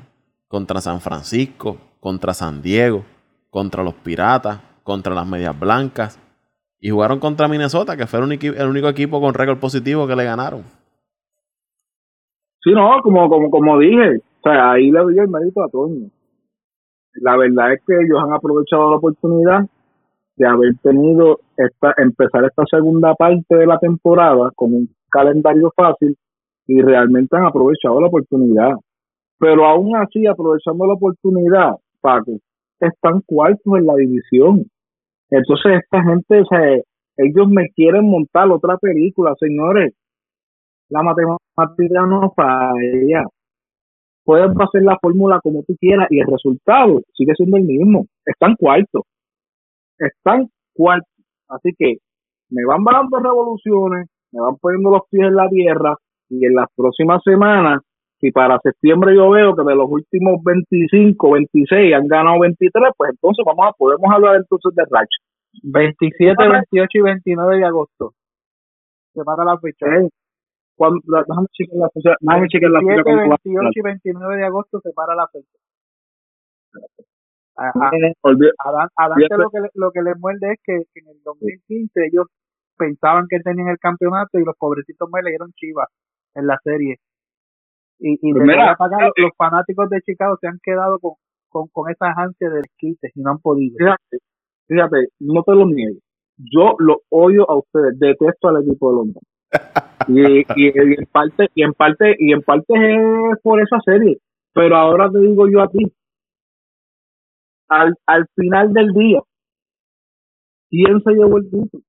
contra 0.47 0.81
San 0.81 0.99
Francisco, 0.99 1.77
contra 1.99 2.33
San 2.33 2.61
Diego, 2.61 3.03
contra 3.49 3.83
los 3.83 3.93
Piratas, 3.93 4.59
contra 4.83 5.13
las 5.13 5.25
Medias 5.25 5.57
Blancas 5.57 6.19
y 6.79 6.89
jugaron 6.89 7.19
contra 7.19 7.47
Minnesota, 7.47 7.97
que 7.97 8.05
fue 8.05 8.19
el 8.19 8.67
único, 8.69 8.89
equipo 8.89 9.19
con 9.19 9.33
récord 9.33 9.59
positivo 9.59 10.07
que 10.07 10.15
le 10.15 10.25
ganaron. 10.25 10.63
Sí, 12.63 12.71
no, 12.71 13.01
como, 13.01 13.29
como, 13.29 13.49
como 13.49 13.79
dije, 13.79 14.17
o 14.17 14.41
sea, 14.43 14.71
ahí 14.71 14.91
le 14.91 14.99
doy 14.99 15.17
el 15.17 15.27
mérito 15.27 15.63
a 15.63 15.69
Toño. 15.69 16.09
La 17.13 17.35
verdad 17.35 17.73
es 17.73 17.81
que 17.85 17.93
ellos 17.93 18.19
han 18.21 18.33
aprovechado 18.33 18.91
la 18.91 18.97
oportunidad 18.97 19.65
de 20.37 20.47
haber 20.47 20.75
tenido 20.83 21.39
esta, 21.57 21.93
empezar 21.97 22.45
esta 22.45 22.63
segunda 22.69 23.13
parte 23.15 23.55
de 23.55 23.65
la 23.65 23.79
temporada 23.79 24.51
con 24.55 24.73
un 24.73 24.89
calendario 25.09 25.71
fácil 25.75 26.15
y 26.67 26.81
realmente 26.81 27.35
han 27.35 27.45
aprovechado 27.45 27.99
la 27.99 28.07
oportunidad. 28.07 28.73
Pero 29.39 29.65
aún 29.65 29.95
así, 29.95 30.25
aprovechando 30.27 30.85
la 30.85 30.93
oportunidad, 30.93 31.71
Paco, 32.01 32.37
están 32.79 33.21
cuartos 33.25 33.77
en 33.77 33.85
la 33.85 33.95
división. 33.95 34.65
Entonces, 35.29 35.81
esta 35.83 36.03
gente, 36.03 36.41
o 36.41 36.45
sea, 36.45 36.75
ellos 37.17 37.49
me 37.49 37.69
quieren 37.75 38.09
montar 38.09 38.49
otra 38.51 38.77
película, 38.77 39.33
señores. 39.39 39.93
La 40.89 41.01
matemática 41.03 42.05
no 42.07 42.31
falla. 42.35 43.25
Puedes 44.23 44.51
hacer 44.59 44.83
la 44.83 44.97
fórmula 45.01 45.39
como 45.41 45.63
tú 45.63 45.75
quieras 45.79 46.07
y 46.09 46.19
el 46.19 46.27
resultado 46.27 47.01
sigue 47.13 47.33
siendo 47.35 47.57
el 47.57 47.63
mismo. 47.63 48.05
Están 48.25 48.55
cuartos. 48.55 49.03
Están 49.99 50.49
cuartos. 50.73 51.11
Así 51.49 51.71
que 51.77 51.97
me 52.49 52.65
van 52.65 52.83
dando 52.83 53.19
revoluciones, 53.19 54.07
me 54.31 54.41
van 54.41 54.55
poniendo 54.57 54.91
los 54.91 55.01
pies 55.09 55.27
en 55.27 55.35
la 55.35 55.49
tierra 55.49 55.95
y 56.29 56.45
en 56.45 56.55
las 56.55 56.67
próximas 56.75 57.21
semanas, 57.23 57.81
si 58.19 58.31
para 58.31 58.59
septiembre 58.59 59.15
yo 59.15 59.29
veo 59.29 59.55
que 59.55 59.63
de 59.63 59.75
los 59.75 59.89
últimos 59.89 60.43
25, 60.43 61.31
26 61.31 61.93
han 61.93 62.07
ganado 62.07 62.39
23, 62.39 62.91
pues 62.97 63.11
entonces 63.11 63.45
vamos 63.45 63.67
a 63.67 63.73
podemos 63.77 64.11
hablar 64.11 64.35
entonces 64.35 64.73
de 64.75 64.83
racha. 64.89 65.17
27, 65.63 66.35
28 66.47 66.87
y 66.93 67.01
29 67.01 67.57
de 67.57 67.65
agosto. 67.65 68.13
Se 69.13 69.23
para 69.23 69.43
la 69.45 69.57
fecha. 69.59 69.85
Eh, 69.87 70.09
cuando, 70.75 70.99
déjame 71.05 71.47
chequear 71.53 71.79
la 71.79 71.89
fecha, 71.89 72.15
déjame 72.19 72.47
chequear 72.47 72.71
la 72.71 72.79
fecha 72.79 73.03
27, 73.03 73.03
cuando 73.03 73.29
va 73.29 73.35
a 73.35 73.39
28 73.43 73.71
y 73.73 73.81
29 73.81 74.37
de 74.37 74.45
agosto 74.45 74.79
se 74.81 74.93
para 74.93 75.15
la 75.15 75.27
fecha. 75.27 75.57
A, 77.57 77.67
a- 77.67 77.89
Eh, 77.93 78.13
olvi- 78.23 78.51
a 78.57 78.71
Dan- 78.71 78.89
a 78.95 79.09
Dante 79.09 79.27
lo 79.37 79.49
que, 79.49 79.59
le- 79.61 79.71
lo 79.73 79.91
que 79.91 80.01
le 80.01 80.15
muerde 80.15 80.53
es 80.53 80.59
que, 80.63 80.83
que 80.93 80.99
en 81.01 81.07
el 81.09 81.21
2015 81.23 82.05
ellos 82.05 82.27
pensaban 82.77 83.25
que 83.29 83.39
tenían 83.39 83.69
el 83.69 83.79
campeonato 83.79 84.37
y 84.39 84.43
los 84.45 84.55
pobrecitos 84.57 85.09
me 85.11 85.21
le 85.23 85.31
dieron 85.31 85.51
chivas 85.53 85.87
en 86.35 86.45
la 86.47 86.57
serie. 86.63 86.97
Y, 87.99 88.13
y 88.21 88.31
Pues 88.33 88.45
de 88.45 88.53
mira, 88.53 88.71
acá, 88.73 88.87
los 89.17 89.31
fanáticos 89.35 89.89
de 89.89 90.01
Chicago 90.01 90.37
se 90.39 90.47
han 90.47 90.59
quedado 90.61 90.99
con, 90.99 91.13
con, 91.49 91.67
con 91.69 91.89
esas 91.91 92.15
ansias 92.15 92.51
de 92.53 92.57
desquite 92.59 93.11
y 93.15 93.21
no 93.21 93.31
han 93.31 93.39
podido. 93.39 93.75
Fíjate, 93.77 94.17
fíjate, 94.67 95.07
no 95.19 95.41
te 95.43 95.55
lo 95.55 95.65
niego. 95.65 95.97
Yo 96.37 96.75
lo 96.77 97.01
odio 97.09 97.49
a 97.49 97.57
ustedes, 97.57 97.97
detesto 97.97 98.49
al 98.49 98.61
equipo 98.63 98.89
de 98.91 98.95
Londres. 98.97 99.23
Y, 100.09 100.21
y, 100.39 100.43
y 100.55 100.93
en 100.97 101.05
parte, 101.11 101.49
y 101.53 101.63
en 101.63 101.73
parte, 101.73 102.15
y 102.17 102.31
en 102.31 102.41
parte 102.41 102.63
es 102.77 103.39
por 103.41 103.59
esa 103.59 103.77
serie. 103.83 104.17
Pero 104.53 104.77
ahora 104.77 105.09
te 105.11 105.19
digo 105.19 105.49
yo 105.49 105.61
a 105.61 105.67
ti, 105.67 105.91
al, 107.69 107.93
al 108.05 108.25
final 108.35 108.73
del 108.73 108.91
día, 108.93 109.21
¿quién 110.69 111.01
se 111.03 111.11
llevó 111.13 111.37
el 111.37 111.49
título? 111.49 111.83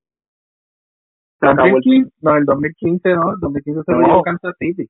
Se 1.40 1.46
acabó 1.46 1.68
el 1.68 1.72
2015, 1.74 2.10
no, 2.22 2.36
el 2.36 2.44
2015 2.44 3.14
no, 3.14 3.30
el 3.32 3.40
2015 3.40 3.82
se 3.84 3.92
lo 3.92 3.98
No. 4.00 4.06
llevó 4.08 4.22
Kansas 4.22 4.54
City. 4.58 4.88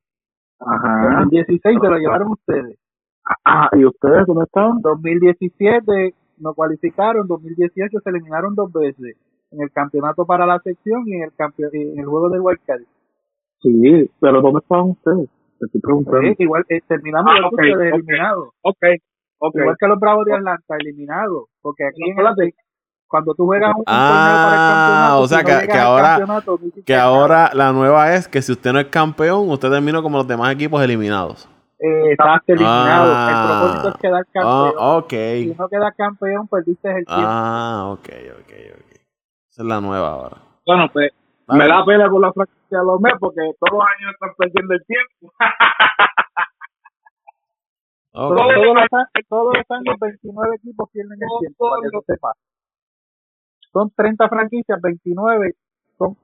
Ajá. 0.61 1.21
2016 1.21 1.79
se 1.81 1.89
lo 1.89 1.99
llevaron 1.99 2.31
ustedes. 2.33 2.79
Ah, 3.45 3.69
¿y 3.77 3.85
ustedes 3.85 4.27
dónde 4.27 4.45
estaban? 4.45 4.81
2017 4.81 6.15
no 6.39 6.55
cualificaron, 6.55 7.27
2018 7.27 8.01
se 8.03 8.11
eliminaron 8.11 8.55
dos 8.55 8.73
veces 8.73 9.17
en 9.51 9.63
el 9.63 9.71
campeonato 9.73 10.25
para 10.25 10.47
la 10.47 10.59
sección 10.61 11.03
y 11.07 11.15
en 11.17 11.23
el 11.25 11.33
campeón 11.35 11.71
en 11.75 11.99
el 11.99 12.07
juego 12.07 12.31
de 12.31 12.41
Wildcard. 12.41 12.83
Sí, 13.61 14.11
pero 14.21 14.41
¿dónde 14.41 14.61
estaban 14.61 14.91
ustedes? 14.91 15.29
Te 15.59 15.67
estoy 15.67 15.81
preguntando. 15.81 16.23
Eh, 16.23 16.37
igual 16.39 16.65
eh, 16.69 16.81
terminamos 16.87 17.31
Ah, 17.35 17.39
igual 17.39 17.51
que 17.51 17.57
ok, 17.57 17.73
ustedes 17.73 17.93
ok. 17.93 17.99
eliminados, 17.99 18.49
Ok, 18.63 18.85
ok. 19.39 19.55
igual 19.57 19.77
que 19.79 19.87
los 19.87 19.99
Bravos 20.01 20.25
de 20.27 20.35
Atlanta 20.35 20.77
eliminados, 20.79 21.45
porque 21.63 21.85
aquí 21.87 22.03
en 22.11 22.17
cuando 23.07 23.35
tú 23.35 23.47
juegas 23.47 23.73
un, 23.75 23.85
Ah, 23.87 24.09
torneo 24.11 24.37
para 24.37 24.53
el 24.53 24.59
campeonato, 24.69 25.21
o 25.23 25.29
sea 25.29 25.39
si 25.39 25.45
no 25.45 25.61
que- 25.61 25.67
que 25.67 25.79
ahora- 25.79 26.21
Que 26.85 26.97
ahora 26.97 27.51
la 27.55 27.73
nueva 27.73 28.15
es 28.15 28.29
que 28.29 28.43
si 28.43 28.53
usted 28.53 28.73
no 28.73 28.81
es 28.81 28.87
campeón, 28.89 29.49
usted 29.51 29.71
terminó 29.71 30.03
como 30.03 30.19
los 30.19 30.29
demás 30.29 30.53
equipos 30.53 30.83
eliminados. 30.83 31.49
eh, 31.81 32.11
estás 32.11 32.41
eliminado. 32.49 33.13
Ah. 33.15 33.31
el 33.31 33.49
propósito 33.49 33.89
es 33.91 33.97
quedar 34.03 34.23
Ah, 34.23 34.31
campeón. 34.35 35.05
Si 35.09 35.55
no 35.57 35.69
quedas 35.69 35.95
campeón, 35.97 36.49
perdiste 36.49 36.89
el 36.89 37.07
tiempo. 37.07 37.23
Ah, 37.25 37.85
ok, 37.93 38.09
ok, 38.41 38.53
ok. 38.75 38.91
Esa 39.49 39.63
es 39.63 39.69
la 39.69 39.81
nueva 39.81 40.09
ahora. 40.11 40.37
Bueno, 40.67 40.91
pues 40.93 41.13
me 41.47 41.67
da 41.69 41.85
pena 41.87 42.11
con 42.11 42.21
la 42.21 42.33
franquicia 42.33 42.79
de 42.81 42.85
los 42.85 43.01
Mets 43.01 43.17
porque 43.21 43.41
todos 43.61 43.73
los 43.79 43.83
años 43.83 44.13
están 44.13 44.31
perdiendo 44.37 44.75
el 44.75 44.85
tiempo. 44.87 45.33
Ok. 48.21 48.35
Todos, 48.35 48.51
todos 48.53 48.75
los, 48.75 49.29
todos 49.29 49.55
los 49.55 49.71
años 49.71 49.95
29 50.01 50.57
equipos 50.57 50.91
pierden 50.91 51.19
el 51.23 51.29
tiempo, 51.39 51.71
para 51.71 51.83
que 51.83 51.89
lo 51.93 52.03
sepas. 52.03 52.37
Son 53.73 53.93
30 53.95 54.29
franquicias, 54.29 54.81
29 54.83 55.55
son 55.97 56.17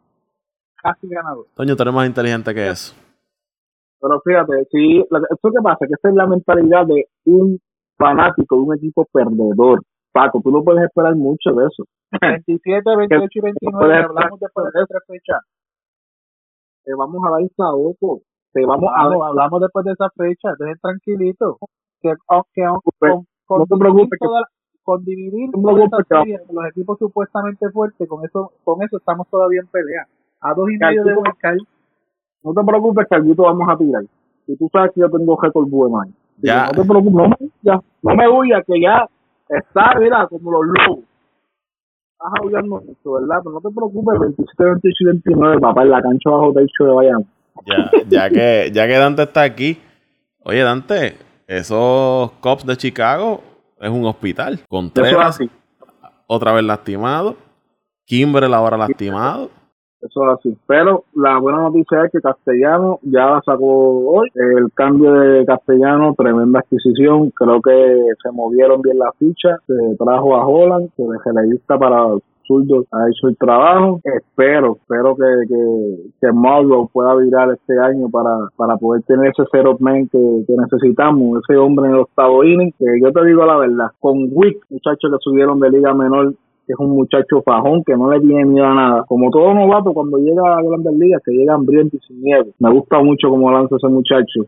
casi 0.75 1.07
ganadores. 1.07 1.55
Toño, 1.55 1.77
tú 1.77 1.83
eres 1.83 1.95
más 1.95 2.09
inteligente 2.09 2.53
que 2.53 2.69
eso. 2.69 2.97
Pero 4.01 4.21
fíjate, 4.23 4.65
si, 4.73 4.99
esto 4.99 5.51
que 5.53 5.63
pasa, 5.63 5.87
que 5.87 5.95
esta 5.95 6.09
es 6.09 6.15
la 6.17 6.27
mentalidad 6.27 6.85
de 6.85 7.07
un 7.27 7.61
fanático 7.97 8.57
de 8.57 8.63
un 8.63 8.75
equipo 8.75 9.07
perdedor. 9.13 9.81
Paco, 10.11 10.41
tú 10.43 10.51
no 10.51 10.65
puedes 10.65 10.83
esperar 10.83 11.15
mucho 11.15 11.53
de 11.53 11.67
eso. 11.67 11.85
27, 12.21 12.97
28 12.97 13.29
y 13.35 13.41
29, 13.41 13.79
puedes 13.79 14.05
hablamos 14.05 14.41
después 14.41 14.67
de 14.67 14.85
tres 14.89 15.03
fechas. 15.07 15.43
Te 16.83 16.93
vamos 16.93 17.23
a 17.25 17.31
dar 17.31 17.49
saoco. 17.57 18.23
Te 18.53 18.67
vamos 18.67 18.91
a 18.93 19.03
hablamos 19.03 19.61
después 19.61 19.85
de 19.85 19.93
esa 19.93 20.11
fecha, 20.11 20.55
dejen 20.59 20.79
tranquilito. 20.83 21.59
Que, 22.05 22.13
aunque 22.29 22.63
aunque 22.65 22.91
con, 22.99 23.27
con 23.47 23.59
no 23.61 23.65
te 23.67 23.77
preocupes 23.79 24.19
que- 24.21 24.27
toda 24.27 24.41
la- 24.43 24.49
con 24.83 25.03
dividir 25.03 25.49
No 25.57 25.63
preocupes 25.73 26.07
los 26.53 26.67
equipos 26.69 26.99
supuestamente 26.99 27.71
fuertes, 27.71 28.07
con 28.07 28.23
eso, 28.27 28.53
con 28.63 28.83
eso 28.83 28.99
estamos 28.99 29.27
todavía 29.31 29.61
en 29.63 29.67
pelea. 29.69 30.07
A 30.43 30.53
dos 30.53 30.69
y 30.71 30.77
medio 30.77 31.03
de 31.05 31.15
Huescal, 31.17 31.59
No 32.43 32.53
te 32.53 32.63
preocupes 32.63 33.07
que 33.09 33.15
algo 33.17 33.35
vamos 33.45 33.67
a 33.71 33.79
tirar. 33.79 34.03
Y 34.47 34.57
tú 34.57 34.69
sabes 34.71 34.93
que 34.95 35.01
yo 35.01 35.09
tengo 35.09 35.39
récord 35.41 35.67
bueno 35.71 36.03
ahí. 36.03 36.11
Ya. 36.43 36.67
No 36.67 36.73
te 36.73 36.85
preocupes, 36.85 37.15
no 37.15 37.29
me 37.29 37.37
huyas. 37.41 37.81
No 38.03 38.15
me 38.15 38.29
huyas, 38.29 38.63
que 38.67 38.79
ya 38.83 39.09
está, 39.49 39.99
mira, 39.99 40.27
como 40.29 40.51
los 40.53 40.67
lobos. 40.67 41.05
Estás 42.13 42.33
aullando 42.43 42.83
mucho, 42.83 43.13
¿verdad? 43.13 43.41
Pero 43.43 43.55
no 43.55 43.61
te 43.63 43.75
preocupes, 43.75 44.21
27, 44.21 44.65
28 44.65 44.97
y 45.01 45.05
29, 45.07 45.61
papá, 45.61 45.83
en 45.85 45.91
la 45.91 46.03
cancha 46.03 46.29
bajo 46.31 46.53
techo 46.53 46.85
de 46.85 46.93
Bayamón. 46.93 47.27
Ya, 47.67 47.91
ya 48.09 48.29
que, 48.29 48.71
ya 48.75 48.87
que 48.87 48.99
Dante 48.99 49.23
está 49.23 49.43
aquí. 49.45 49.79
Oye, 50.45 50.61
Dante, 50.63 51.15
esos 51.47 52.33
cops 52.41 52.67
de 52.67 52.77
Chicago 52.77 53.41
es 53.81 53.91
un 53.91 54.05
hospital. 54.07 54.61
Eso 54.95 55.03
es 55.03 55.17
así. 55.17 55.51
otra 56.27 56.53
vez 56.53 56.65
lastimado. 56.65 57.37
Kimbrel 58.07 58.55
ahora 58.55 58.77
lastimado. 58.77 59.51
Eso 60.01 60.23
es 60.25 60.39
así. 60.39 60.59
Pero 60.67 61.05
la 61.15 61.39
buena 61.39 61.61
noticia 61.63 62.05
es 62.05 62.13
que 62.13 62.21
Castellano 62.21 62.99
ya 63.03 63.27
la 63.27 63.43
sacó 63.45 64.11
hoy. 64.11 64.29
El 64.35 64.71
cambio 64.75 65.13
de 65.13 65.47
Castellano, 65.47 66.15
tremenda 66.17 66.61
adquisición. 66.61 67.31
Creo 67.31 67.61
que 67.63 68.09
se 68.23 68.31
movieron 68.31 68.83
bien 68.83 68.99
las 68.99 69.17
fichas. 69.19 69.59
Se 69.67 69.97
trajo 69.99 70.37
a 70.37 70.47
Holland, 70.47 70.91
que 70.97 71.05
relevista 71.25 71.79
para 71.79 72.05
zurdo 72.47 72.85
ha 72.93 73.09
hecho 73.09 73.29
el 73.29 73.37
trabajo. 73.37 74.01
Espero, 74.05 74.77
espero 74.81 75.17
que, 75.17 75.49
que, 75.49 76.11
que 76.21 76.33
Marlowe 76.33 76.89
pueda 76.93 77.15
virar 77.17 77.51
este 77.51 77.79
año 77.79 78.09
para, 78.11 78.49
para 78.57 78.77
poder 78.77 79.03
tener 79.03 79.29
ese 79.29 79.45
zero 79.51 79.77
man 79.81 80.09
que, 80.09 80.45
que 80.47 80.55
necesitamos. 80.57 81.43
Ese 81.43 81.57
hombre 81.59 81.87
en 81.87 81.95
el 81.95 82.01
octavo 82.01 82.45
inning. 82.45 82.73
Que 82.79 83.01
yo 83.03 83.13
te 83.13 83.25
digo 83.25 83.45
la 83.45 83.57
verdad, 83.57 83.89
con 84.01 84.29
Wick, 84.31 84.65
muchachos 84.71 85.11
que 85.11 85.17
subieron 85.21 85.61
de 85.61 85.71
liga 85.71 85.95
menor 85.95 86.35
que 86.67 86.73
es 86.73 86.79
un 86.79 86.91
muchacho 86.97 87.43
fajón 87.43 87.85
que 87.85 87.97
no 87.97 88.11
le 88.11 88.21
tiene 88.21 88.45
miedo 88.47 88.67
a 88.67 88.75
nada. 88.75 89.05
Como 89.07 89.31
todo 89.31 89.53
novato, 89.55 89.93
cuando 89.93 90.19
llega 90.19 90.57
a 90.57 90.63
grandes 90.63 90.95
ligas, 90.95 91.23
que 91.25 91.33
llega 91.33 91.55
hambriento 91.55 91.97
y 91.97 92.01
sin 92.07 92.23
miedo. 92.23 92.47
Me 92.59 92.71
gusta 92.71 93.03
mucho 93.03 93.29
cómo 93.29 93.51
lanza 93.51 93.77
ese 93.77 93.89
muchacho. 93.89 94.47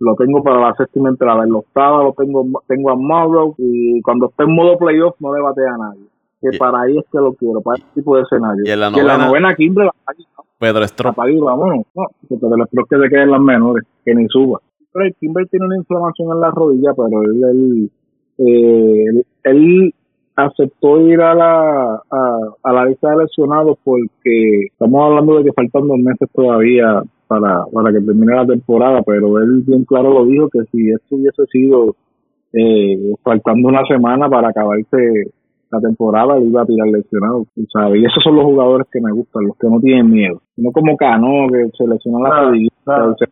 Lo 0.00 0.14
tengo 0.14 0.42
para 0.42 0.60
la 0.60 0.74
séptima 0.74 1.10
entrada. 1.10 1.44
En 1.44 1.52
la 1.52 1.58
octava 1.58 2.04
lo 2.04 2.12
tengo, 2.12 2.44
tengo 2.66 2.90
a 2.90 2.94
Morrow 2.94 3.54
y 3.58 4.00
cuando 4.02 4.26
esté 4.26 4.44
en 4.44 4.54
modo 4.54 4.78
playoff 4.78 5.16
no 5.20 5.34
le 5.34 5.42
batea 5.42 5.74
a 5.74 5.78
nadie. 5.78 6.06
Que 6.40 6.54
Y- 6.54 6.58
para 6.58 6.82
ahí 6.82 6.96
es 6.98 7.04
que 7.10 7.18
lo 7.18 7.32
quiero, 7.34 7.60
para 7.60 7.78
ese 7.78 7.86
tipo 7.94 8.16
de 8.16 8.22
escenario. 8.22 8.62
Y 8.64 8.70
en 8.70 8.80
la 8.80 8.90
Que 8.92 9.02
novena- 9.02 9.26
novena 9.26 9.54
Kimbre 9.56 9.84
la 9.86 9.90
apague, 9.90 10.24
¿no? 10.36 10.44
Pedro 10.58 10.84
Strop. 10.84 11.16
y 11.28 11.38
vámonos. 11.38 11.86
No, 11.94 12.04
porque 12.28 12.46
le 12.56 12.62
espero 12.64 12.84
que 12.86 12.96
se 12.98 13.08
queden 13.08 13.30
las 13.30 13.40
menores, 13.40 13.84
que 14.04 14.14
ni 14.14 14.26
suba. 14.28 14.60
Pero 14.92 15.04
el 15.06 15.14
Kimber 15.16 15.46
tiene 15.48 15.66
una 15.66 15.76
inflamación 15.76 16.32
en 16.32 16.40
la 16.40 16.50
rodilla, 16.50 16.90
pero 16.96 17.22
él, 17.22 17.44
él, 17.44 17.90
eh, 18.38 19.04
él, 19.10 19.26
él 19.44 19.94
aceptó 20.36 21.00
ir 21.00 21.20
a 21.20 21.34
la, 21.34 22.02
a, 22.10 22.38
a 22.62 22.72
la 22.72 22.84
lista 22.86 23.10
de 23.10 23.24
lesionados 23.24 23.76
porque 23.82 24.66
estamos 24.72 25.02
hablando 25.04 25.38
de 25.38 25.44
que 25.44 25.52
faltan 25.52 25.88
dos 25.88 25.98
meses 25.98 26.28
todavía 26.32 27.02
para, 27.26 27.64
para 27.72 27.92
que 27.92 28.00
termine 28.00 28.34
la 28.36 28.46
temporada, 28.46 29.02
pero 29.04 29.38
él 29.38 29.62
bien 29.66 29.84
claro 29.84 30.12
lo 30.14 30.24
dijo 30.26 30.48
que 30.48 30.60
si 30.70 30.90
esto 30.90 31.16
hubiese 31.16 31.44
sido 31.50 31.96
eh, 32.52 33.12
faltando 33.22 33.68
una 33.68 33.84
semana 33.86 34.28
para 34.28 34.48
acabarse 34.48 35.30
la 35.70 35.80
temporada, 35.80 36.36
él 36.36 36.48
iba 36.48 36.62
a 36.62 36.66
tirar 36.66 36.88
lesionado, 36.88 37.44
sabes, 37.72 38.00
y 38.00 38.04
esos 38.04 38.22
son 38.22 38.36
los 38.36 38.44
jugadores 38.44 38.86
que 38.90 39.00
me 39.00 39.12
gustan, 39.12 39.44
los 39.46 39.56
que 39.58 39.68
no 39.68 39.80
tienen 39.80 40.10
miedo, 40.10 40.40
no 40.56 40.72
como 40.72 40.96
Cano 40.96 41.46
que 41.52 41.68
se 41.76 41.86
lesionó 41.86 42.20
la 42.20 42.28
No, 42.28 42.44
rodilla 42.44 42.70
no, 42.86 43.10
y 43.10 43.14
se 43.18 43.26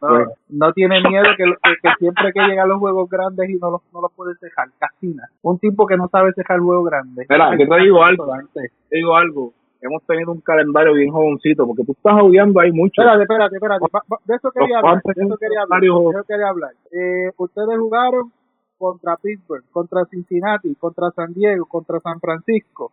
no, 0.51 0.73
tiene 0.73 1.01
miedo 1.09 1.25
que, 1.37 1.45
que, 1.45 1.75
que 1.83 1.89
siempre 1.99 2.33
que 2.33 2.41
llega 2.43 2.65
a 2.65 2.67
los 2.67 2.79
juegos 2.79 3.09
grandes 3.09 3.49
y 3.49 3.55
no 3.55 3.71
los, 3.71 3.81
no 3.93 4.03
los 4.03 4.13
puede 4.13 4.35
cejar, 4.37 4.69
casina. 4.79 5.25
Un 5.43 5.59
tipo 5.59 5.87
que 5.87 5.97
no 5.97 6.09
sabe 6.09 6.33
cejar 6.35 6.61
juegos 6.61 6.91
grandes. 6.91 7.27
Mira, 7.29 7.57
yo 7.59 7.67
te 7.67 7.83
digo 7.83 8.05
algo. 8.05 8.27
Te 8.53 8.97
digo 8.97 9.17
algo, 9.17 9.53
hemos 9.81 10.03
tenido 10.05 10.33
un 10.33 10.41
calendario 10.41 10.95
bien 10.95 11.11
jovencito, 11.11 11.67
porque 11.67 11.85
tú 11.85 11.93
estás 11.93 12.15
aullando 12.19 12.61
ahí 12.61 12.73
mucho. 12.73 13.01
Espérate, 13.01 13.23
espérate, 13.23 13.57
espérate. 13.57 13.85
De 14.25 14.35
eso 14.35 14.51
quería 14.51 14.79
hablar. 14.79 15.03
De 15.03 15.25
eso 15.25 15.37
quería 15.39 15.63
hablar. 15.63 15.81
De 15.81 15.87
eso 15.87 16.25
quería 16.27 16.49
hablar. 16.49 16.71
Eh, 16.93 17.31
ustedes 17.37 17.79
jugaron 17.79 18.33
contra 18.79 19.17
Pittsburgh, 19.17 19.65
contra 19.71 20.05
Cincinnati, 20.07 20.75
contra 20.77 21.11
San 21.11 21.33
Diego, 21.33 21.67
contra 21.67 22.01
San 22.01 22.21
Francisco, 22.21 22.93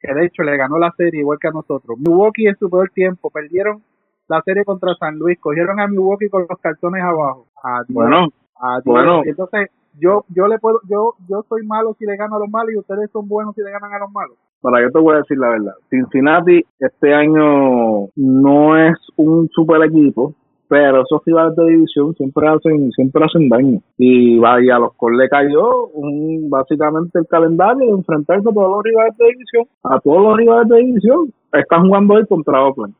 que 0.00 0.12
de 0.14 0.26
hecho 0.26 0.42
le 0.42 0.56
ganó 0.56 0.78
la 0.78 0.90
serie 0.96 1.20
igual 1.20 1.38
que 1.40 1.48
a 1.48 1.52
nosotros. 1.52 1.98
Milwaukee 1.98 2.46
en 2.46 2.56
su 2.56 2.68
peor 2.70 2.90
tiempo, 2.94 3.30
perdieron 3.30 3.82
la 4.28 4.40
serie 4.42 4.64
contra 4.64 4.94
San 4.94 5.18
Luis, 5.18 5.38
cogieron 5.40 5.80
a 5.80 5.86
Milwaukee 5.88 6.28
con 6.28 6.46
los 6.48 6.58
calzones 6.60 7.02
abajo. 7.02 7.46
Adiós, 7.62 7.86
Bueno, 7.88 8.28
adiós. 8.60 8.84
bueno. 8.84 9.22
Entonces, 9.24 9.68
yo 9.98 10.24
yo 10.28 10.46
le 10.46 10.58
puedo 10.58 10.80
yo 10.88 11.14
yo 11.28 11.42
soy 11.48 11.66
malo 11.66 11.94
si 11.98 12.06
le 12.06 12.16
gano 12.16 12.36
a 12.36 12.38
los 12.38 12.48
malos 12.48 12.72
y 12.72 12.78
ustedes 12.78 13.10
son 13.10 13.26
buenos 13.28 13.54
si 13.56 13.62
le 13.62 13.72
ganan 13.72 13.92
a 13.92 13.98
los 13.98 14.10
malos. 14.12 14.36
Para 14.62 14.80
yo 14.82 14.90
te 14.92 15.00
voy 15.00 15.14
a 15.14 15.18
decir 15.18 15.36
la 15.36 15.48
verdad. 15.48 15.72
Cincinnati 15.90 16.62
este 16.78 17.12
año 17.12 18.06
no 18.14 18.76
es 18.78 18.96
un 19.16 19.48
super 19.48 19.82
equipo, 19.82 20.32
pero 20.70 21.02
esos 21.02 21.20
rivales 21.26 21.56
de 21.56 21.66
división 21.66 22.14
siempre 22.14 22.46
hacen 22.46 22.92
siempre 22.92 23.24
hacen 23.24 23.48
daño. 23.48 23.80
Y 23.98 24.38
vaya, 24.38 24.76
a 24.76 24.78
los 24.78 24.94
Colts 24.94 25.18
le 25.18 25.28
cayó 25.28 25.88
un, 25.88 26.48
básicamente 26.48 27.18
el 27.18 27.26
calendario 27.26 27.86
de 27.86 27.92
enfrentarse 27.92 28.48
a 28.48 28.52
todos 28.52 28.70
los 28.70 28.84
rivales 28.84 29.16
de 29.18 29.26
división. 29.32 29.64
A 29.82 29.98
todos 29.98 30.22
los 30.22 30.36
rivales 30.36 30.68
de 30.68 30.76
división. 30.78 31.32
Están 31.52 31.88
jugando 31.88 32.14
hoy 32.14 32.26
contra 32.26 32.64
Oakland. 32.64 32.94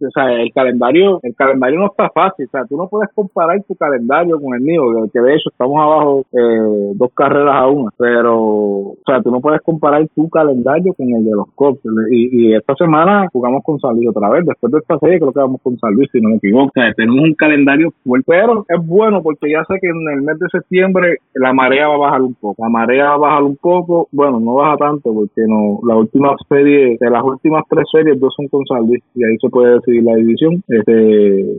O 0.00 0.10
sea, 0.10 0.32
el 0.32 0.52
calendario, 0.52 1.20
el 1.22 1.34
calendario 1.34 1.80
no 1.80 1.86
está 1.86 2.08
fácil. 2.10 2.46
O 2.46 2.50
sea, 2.50 2.64
tú 2.66 2.76
no 2.76 2.88
puedes 2.88 3.08
comparar 3.14 3.62
tu 3.64 3.74
calendario 3.74 4.40
con 4.40 4.54
el 4.54 4.60
mío, 4.60 4.82
que- 5.12 5.20
de 5.20 5.34
hecho 5.34 5.50
estamos 5.50 5.76
abajo 5.80 6.24
eh, 6.32 6.92
dos 6.94 7.10
carreras 7.14 7.54
a 7.54 7.66
una. 7.66 7.90
Pero, 7.98 8.36
o 8.38 8.96
sea, 9.06 9.20
tú 9.22 9.30
no 9.30 9.40
puedes 9.40 9.60
comparar 9.62 10.06
tu 10.14 10.28
calendario 10.28 10.92
con 10.94 11.08
el 11.10 11.24
de 11.24 11.30
los 11.32 11.46
Cubs. 11.54 11.80
Y, 12.10 12.54
esta 12.54 12.74
semana 12.76 13.26
jugamos 13.32 13.62
con 13.64 13.78
San 13.80 13.96
otra 14.08 14.30
vez. 14.30 14.46
Después 14.46 14.72
de 14.72 14.78
esta 14.78 14.98
serie 14.98 15.18
creo 15.18 15.32
que 15.32 15.40
vamos 15.40 15.60
con 15.62 15.76
San 15.78 15.94
si 16.12 16.20
no 16.20 16.30
me 16.30 16.36
equivoco. 16.36 16.66
O 16.66 16.70
sea, 16.74 16.92
tenemos 16.94 17.24
un 17.24 17.34
calendario 17.34 17.90
fuerte. 18.04 18.26
Pero 18.28 18.64
es 18.68 18.86
bueno 18.86 19.22
porque 19.22 19.50
ya 19.50 19.64
sé 19.64 19.74
que 19.80 19.88
en 19.88 20.18
el 20.18 20.22
mes 20.22 20.38
de 20.38 20.46
septiembre 20.50 21.16
la 21.34 21.52
marea 21.52 21.88
va 21.88 21.94
a 21.94 21.98
bajar 21.98 22.22
un 22.22 22.34
poco. 22.34 22.62
La 22.62 22.68
marea 22.68 23.04
va 23.10 23.14
a 23.14 23.18
bajar 23.18 23.42
un 23.42 23.56
poco. 23.56 24.08
Bueno, 24.12 24.38
no 24.40 24.54
baja 24.54 24.76
tanto 24.76 25.12
porque 25.12 25.42
no 25.46 25.80
la 25.86 25.96
última 25.96 26.34
serie, 26.48 26.96
de 27.00 27.10
las 27.10 27.22
últimas 27.22 27.64
tres 27.68 27.84
series, 27.90 28.20
dos 28.20 28.34
son 28.36 28.48
con 28.48 28.64
San. 28.66 28.88
Y 29.14 29.24
ahí 29.24 29.36
se 29.40 29.48
puede 29.48 29.80
decidir 29.88 30.04
la 30.04 30.16
división. 30.16 30.62
Este, 30.68 31.56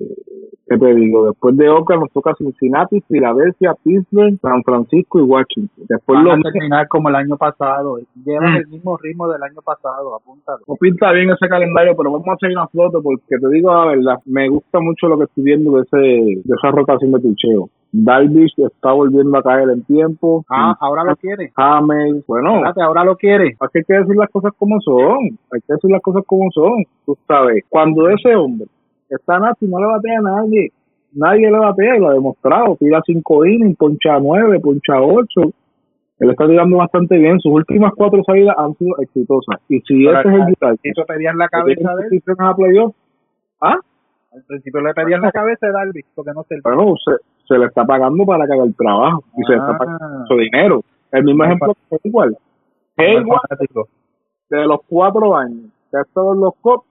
¿qué 0.70 0.78
te 0.78 0.96
digo? 0.96 1.26
Después 1.28 1.58
de 1.58 1.70
Oakland 1.70 2.02
nos 2.04 2.12
toca 2.12 2.34
Cincinnati, 2.36 3.02
Filadelfia, 3.08 3.74
Pittsburgh, 3.84 4.38
San 4.42 4.64
Francisco 4.64 5.20
y 5.20 5.24
Washington. 5.24 5.86
Después 5.90 6.24
Van 6.24 6.40
a 6.40 6.52
terminar 6.52 6.88
como 6.88 7.10
el 7.10 7.16
año 7.16 7.36
pasado. 7.38 7.98
Llevan 8.26 8.54
Mm. 8.54 8.58
el 8.58 8.68
mismo 8.68 8.98
ritmo 8.98 9.28
del 9.28 9.42
año 9.44 9.62
pasado, 9.64 10.16
apúntalo. 10.16 10.60
no 10.68 10.76
pinta 10.76 11.12
bien 11.12 11.30
ese 11.32 11.48
calendario, 11.48 11.96
pero 11.98 12.12
vamos 12.12 12.28
a 12.28 12.34
hacer 12.34 12.52
una 12.52 12.68
foto 12.68 13.02
porque 13.02 13.38
te 13.40 13.50
digo 13.50 13.74
la 13.74 13.86
verdad, 13.86 14.16
me 14.26 14.48
gusta 14.50 14.80
mucho 14.80 15.08
lo 15.08 15.18
que 15.18 15.24
estoy 15.26 15.44
viendo 15.44 15.72
de 15.78 15.82
ese 15.84 15.98
de 15.98 16.56
esa 16.58 16.72
rotación 16.72 17.12
de 17.12 17.20
picheo. 17.20 17.70
Darvish 17.92 18.54
está 18.58 18.92
volviendo 18.92 19.36
a 19.38 19.42
caer 19.42 19.68
en 19.70 19.84
tiempo. 19.84 20.46
Ah, 20.50 20.76
ahora 20.80 21.04
lo 21.04 21.16
quiere. 21.16 21.52
James, 21.56 22.24
bueno, 22.28 22.58
Espérate, 22.58 22.82
ahora 22.84 23.04
lo 23.04 23.16
quiere. 23.16 23.56
Hay 23.60 23.84
que 23.84 23.94
decir 23.94 24.16
las 24.16 24.30
cosas 24.30 24.52
como 24.60 24.80
son. 24.82 25.18
Hay 25.52 25.60
que 25.66 25.74
decir 25.74 25.90
las 25.90 26.02
cosas 26.02 26.24
como 26.28 26.52
son. 26.52 26.84
Tú 27.06 27.18
sabes, 27.28 27.64
cuando 27.68 28.08
ese 28.10 28.36
hombre 28.36 28.68
está 29.10 29.40
nazi, 29.40 29.66
no 29.68 29.80
le 29.80 29.86
batea 29.88 30.20
a 30.20 30.22
nadie. 30.22 30.72
Nadie 31.14 31.50
le 31.52 31.58
batea 31.58 31.96
y 31.98 32.00
lo 32.00 32.10
ha 32.10 32.14
demostrado. 32.14 32.76
Tira 32.80 33.02
cinco 33.06 33.46
innings, 33.46 33.78
poncha 33.78 34.20
nueve, 34.20 34.60
poncha 34.60 35.02
ocho. 35.02 35.52
Él 36.20 36.30
está 36.32 36.48
tirando 36.48 36.78
bastante 36.78 37.18
bien. 37.18 37.40
Sus 37.40 37.52
últimas 37.54 37.94
cuatro 37.96 38.22
salidas 38.26 38.56
han 38.58 38.76
sido 38.76 38.96
exitosas. 39.00 39.60
Y 39.70 39.80
si 39.82 40.06
Pero 40.06 40.20
ese 40.20 40.30
es 40.30 40.36
el 40.36 40.46
guitarra, 40.48 40.76
Eso 40.84 41.06
pedían 41.08 41.38
la 41.38 41.48
cabeza 41.48 41.96
de 41.96 42.08
él. 42.12 42.22
a 42.38 43.70
¿ah? 43.70 43.80
Al 44.32 44.44
principio 44.44 44.82
le 44.82 44.94
pedían 44.94 45.22
la 45.22 45.32
cabeza 45.32 45.66
de 45.68 45.74
Darby, 45.74 46.02
porque 46.14 46.32
no 46.36 46.44
se 46.44 46.56
Bueno, 46.64 46.94
se, 47.04 47.14
se 47.48 47.58
le 47.58 47.66
está 47.66 47.84
pagando 47.86 48.26
para 48.26 48.46
que 48.46 48.54
haga 48.54 48.64
el 48.64 48.76
trabajo. 48.76 49.24
Y 49.38 49.44
se 49.44 49.54
le 49.54 49.58
está 49.58 49.78
pagando 49.78 50.06
Ah. 50.06 50.18
mucho 50.20 50.36
dinero. 50.36 50.82
El 51.12 51.24
mismo 51.24 51.44
ejemplo 51.46 51.74
que 51.90 51.98
igual. 52.04 52.38
Hayward, 52.98 53.40
fanático. 53.50 53.88
de 54.50 54.66
los 54.68 54.80
cuatro 54.88 55.36
años 55.36 55.72
que 55.90 55.98
ha 55.98 56.02
estado 56.02 56.34
en 56.34 56.42
los 56.42 56.54
Cops, 56.62 56.86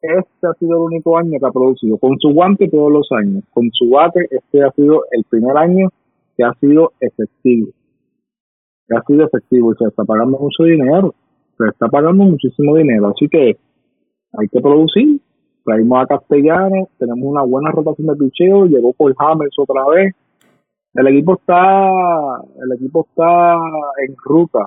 este 0.00 0.46
ha 0.46 0.54
sido 0.54 0.76
el 0.76 0.82
único 0.82 1.16
año 1.16 1.38
que 1.38 1.46
ha 1.46 1.50
producido. 1.50 1.98
Con 1.98 2.18
su 2.18 2.30
guante 2.30 2.68
todos 2.68 2.92
los 2.92 3.08
años. 3.12 3.44
Con 3.52 3.70
su 3.72 3.90
bate, 3.90 4.26
este 4.30 4.62
ha 4.62 4.70
sido 4.72 5.02
el 5.10 5.24
primer 5.24 5.56
año 5.56 5.88
que 6.36 6.44
ha 6.44 6.52
sido 6.60 6.92
efectivo. 7.00 7.70
Que 8.86 8.96
ha 8.96 9.02
sido 9.02 9.26
efectivo 9.26 9.72
y 9.72 9.76
se 9.76 9.84
está 9.88 10.04
pagando 10.04 10.38
mucho 10.38 10.64
dinero. 10.64 11.14
Se 11.56 11.68
está 11.68 11.88
pagando 11.88 12.24
muchísimo 12.24 12.76
dinero. 12.76 13.08
Así 13.08 13.28
que 13.28 13.56
hay 14.32 14.48
que 14.48 14.60
producir. 14.60 15.20
Traímos 15.64 16.02
a 16.02 16.06
Castellano, 16.06 16.88
tenemos 16.98 17.24
una 17.24 17.42
buena 17.42 17.70
rotación 17.70 18.06
de 18.06 18.16
picheo, 18.16 18.64
llegó 18.66 18.94
por 18.94 19.14
James 19.14 19.50
otra 19.58 19.86
vez. 19.88 20.14
El 20.94 21.06
equipo 21.08 21.34
está, 21.34 22.40
el 22.62 22.72
equipo 22.72 23.06
está 23.06 23.54
en 24.06 24.16
ruta 24.24 24.66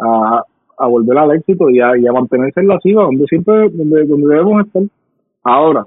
a, 0.00 0.42
a 0.80 0.86
volver 0.86 1.18
al 1.18 1.32
éxito 1.32 1.68
y 1.70 1.80
a, 1.80 1.96
y 1.96 2.06
a 2.06 2.12
mantenerse 2.12 2.60
en 2.60 2.68
la 2.68 2.78
cima 2.80 3.02
donde 3.02 3.26
siempre 3.26 3.68
donde, 3.70 4.06
donde 4.06 4.34
debemos 4.34 4.66
estar. 4.66 4.82
Ahora, 5.44 5.84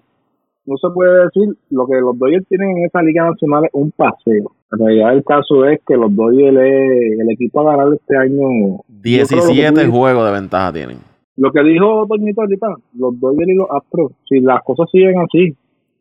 no 0.66 0.78
se 0.78 0.88
puede 0.94 1.26
decir 1.26 1.56
lo 1.72 1.86
que 1.88 2.00
los 2.00 2.18
Dodgers 2.18 2.48
tienen 2.48 2.78
en 2.78 2.86
esa 2.86 3.02
liga 3.02 3.30
nacional 3.30 3.66
es 3.66 3.72
un 3.74 3.91
paseo. 3.91 4.52
En 4.72 4.80
realidad 4.80 5.14
el 5.14 5.24
caso 5.24 5.66
es 5.66 5.82
que 5.86 5.96
los 5.96 6.16
Dodgers 6.16 6.58
es 6.58 7.20
el 7.20 7.32
equipo 7.32 7.62
a 7.62 7.76
ganar 7.76 7.94
este 7.94 8.16
año. 8.16 8.80
17 8.88 9.88
juegos 9.88 10.26
de 10.26 10.32
ventaja 10.32 10.72
tienen. 10.72 10.98
Lo 11.36 11.52
que 11.52 11.64
dijo 11.64 12.06
Toñito 12.08 12.41
ahorita, 12.41 12.68
los 12.98 13.20
Dodgers 13.20 13.50
y 13.50 13.56
los 13.56 13.68
Astros, 13.72 14.12
si 14.30 14.39
las 14.39 14.64
cosas 14.64 14.88
siguen 14.91 15.16
así, 15.20 15.56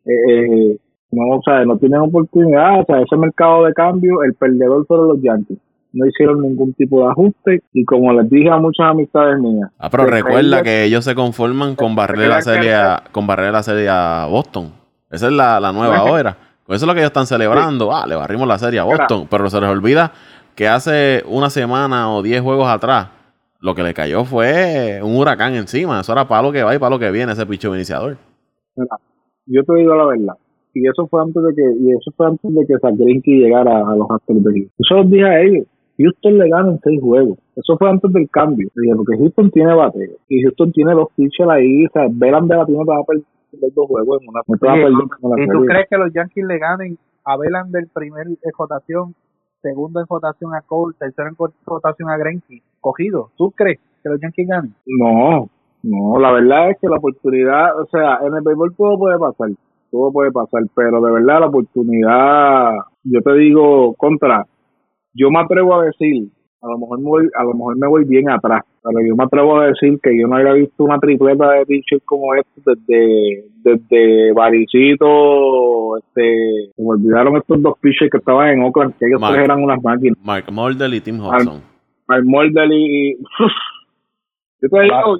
eh, 0.05 0.77
no, 1.11 1.37
o 1.37 1.41
sea, 1.43 1.65
no 1.65 1.77
tienen 1.77 2.01
oportunidad, 2.01 2.81
o 2.81 2.85
sea, 2.85 3.01
ese 3.01 3.17
mercado 3.17 3.65
de 3.65 3.73
cambio, 3.73 4.23
el 4.23 4.33
perdedor 4.35 4.85
fueron 4.85 5.07
los 5.07 5.21
Yankees 5.21 5.57
no 5.93 6.07
hicieron 6.07 6.41
ningún 6.41 6.73
tipo 6.73 7.03
de 7.03 7.11
ajuste 7.11 7.63
y 7.71 7.85
como 7.85 8.11
les 8.13 8.29
dije 8.29 8.49
a 8.49 8.57
muchas 8.57 8.87
amistades 8.87 9.39
mías. 9.39 9.69
Ah, 9.77 9.89
pero 9.89 10.05
recuerda 10.07 10.63
que 10.63 10.83
ellos 10.83 11.05
se 11.05 11.15
conforman 11.15 11.75
con 11.75 11.95
barrer 11.95 12.27
la 12.27 12.41
serie 12.41 12.73
a, 12.73 13.03
con 13.11 13.27
barrer 13.27 13.53
la 13.53 13.63
serie 13.63 13.87
a 13.89 14.27
Boston. 14.29 14.71
Esa 15.11 15.27
es 15.27 15.33
la, 15.33 15.71
nueva 15.71 16.03
hora. 16.11 16.35
Con 16.65 16.75
eso 16.75 16.85
es 16.85 16.87
lo 16.87 16.93
que 16.93 16.99
ellos 16.99 17.09
están 17.09 17.27
celebrando. 17.27 17.95
Ah, 17.95 18.07
le 18.07 18.15
barrimos 18.15 18.47
la 18.47 18.57
serie 18.57 18.79
a 18.79 18.83
Boston. 18.83 19.27
Pero 19.29 19.49
se 19.49 19.61
les 19.61 19.69
olvida 19.69 20.11
que 20.55 20.67
hace 20.67 21.23
una 21.27 21.49
semana 21.49 22.11
o 22.11 22.23
diez 22.23 22.41
juegos 22.41 22.67
atrás 22.67 23.09
lo 23.59 23.75
que 23.75 23.83
le 23.83 23.93
cayó 23.93 24.25
fue 24.25 24.99
un 25.01 25.15
huracán 25.15 25.53
encima. 25.53 26.01
Eso 26.01 26.11
era 26.11 26.27
para 26.27 26.41
lo 26.41 26.51
que 26.51 26.63
va 26.63 26.75
y 26.75 26.79
para 26.79 26.89
lo 26.89 26.99
que 26.99 27.11
viene 27.11 27.31
ese 27.31 27.45
picho 27.45 27.73
iniciador. 27.73 28.17
yo 29.45 29.63
te 29.63 29.75
digo 29.75 29.95
la 29.95 30.05
verdad. 30.05 30.33
Y 30.73 30.87
eso 30.87 31.07
fue 31.07 31.21
antes 31.21 31.41
de 31.41 31.53
que, 31.53 31.61
y 31.61 31.91
eso 31.91 32.11
fue 32.17 32.27
antes 32.27 32.51
de 32.53 32.65
que 32.65 32.79
Sagrinki 32.79 33.39
llegara 33.39 33.77
a 33.77 33.95
los 33.95 34.09
Astros 34.09 34.43
de 34.43 34.51
Houston. 34.51 34.71
Eso 34.79 34.95
los 34.95 35.11
dije 35.11 35.25
a 35.25 35.41
ellos. 35.41 35.67
Houston 35.97 36.37
le 36.37 36.49
gana 36.49 36.71
en 36.71 36.79
seis 36.79 36.99
juegos. 37.01 37.37
Eso 37.55 37.77
fue 37.77 37.89
antes 37.89 38.11
del 38.11 38.29
cambio. 38.29 38.67
Porque 38.73 39.17
Houston 39.17 39.51
tiene 39.51 39.75
bateo. 39.75 40.17
Y 40.27 40.41
Houston 40.43 40.71
tiene 40.71 40.93
dos 40.93 41.09
pitchers 41.15 41.49
ahí. 41.49 41.85
O 41.85 41.89
sea, 41.91 42.07
Verlander 42.11 42.57
la 42.57 42.65
tiene 42.65 42.83
para 42.85 43.03
perder 43.03 43.73
dos 43.75 43.87
juegos 43.87 44.21
en 44.21 44.29
una. 44.29 45.43
¿Y 45.43 45.47
tú 45.47 45.65
crees 45.65 45.87
que 45.89 45.97
los 45.97 46.13
Yankees 46.13 46.45
le 46.45 46.57
ganen 46.57 46.97
a 47.25 47.37
Verlander 47.37 47.87
primer 47.93 48.27
en 48.27 48.37
rotación, 48.57 49.15
segundo 49.61 49.99
en 49.99 50.07
rotación 50.09 50.53
a 50.55 50.61
Cole, 50.61 50.95
tercero 50.99 51.29
en 51.29 51.35
rotación 51.65 52.09
a 52.09 52.17
Greinke? 52.17 52.61
Cogido. 52.81 53.29
¿Tú 53.37 53.51
crees 53.51 53.79
que 54.01 54.09
los 54.09 54.19
Yankees 54.19 54.47
ganen? 54.47 54.73
No, 54.85 55.47
no. 55.83 56.19
La 56.19 56.31
verdad 56.31 56.71
es 56.71 56.77
que 56.81 56.87
la 56.87 56.97
oportunidad, 56.97 57.79
o 57.79 57.85
sea, 57.85 58.19
en 58.27 58.35
el 58.35 58.41
béisbol 58.43 58.75
todo 58.75 58.97
puede 58.97 59.19
pasar. 59.19 59.49
Todo 59.91 60.11
puede 60.11 60.31
pasar, 60.31 60.63
pero 60.73 60.99
de 61.01 61.11
verdad 61.11 61.41
la 61.41 61.47
oportunidad, 61.47 62.71
yo 63.03 63.21
te 63.21 63.33
digo, 63.35 63.93
contra, 63.93 64.43
yo 65.13 65.29
me 65.29 65.39
atrevo 65.39 65.79
a 65.79 65.85
decir, 65.85 66.29
a 66.61 66.67
lo 66.67 66.77
mejor 66.77 66.99
me 66.99 67.05
voy, 67.05 67.29
a 67.35 67.43
lo 67.43 67.53
mejor 67.53 67.77
me 67.77 67.87
voy 67.87 68.05
bien 68.05 68.29
atrás, 68.29 68.63
pero 68.81 69.05
yo 69.05 69.15
me 69.15 69.23
atrevo 69.25 69.59
a 69.59 69.67
decir 69.67 69.99
que 70.01 70.17
yo 70.17 70.27
no 70.27 70.37
había 70.37 70.53
visto 70.53 70.83
una 70.83 70.97
tripleta 70.99 71.51
de 71.51 71.65
pitchers 71.65 72.03
como 72.05 72.33
este 72.35 72.61
desde, 72.65 73.45
desde 73.63 74.33
Baricito, 74.33 75.97
este, 75.97 76.71
se 76.75 76.81
me 76.81 76.89
olvidaron 76.89 77.37
estos 77.37 77.61
dos 77.61 77.77
pitchers 77.79 78.09
que 78.09 78.17
estaban 78.17 78.49
en 78.49 78.63
Oakland, 78.63 78.97
que 78.97 79.07
ellos 79.07 79.21
eran 79.35 79.63
unas 79.63 79.81
máquinas. 79.83 80.17
Mark 80.23 80.45
Mordell 80.51 80.93
y 80.93 81.01
Tim 81.01 81.19
Hudson. 81.19 81.61
Mark 82.07 82.25
Mordell 82.25 82.71
y, 82.71 83.17
yo 84.61 84.69
te 84.69 84.81
digo, 84.81 85.17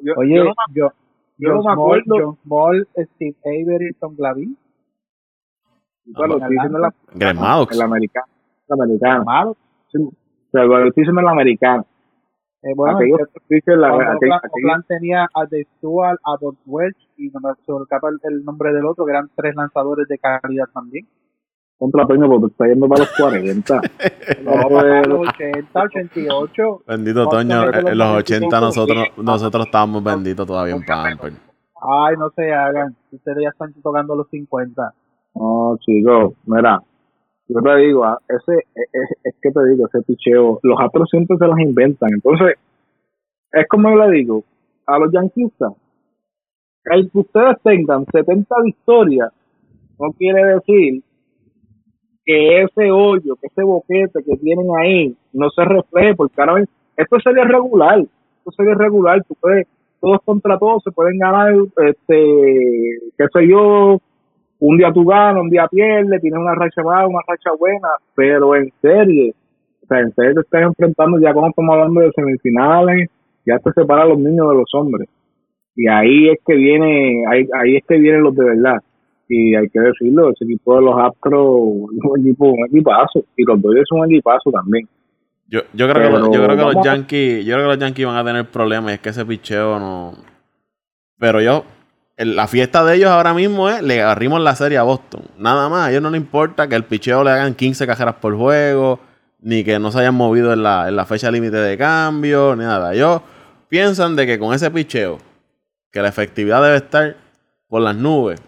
yo, 0.00 0.12
Oye, 0.16 0.36
yo, 0.36 0.52
yo, 0.74 0.88
yo 1.38 1.54
no 1.54 1.62
me 1.62 1.72
acuerdo. 1.72 2.16
John 2.18 2.38
Ball, 2.44 2.88
Steve 3.14 3.36
Avery, 3.44 3.92
Tom 4.00 4.16
Glavine. 4.16 4.56
Bueno, 6.04 6.38
la, 6.38 6.92
el 7.70 7.80
americano 7.80 8.31
americano. 8.72 9.24
Malo. 9.24 9.56
Sí, 9.90 9.98
pero 10.50 10.78
el 10.78 10.92
en 10.96 11.14
la 11.14 11.30
americano. 11.30 11.86
Eh, 12.62 12.74
bueno, 12.76 12.96
aquellos 12.96 13.18
que 13.48 13.76
la, 13.76 13.88
aquel, 13.88 14.32
aquel, 14.32 14.84
tenía 14.86 15.24
a 15.34 15.46
The 15.48 15.66
Stuart, 15.76 16.18
a 16.24 16.36
Don 16.40 16.56
Welch 16.64 16.96
y 17.16 17.28
no 17.30 17.40
me 17.40 17.50
escapa 17.50 18.08
el, 18.08 18.20
el, 18.22 18.44
nombre 18.44 18.72
del 18.72 18.86
otro, 18.86 19.04
que 19.04 19.10
eran 19.10 19.28
tres 19.34 19.56
lanzadores 19.56 20.06
de 20.06 20.18
calidad 20.18 20.66
también. 20.72 21.08
Contra 21.76 22.06
Peña, 22.06 22.28
porque 22.28 22.46
está 22.46 22.68
yendo 22.68 22.86
para 22.86 23.00
los 23.00 23.12
40. 23.16 23.80
no, 24.44 24.68
para 24.68 25.02
los 25.02 25.28
80, 25.28 25.82
88. 25.82 26.82
Bendito 26.86 27.26
Toño, 27.26 27.64
en 27.74 27.98
los 27.98 28.18
80 28.18 28.60
nosotros 28.60 29.04
nosotros 29.16 29.66
estábamos 29.66 30.04
benditos 30.04 30.46
todavía 30.46 30.76
en 30.76 30.84
Pamper. 30.84 31.32
Ay, 31.82 32.14
no 32.16 32.30
se 32.30 32.52
hagan. 32.52 32.94
Ustedes 33.10 33.38
ya 33.42 33.48
están 33.48 33.72
tocando 33.82 34.14
los 34.14 34.28
50. 34.30 34.94
No, 35.34 35.76
chicos, 35.80 36.34
mira, 36.46 36.78
yo 37.54 37.60
te 37.60 37.76
digo, 37.76 38.04
ah, 38.04 38.18
ese 38.28 38.58
es, 38.74 39.10
es, 39.24 39.34
que 39.40 39.50
te 39.50 39.64
digo, 39.68 39.86
ese 39.86 40.02
picheo, 40.02 40.58
los 40.62 40.80
astros 40.80 41.08
siempre 41.10 41.36
se 41.38 41.46
las 41.46 41.58
inventan. 41.58 42.10
Entonces, 42.12 42.56
es 43.52 43.68
como 43.68 43.90
yo 43.90 43.96
le 43.96 44.16
digo, 44.18 44.44
a 44.86 44.98
los 44.98 45.12
yanquistas, 45.12 45.72
el 46.84 47.10
que 47.10 47.18
ustedes 47.18 47.56
tengan 47.62 48.06
70 48.10 48.54
victorias, 48.64 49.32
no 49.98 50.12
quiere 50.12 50.54
decir 50.54 51.02
que 52.24 52.62
ese 52.62 52.90
hoyo, 52.90 53.36
que 53.36 53.46
ese 53.46 53.62
boquete 53.62 54.22
que 54.24 54.36
tienen 54.36 54.66
ahí, 54.78 55.16
no 55.32 55.50
se 55.50 55.64
refleje, 55.64 56.14
porque 56.14 56.40
ahora 56.40 56.64
esto 56.96 57.20
sería 57.20 57.44
regular, 57.44 57.98
esto 58.00 58.50
sería 58.56 58.74
regular, 58.74 59.22
tú 59.24 59.34
puedes, 59.40 59.66
todos 60.00 60.18
contra 60.24 60.58
todos 60.58 60.82
se 60.82 60.90
pueden 60.90 61.18
ganar, 61.18 61.54
este, 61.54 62.98
qué 63.16 63.26
sé 63.32 63.48
yo, 63.48 64.00
un 64.64 64.78
día 64.78 64.92
tú 64.92 65.04
ganas, 65.04 65.42
un 65.42 65.50
día 65.50 65.66
pierdes, 65.66 66.20
tienes 66.20 66.38
una 66.38 66.54
racha 66.54 66.82
baja, 66.82 67.08
una 67.08 67.18
racha 67.26 67.50
buena, 67.58 67.88
pero 68.14 68.54
en 68.54 68.72
serie, 68.80 69.34
o 69.82 69.86
sea, 69.86 69.98
en 69.98 70.14
serie 70.14 70.34
te 70.34 70.40
estás 70.40 70.62
enfrentando 70.62 71.18
ya 71.18 71.32
cuando 71.32 71.50
estamos 71.50 71.74
hablando 71.74 72.00
de 72.00 72.12
semifinales, 72.12 73.10
ya 73.44 73.58
te 73.58 73.72
separan 73.72 74.10
los 74.10 74.18
niños 74.18 74.48
de 74.50 74.54
los 74.54 74.70
hombres. 74.74 75.08
Y 75.74 75.88
ahí 75.88 76.28
es 76.28 76.38
que 76.46 76.54
viene, 76.54 77.24
ahí, 77.28 77.44
ahí 77.60 77.76
es 77.76 77.84
que 77.88 77.98
vienen 77.98 78.22
los 78.22 78.36
de 78.36 78.44
verdad. 78.44 78.78
Y 79.28 79.56
hay 79.56 79.68
que 79.68 79.80
decirlo, 79.80 80.30
ese 80.30 80.44
equipo 80.44 80.76
de 80.76 80.82
los 80.82 80.94
Astros 80.96 81.90
es 81.96 82.04
un 82.04 82.20
equipo, 82.20 82.50
un 82.50 82.66
equipazo, 82.66 83.24
y 83.36 83.42
los 83.44 83.60
Dodgers 83.60 83.88
son 83.88 84.00
un 84.00 84.12
equipazo 84.12 84.52
también. 84.52 84.86
Yo, 85.48 85.62
yo 85.72 85.88
creo 85.88 86.08
que, 86.08 86.36
yo 86.36 86.44
creo 86.44 86.56
que 86.56 86.74
los 86.74 86.84
Yankees, 86.84 87.44
yo 87.44 87.54
creo 87.54 87.64
que 87.66 87.74
los 87.74 87.78
Yankees 87.78 88.06
van 88.06 88.16
a 88.16 88.24
tener 88.24 88.46
problemas, 88.46 88.92
y 88.92 88.94
es 88.94 89.00
que 89.00 89.08
ese 89.08 89.26
picheo 89.26 89.80
no. 89.80 90.12
Pero 91.18 91.40
yo, 91.40 91.64
la 92.16 92.46
fiesta 92.46 92.84
de 92.84 92.96
ellos 92.96 93.10
ahora 93.10 93.34
mismo 93.34 93.68
es 93.68 93.82
le 93.82 94.02
agarrimos 94.02 94.40
la 94.40 94.54
serie 94.54 94.78
a 94.78 94.82
Boston. 94.82 95.22
Nada 95.38 95.68
más. 95.68 95.86
A 95.86 95.90
ellos 95.90 96.02
no 96.02 96.10
les 96.10 96.20
importa 96.20 96.68
que 96.68 96.74
el 96.74 96.84
picheo 96.84 97.24
le 97.24 97.30
hagan 97.30 97.54
15 97.54 97.86
cajeras 97.86 98.16
por 98.16 98.36
juego, 98.36 99.00
ni 99.40 99.64
que 99.64 99.78
no 99.78 99.90
se 99.90 100.00
hayan 100.00 100.14
movido 100.14 100.52
en 100.52 100.62
la, 100.62 100.88
en 100.88 100.96
la 100.96 101.04
fecha 101.04 101.30
límite 101.30 101.56
de 101.56 101.76
cambio, 101.76 102.54
ni 102.56 102.64
nada. 102.64 102.94
Ellos 102.94 103.22
piensan 103.68 104.16
de 104.16 104.26
que 104.26 104.38
con 104.38 104.54
ese 104.54 104.70
picheo, 104.70 105.18
que 105.90 106.02
la 106.02 106.08
efectividad 106.08 106.62
debe 106.62 106.76
estar 106.76 107.16
por 107.68 107.82
las 107.82 107.96
nubes 107.96 108.40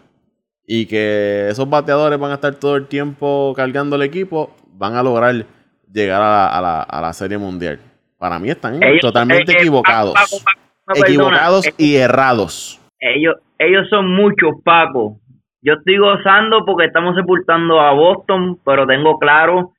y 0.67 0.87
que 0.87 1.49
esos 1.51 1.69
bateadores 1.69 2.19
van 2.19 2.31
a 2.31 2.35
estar 2.35 2.55
todo 2.55 2.77
el 2.77 2.87
tiempo 2.87 3.53
cargando 3.57 3.97
el 3.97 4.03
equipo, 4.03 4.55
van 4.73 4.95
a 4.95 5.03
lograr 5.03 5.47
llegar 5.93 6.21
a 6.21 6.61
la, 6.61 6.83
a 6.83 7.01
la, 7.01 7.13
serie 7.13 7.39
mundial. 7.39 7.81
Para 8.19 8.39
mí 8.39 8.51
están 8.51 8.81
totalmente 9.01 9.53
eh, 9.53 9.55
eh, 9.57 9.61
equivocados. 9.61 10.15
equivocados 10.95 11.67
eh, 11.67 11.75
y 11.79 11.97
errados. 11.97 12.81
Ellos, 13.07 13.35
ellos 13.59 13.87
son 13.91 14.15
muchos, 14.15 14.55
Paco. 14.65 15.19
Yo 15.61 15.75
estoy 15.75 15.99
gozando 15.99 16.65
porque 16.65 16.87
estamos 16.87 17.15
sepultando 17.15 17.79
a 17.79 17.93
Boston, 17.93 18.59
pero 18.65 18.87
tengo 18.87 19.19
claro 19.19 19.74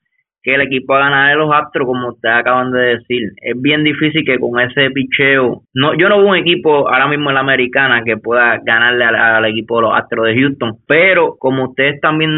que 0.46 0.54
el 0.54 0.60
equipo 0.60 0.94
a 0.94 1.00
ganar 1.00 1.30
de 1.30 1.36
los 1.36 1.52
Astros, 1.52 1.88
como 1.88 2.10
ustedes 2.10 2.36
acaban 2.36 2.70
de 2.70 2.78
decir. 2.78 3.32
Es 3.42 3.60
bien 3.60 3.82
difícil 3.82 4.24
que 4.24 4.38
con 4.38 4.60
ese 4.60 4.92
picheo. 4.92 5.62
no 5.74 5.94
Yo 5.94 6.08
no 6.08 6.18
veo 6.18 6.28
un 6.28 6.36
equipo 6.36 6.88
ahora 6.88 7.08
mismo 7.08 7.30
en 7.30 7.34
la 7.34 7.40
americana 7.40 8.04
que 8.04 8.16
pueda 8.16 8.60
ganarle 8.64 9.04
al, 9.06 9.44
equipo 9.46 9.76
de 9.76 9.82
los 9.82 9.98
Astros 9.98 10.26
de 10.26 10.40
Houston. 10.40 10.74
Pero 10.86 11.34
como 11.40 11.70
ustedes 11.70 12.00
también 12.00 12.30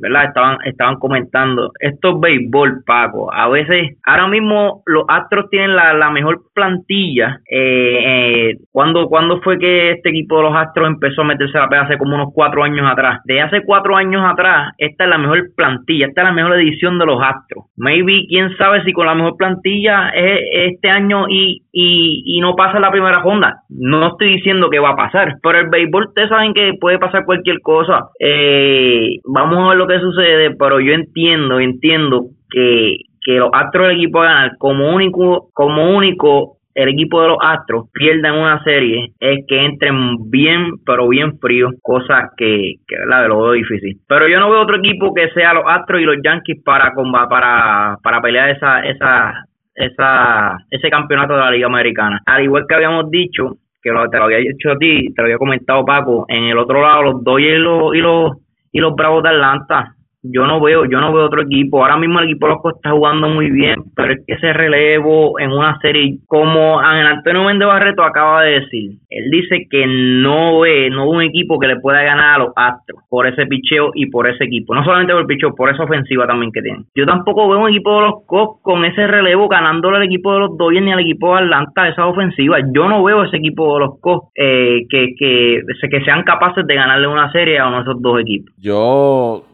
verdad 0.00 0.24
estaban 0.24 0.56
estaban 0.64 0.96
comentando, 0.96 1.70
esto 1.80 2.14
es 2.14 2.20
béisbol, 2.20 2.82
Paco. 2.86 3.30
A 3.30 3.46
veces, 3.50 3.98
ahora 4.06 4.26
mismo 4.26 4.82
los 4.86 5.04
Astros 5.08 5.50
tienen 5.50 5.76
la, 5.76 5.92
la 5.92 6.10
mejor 6.10 6.40
plantilla. 6.54 7.40
Eh, 7.50 8.52
eh, 8.52 8.54
¿cuándo, 8.72 9.06
fue 9.42 9.58
que 9.58 9.90
este 9.90 10.08
equipo 10.08 10.38
de 10.38 10.44
los 10.44 10.56
Astros 10.56 10.88
empezó 10.88 11.20
a 11.20 11.26
meterse 11.26 11.58
la 11.58 11.68
pega? 11.68 11.82
Hace 11.82 11.98
como 11.98 12.14
unos 12.14 12.32
cuatro 12.32 12.64
años 12.64 12.90
atrás. 12.90 13.20
De 13.24 13.38
hace 13.42 13.60
cuatro 13.66 13.96
años 13.96 14.22
atrás, 14.24 14.72
esta 14.78 15.04
es 15.04 15.10
la 15.10 15.18
mejor 15.18 15.42
plantilla, 15.54 16.06
esta 16.06 16.22
es 16.22 16.26
la 16.26 16.32
mejor 16.32 16.54
edición 16.54 16.98
de 16.98 17.04
los 17.04 17.20
Astros 17.22 17.49
Maybe, 17.76 18.26
quién 18.28 18.56
sabe 18.56 18.82
si 18.84 18.92
con 18.92 19.06
la 19.06 19.14
mejor 19.14 19.36
plantilla 19.36 20.10
es 20.10 20.40
este 20.72 20.88
año 20.88 21.26
y, 21.28 21.62
y, 21.72 22.22
y 22.24 22.40
no 22.40 22.54
pasa 22.54 22.80
la 22.80 22.90
primera 22.90 23.20
ronda. 23.20 23.62
No 23.68 24.08
estoy 24.08 24.34
diciendo 24.36 24.70
que 24.70 24.78
va 24.78 24.90
a 24.90 24.96
pasar, 24.96 25.36
pero 25.42 25.58
el 25.58 25.68
béisbol 25.68 26.08
ustedes 26.08 26.28
saben 26.28 26.54
que 26.54 26.72
puede 26.80 26.98
pasar 26.98 27.24
cualquier 27.24 27.60
cosa. 27.60 28.08
Eh, 28.18 29.18
vamos 29.24 29.58
a 29.58 29.68
ver 29.70 29.78
lo 29.78 29.86
que 29.86 30.00
sucede, 30.00 30.54
pero 30.56 30.80
yo 30.80 30.92
entiendo, 30.92 31.60
entiendo 31.60 32.26
que, 32.50 32.96
que 33.24 33.32
los 33.32 33.50
Astros 33.52 33.88
del 33.88 33.96
equipo 33.96 34.20
a 34.20 34.26
ganar 34.26 34.50
como 34.58 34.94
único, 34.94 35.48
como 35.52 35.96
único 35.96 36.59
el 36.74 36.88
equipo 36.88 37.20
de 37.20 37.28
los 37.28 37.38
Astros 37.40 37.86
pierdan 37.92 38.36
una 38.36 38.62
serie 38.62 39.12
es 39.18 39.44
que 39.46 39.64
entren 39.64 40.30
bien, 40.30 40.76
pero 40.84 41.08
bien 41.08 41.38
fríos, 41.38 41.72
cosa 41.82 42.30
que, 42.36 42.74
que 42.86 42.96
la 43.06 43.22
de 43.22 43.28
lo 43.28 43.42
veo 43.42 43.52
difícil. 43.52 43.98
Pero 44.08 44.28
yo 44.28 44.38
no 44.38 44.50
veo 44.50 44.62
otro 44.62 44.76
equipo 44.76 45.12
que 45.14 45.28
sea 45.30 45.54
los 45.54 45.64
Astros 45.66 46.00
y 46.00 46.04
los 46.04 46.16
Yankees 46.22 46.62
para 46.64 46.92
para 47.28 47.96
para 48.02 48.20
pelear 48.20 48.50
esa 48.50 48.80
esa 48.80 49.44
esa 49.74 50.58
ese 50.70 50.90
campeonato 50.90 51.34
de 51.34 51.40
la 51.40 51.50
Liga 51.50 51.66
Americana. 51.66 52.20
Al 52.26 52.44
igual 52.44 52.64
que 52.68 52.74
habíamos 52.74 53.10
dicho, 53.10 53.56
que 53.82 53.90
lo, 53.90 54.08
te 54.08 54.18
lo 54.18 54.24
había 54.24 54.38
dicho 54.38 54.72
a 54.72 54.76
ti, 54.76 55.12
te 55.14 55.22
lo 55.22 55.26
había 55.26 55.38
comentado 55.38 55.84
Paco, 55.84 56.26
en 56.28 56.44
el 56.44 56.58
otro 56.58 56.82
lado 56.82 57.02
los 57.02 57.24
Dodgers 57.24 57.58
y 57.58 57.62
los, 57.62 57.94
y 57.94 57.98
los, 57.98 58.32
y 58.72 58.78
los 58.78 58.94
Bravos 58.94 59.22
de 59.22 59.30
Atlanta 59.30 59.94
yo 60.22 60.46
no 60.46 60.60
veo, 60.60 60.84
yo 60.84 61.00
no 61.00 61.12
veo 61.12 61.26
otro 61.26 61.42
equipo. 61.42 61.82
Ahora 61.82 61.96
mismo 61.96 62.18
el 62.18 62.26
equipo 62.26 62.46
de 62.46 62.52
los 62.54 62.76
está 62.76 62.90
jugando 62.90 63.28
muy 63.28 63.50
bien, 63.50 63.82
pero 63.96 64.12
es 64.12 64.20
que 64.26 64.34
ese 64.34 64.52
relevo 64.52 65.38
en 65.38 65.50
una 65.50 65.78
serie, 65.80 66.18
como 66.26 66.78
Antonio 66.78 67.44
Méndez 67.44 67.66
Barreto 67.66 68.02
acaba 68.02 68.42
de 68.42 68.60
decir, 68.60 68.92
él 69.08 69.30
dice 69.30 69.66
que 69.70 69.86
no 69.86 70.60
ve, 70.60 70.90
no 70.90 71.10
ve 71.10 71.16
un 71.16 71.22
equipo 71.22 71.58
que 71.58 71.66
le 71.66 71.80
pueda 71.80 72.02
ganar 72.02 72.34
a 72.34 72.38
los 72.38 72.52
Astros 72.54 73.00
por 73.08 73.26
ese 73.26 73.46
picheo 73.46 73.90
y 73.94 74.06
por 74.10 74.28
ese 74.28 74.44
equipo. 74.44 74.74
No 74.74 74.84
solamente 74.84 75.12
por 75.12 75.22
el 75.22 75.26
picheo, 75.26 75.54
por 75.54 75.70
esa 75.70 75.84
ofensiva 75.84 76.26
también 76.26 76.52
que 76.52 76.62
tienen. 76.62 76.84
Yo 76.94 77.06
tampoco 77.06 77.48
veo 77.48 77.60
un 77.60 77.70
equipo 77.70 77.94
de 77.96 78.06
los 78.08 78.14
Cubs 78.26 78.60
con 78.62 78.84
ese 78.84 79.06
relevo 79.06 79.48
ganándole 79.48 79.96
al 79.96 80.02
equipo 80.02 80.32
de 80.32 80.40
los 80.40 80.56
Dodgers 80.56 80.84
ni 80.84 80.92
al 80.92 81.00
equipo 81.00 81.34
de 81.34 81.44
Atlanta 81.44 81.88
esa 81.88 82.06
ofensiva. 82.06 82.58
Yo 82.74 82.88
no 82.88 83.02
veo 83.02 83.24
ese 83.24 83.38
equipo 83.38 83.74
de 83.74 83.80
los 83.80 84.00
Cubs 84.00 84.28
eh, 84.34 84.82
que, 84.88 85.14
que, 85.18 85.62
que 85.90 86.04
sean 86.04 86.22
capaces 86.24 86.66
de 86.66 86.74
ganarle 86.74 87.08
una 87.08 87.32
serie 87.32 87.58
a 87.58 87.68
uno 87.68 87.76
de 87.78 87.82
esos 87.82 88.02
dos 88.02 88.20
equipos. 88.20 88.54
Yo, 88.58 89.44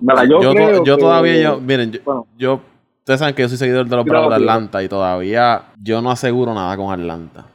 yo 0.40 0.55
yo, 0.84 0.98
todavía, 0.98 1.40
yo, 1.40 1.60
miren, 1.60 2.00
yo, 2.38 2.60
ustedes 2.98 3.20
saben 3.20 3.34
que 3.34 3.42
yo 3.42 3.48
soy 3.48 3.58
seguidor 3.58 3.86
de 3.86 3.96
los 3.96 4.04
Bravos 4.04 4.30
de 4.30 4.36
Atlanta 4.36 4.82
y 4.82 4.88
todavía 4.88 5.62
yo 5.82 6.02
no 6.02 6.10
aseguro 6.10 6.54
nada 6.54 6.76
con 6.76 6.92
Atlanta. 6.92 7.46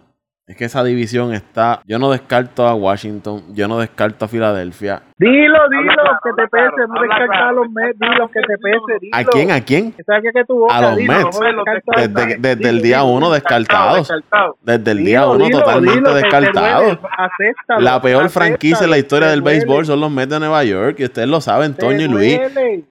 Es 0.51 0.57
que 0.57 0.65
esa 0.65 0.83
división 0.83 1.33
está. 1.33 1.81
Yo 1.85 1.97
no 1.97 2.11
descarto 2.11 2.67
a 2.67 2.75
Washington, 2.75 3.55
yo 3.55 3.69
no 3.69 3.79
descarto 3.79 4.25
a 4.25 4.27
Filadelfia. 4.27 5.01
Dilo, 5.17 5.59
dilo, 5.69 6.03
que 6.21 6.29
te 6.35 6.47
pese, 6.49 6.87
no 6.89 7.01
descartas 7.01 7.41
a 7.41 7.51
los 7.53 7.71
Mets, 7.71 7.97
dilo 7.97 8.27
que 8.27 8.41
te 8.41 8.57
pese, 8.57 8.99
dilo. 8.99 9.15
¿A 9.15 9.23
quién? 9.23 9.51
¿A 9.51 9.61
quién? 9.61 9.95
a 10.69 10.81
los 10.81 10.97
Mets. 10.97 11.39
Desde, 11.95 12.35
desde, 12.35 12.69
el 12.69 12.81
día 12.81 13.03
uno 13.03 13.31
descartados. 13.31 14.11
Desde 14.61 14.91
el 14.91 15.05
día 15.05 15.25
uno 15.25 15.47
totalmente 15.49 16.13
descartados. 16.15 16.99
La 17.79 18.01
peor 18.01 18.29
franquicia 18.29 18.83
en 18.83 18.89
la 18.89 18.97
historia 18.97 19.29
del 19.29 19.41
béisbol 19.41 19.85
son 19.85 20.01
los 20.01 20.11
Mets 20.11 20.31
de 20.31 20.39
Nueva 20.41 20.65
York, 20.65 20.97
y 20.99 21.05
ustedes 21.05 21.29
lo 21.29 21.39
saben, 21.39 21.75
Toño 21.75 22.01
y 22.01 22.07
Luis. 22.09 22.41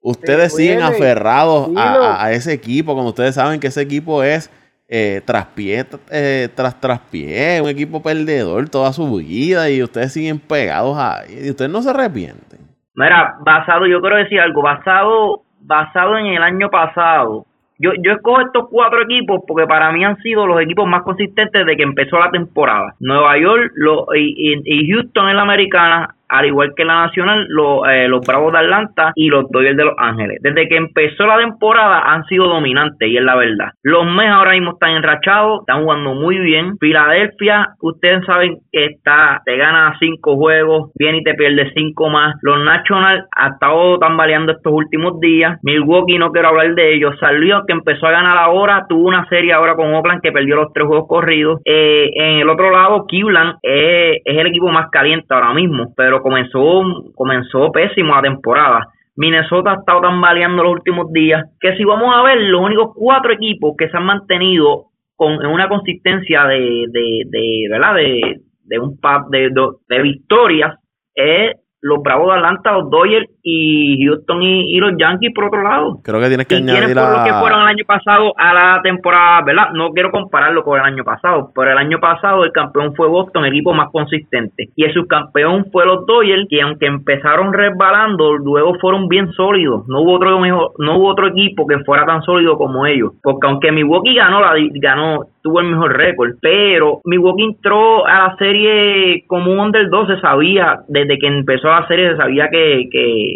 Ustedes 0.01 0.55
siguen 0.55 0.81
aferrados 0.81 1.69
a, 1.77 2.25
a 2.25 2.31
ese 2.31 2.53
equipo, 2.53 2.95
cuando 2.95 3.09
ustedes 3.09 3.35
saben 3.35 3.59
que 3.59 3.67
ese 3.67 3.81
equipo 3.81 4.23
es 4.23 4.49
eh, 4.93 5.21
tras 5.25 5.45
pie 5.45 5.85
eh, 6.11 6.49
tras 6.53 6.81
tras 6.81 6.99
pie, 6.99 7.61
un 7.63 7.69
equipo 7.69 8.03
perdedor 8.03 8.67
toda 8.67 8.91
su 8.91 9.15
vida 9.15 9.69
y 9.69 9.81
ustedes 9.81 10.11
siguen 10.11 10.37
pegados 10.37 10.97
ahí 10.97 11.45
y 11.45 11.49
ustedes 11.49 11.71
no 11.71 11.81
se 11.81 11.91
arrepienten. 11.91 12.59
Mira, 12.95 13.35
basado, 13.39 13.87
yo 13.87 14.01
quiero 14.01 14.17
decir 14.17 14.41
algo, 14.41 14.61
basado, 14.61 15.43
basado 15.61 16.17
en 16.17 16.25
el 16.25 16.43
año 16.43 16.69
pasado, 16.69 17.45
yo, 17.79 17.91
yo 18.03 18.11
escojo 18.11 18.41
estos 18.41 18.67
cuatro 18.69 19.01
equipos 19.03 19.39
porque 19.47 19.65
para 19.65 19.93
mí 19.93 20.03
han 20.03 20.17
sido 20.17 20.45
los 20.45 20.61
equipos 20.61 20.85
más 20.87 21.03
consistentes 21.03 21.65
de 21.65 21.77
que 21.77 21.83
empezó 21.83 22.19
la 22.19 22.29
temporada. 22.29 22.93
Nueva 22.99 23.39
York 23.39 23.71
lo, 23.75 24.07
y, 24.13 24.61
y 24.65 24.91
Houston 24.91 25.29
en 25.29 25.37
la 25.37 25.43
americana 25.43 26.15
al 26.31 26.45
igual 26.45 26.71
que 26.75 26.85
la 26.85 27.05
Nacional, 27.05 27.45
eh, 27.89 28.07
los 28.07 28.25
Bravos 28.25 28.53
de 28.53 28.59
Atlanta 28.59 29.11
y 29.15 29.27
los 29.27 29.49
Dodgers 29.51 29.75
de 29.75 29.85
Los 29.85 29.95
Ángeles. 29.97 30.37
Desde 30.41 30.67
que 30.69 30.77
empezó 30.77 31.25
la 31.27 31.37
temporada 31.37 32.13
han 32.13 32.23
sido 32.25 32.47
dominantes 32.47 33.09
y 33.09 33.17
es 33.17 33.23
la 33.23 33.35
verdad. 33.35 33.71
Los 33.83 34.05
Mets 34.05 34.31
ahora 34.31 34.51
mismo 34.51 34.71
están 34.71 34.91
enrachados, 34.91 35.61
están 35.61 35.83
jugando 35.83 36.13
muy 36.13 36.37
bien. 36.39 36.77
Filadelfia, 36.79 37.75
ustedes 37.81 38.25
saben 38.25 38.59
que 38.71 38.85
está, 38.85 39.41
te 39.45 39.57
gana 39.57 39.97
cinco 39.99 40.37
juegos, 40.37 40.91
viene 40.97 41.17
y 41.17 41.23
te 41.23 41.33
pierde 41.33 41.71
cinco 41.75 42.09
más. 42.09 42.35
Los 42.41 42.63
Nationals 42.63 43.25
ha 43.35 43.49
estado 43.49 43.99
tambaleando 43.99 44.53
estos 44.53 44.71
últimos 44.71 45.19
días. 45.19 45.59
Milwaukee, 45.63 46.17
no 46.17 46.31
quiero 46.31 46.47
hablar 46.47 46.73
de 46.75 46.93
ellos. 46.95 47.15
Salió 47.19 47.65
que 47.67 47.73
empezó 47.73 48.07
a 48.07 48.11
ganar 48.11 48.37
ahora, 48.37 48.85
tuvo 48.87 49.07
una 49.07 49.27
serie 49.27 49.51
ahora 49.51 49.75
con 49.75 49.93
Oakland 49.93 50.21
que 50.21 50.31
perdió 50.31 50.55
los 50.55 50.71
tres 50.73 50.87
juegos 50.87 51.07
corridos. 51.09 51.59
Eh, 51.65 52.09
en 52.15 52.39
el 52.39 52.49
otro 52.49 52.71
lado, 52.71 53.05
Cleveland 53.05 53.55
es 53.61 54.21
el 54.23 54.47
equipo 54.47 54.69
más 54.69 54.89
caliente 54.91 55.25
ahora 55.29 55.53
mismo, 55.53 55.93
pero 55.97 56.20
comenzó, 56.21 56.83
comenzó 57.15 57.71
pésimo 57.71 58.15
la 58.15 58.21
temporada. 58.21 58.87
Minnesota 59.15 59.71
ha 59.71 59.75
estado 59.75 60.01
tambaleando 60.01 60.63
los 60.63 60.73
últimos 60.73 61.11
días. 61.11 61.43
Que 61.59 61.75
si 61.75 61.83
vamos 61.83 62.13
a 62.15 62.23
ver, 62.23 62.39
los 62.41 62.61
únicos 62.61 62.91
cuatro 62.95 63.33
equipos 63.33 63.75
que 63.77 63.89
se 63.89 63.97
han 63.97 64.05
mantenido 64.05 64.85
con 65.15 65.33
en 65.33 65.47
una 65.47 65.67
consistencia 65.67 66.45
de, 66.45 66.85
de, 66.89 67.23
de 67.29 67.67
¿verdad? 67.69 67.95
De, 67.95 68.41
de 68.63 68.79
un 68.79 68.97
de, 69.29 69.49
de, 69.49 69.67
de 69.89 70.01
victorias 70.01 70.75
es 71.13 71.55
los 71.81 72.01
Bravos 72.01 72.27
de 72.27 72.35
Atlanta, 72.35 72.71
los 72.73 72.89
Dodgers 72.89 73.27
y 73.43 74.05
Houston 74.05 74.41
y, 74.41 74.77
los 74.79 74.93
Yankees 74.97 75.31
por 75.33 75.45
otro 75.45 75.63
lado. 75.63 75.99
Creo 76.03 76.19
que 76.19 76.27
tienes 76.27 76.47
que 76.47 76.55
y 76.55 76.57
añadir 76.57 76.95
por 76.95 77.17
lo 77.17 77.23
que 77.23 77.33
fueron 77.33 77.61
el 77.61 77.67
año 77.67 77.85
pasado 77.85 78.33
a 78.37 78.53
la 78.53 78.81
temporada, 78.81 79.41
¿verdad? 79.43 79.71
No 79.73 79.91
quiero 79.91 80.11
compararlo 80.11 80.63
con 80.63 80.79
el 80.79 80.85
año 80.85 81.03
pasado, 81.03 81.51
pero 81.55 81.71
el 81.71 81.77
año 81.77 81.99
pasado 81.99 82.43
el 82.43 82.51
campeón 82.51 82.93
fue 82.95 83.07
Boston, 83.07 83.45
el 83.45 83.53
equipo 83.53 83.73
más 83.73 83.89
consistente. 83.91 84.69
Y 84.75 84.83
el 84.83 84.93
subcampeón 84.93 85.65
fue 85.71 85.85
los 85.85 86.05
Dodgers, 86.05 86.47
que 86.49 86.61
aunque 86.61 86.85
empezaron 86.87 87.53
resbalando, 87.53 88.33
luego 88.33 88.75
fueron 88.79 89.07
bien 89.07 89.31
sólidos. 89.33 89.87
No 89.87 90.01
hubo 90.01 90.15
otro 90.15 90.39
mejor, 90.39 90.71
no 90.79 90.97
hubo 90.97 91.09
otro 91.09 91.27
equipo 91.27 91.67
que 91.67 91.79
fuera 91.79 92.05
tan 92.05 92.21
sólido 92.23 92.57
como 92.57 92.85
ellos. 92.85 93.13
Porque 93.21 93.47
aunque 93.47 93.71
Milwaukee 93.71 94.15
ganó, 94.15 94.41
la, 94.41 94.53
ganó 94.75 95.25
tuvo 95.41 95.59
el 95.59 95.67
mejor 95.67 95.97
récord, 95.97 96.35
pero 96.41 97.01
Milwaukee 97.05 97.43
entró 97.43 98.05
a 98.05 98.27
la 98.27 98.35
serie 98.37 99.23
como 99.27 99.51
un 99.51 99.59
underdog, 99.59 100.07
se 100.07 100.19
sabía, 100.19 100.81
desde 100.87 101.17
que 101.17 101.27
empezó 101.27 101.67
la 101.67 101.87
serie 101.87 102.11
se 102.11 102.17
sabía 102.17 102.49
que, 102.49 102.89
que, 102.91 103.30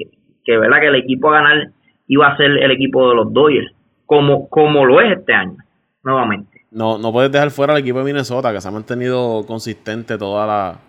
que, 0.46 0.58
¿verdad? 0.58 0.80
que 0.80 0.88
el 0.88 0.96
equipo 0.96 1.30
a 1.30 1.42
ganar 1.42 1.70
iba 2.08 2.28
a 2.28 2.38
ser 2.38 2.52
el 2.52 2.72
equipo 2.72 3.10
de 3.10 3.16
los 3.16 3.34
Dodgers, 3.34 3.74
como, 4.06 4.48
como 4.50 4.86
lo 4.86 5.02
es 5.02 5.18
este 5.18 5.34
año, 5.34 5.58
nuevamente. 6.04 6.62
No, 6.72 6.98
no 6.98 7.12
puedes 7.12 7.32
dejar 7.32 7.52
fuera 7.52 7.74
al 7.74 7.80
equipo 7.80 8.00
de 8.00 8.06
Minnesota, 8.06 8.54
que 8.54 8.62
se 8.62 8.68
ha 8.68 8.72
mantenido 8.72 9.46
consistente 9.48 10.18
toda 10.18 10.46
la, 10.46 10.80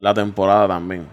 la 0.00 0.14
temporada 0.14 0.68
también. 0.68 1.06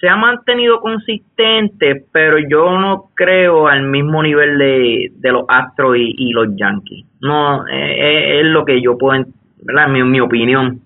Se 0.00 0.08
ha 0.08 0.16
mantenido 0.16 0.80
consistente, 0.80 2.04
pero 2.12 2.38
yo 2.38 2.78
no 2.78 3.10
creo 3.14 3.66
al 3.66 3.82
mismo 3.82 4.22
nivel 4.22 4.58
de, 4.58 5.12
de 5.12 5.32
los 5.32 5.44
Astros 5.48 5.96
y, 5.98 6.30
los 6.30 6.48
Yankees. 6.56 7.04
No, 7.20 7.66
es, 7.66 8.44
lo 8.44 8.64
que 8.64 8.80
yo 8.80 8.96
puedo, 8.96 9.24
¿verdad? 9.62 9.88
Mi, 9.88 10.02
mi 10.04 10.20
opinión. 10.20 10.80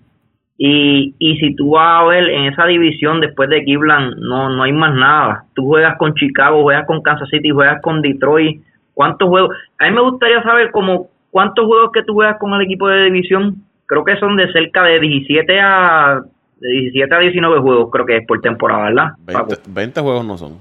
Y, 0.57 1.15
y 1.17 1.37
si 1.37 1.55
tú 1.55 1.71
vas 1.71 2.01
a 2.01 2.05
ver 2.05 2.29
en 2.29 2.45
esa 2.45 2.65
división 2.65 3.19
después 3.19 3.49
de 3.49 3.63
Cleveland, 3.63 4.17
no, 4.17 4.49
no 4.49 4.63
hay 4.63 4.71
más 4.71 4.93
nada. 4.93 5.45
Tú 5.55 5.65
juegas 5.65 5.97
con 5.97 6.13
Chicago, 6.13 6.61
juegas 6.61 6.85
con 6.85 7.01
Kansas 7.01 7.29
City, 7.29 7.49
juegas 7.49 7.81
con 7.81 8.01
Detroit. 8.01 8.61
¿Cuántos 8.93 9.27
juegos? 9.27 9.55
A 9.79 9.85
mí 9.85 9.91
me 9.91 10.01
gustaría 10.01 10.43
saber 10.43 10.71
como 10.71 11.07
cuántos 11.31 11.65
juegos 11.65 11.91
que 11.91 12.03
tú 12.03 12.13
juegas 12.13 12.37
con 12.39 12.53
el 12.53 12.61
equipo 12.61 12.87
de 12.87 13.05
división. 13.05 13.55
Creo 13.87 14.05
que 14.05 14.17
son 14.17 14.37
de 14.37 14.51
cerca 14.51 14.83
de 14.83 14.99
17 14.99 15.59
a 15.59 16.21
de 16.63 16.69
17 16.69 17.13
a 17.13 17.19
19 17.19 17.59
juegos, 17.59 17.89
creo 17.91 18.05
que 18.05 18.17
es 18.17 18.27
por 18.27 18.39
temporada, 18.39 18.85
¿verdad? 18.85 19.57
20, 19.67 20.01
juegos 20.01 20.25
no 20.25 20.37
son. 20.37 20.59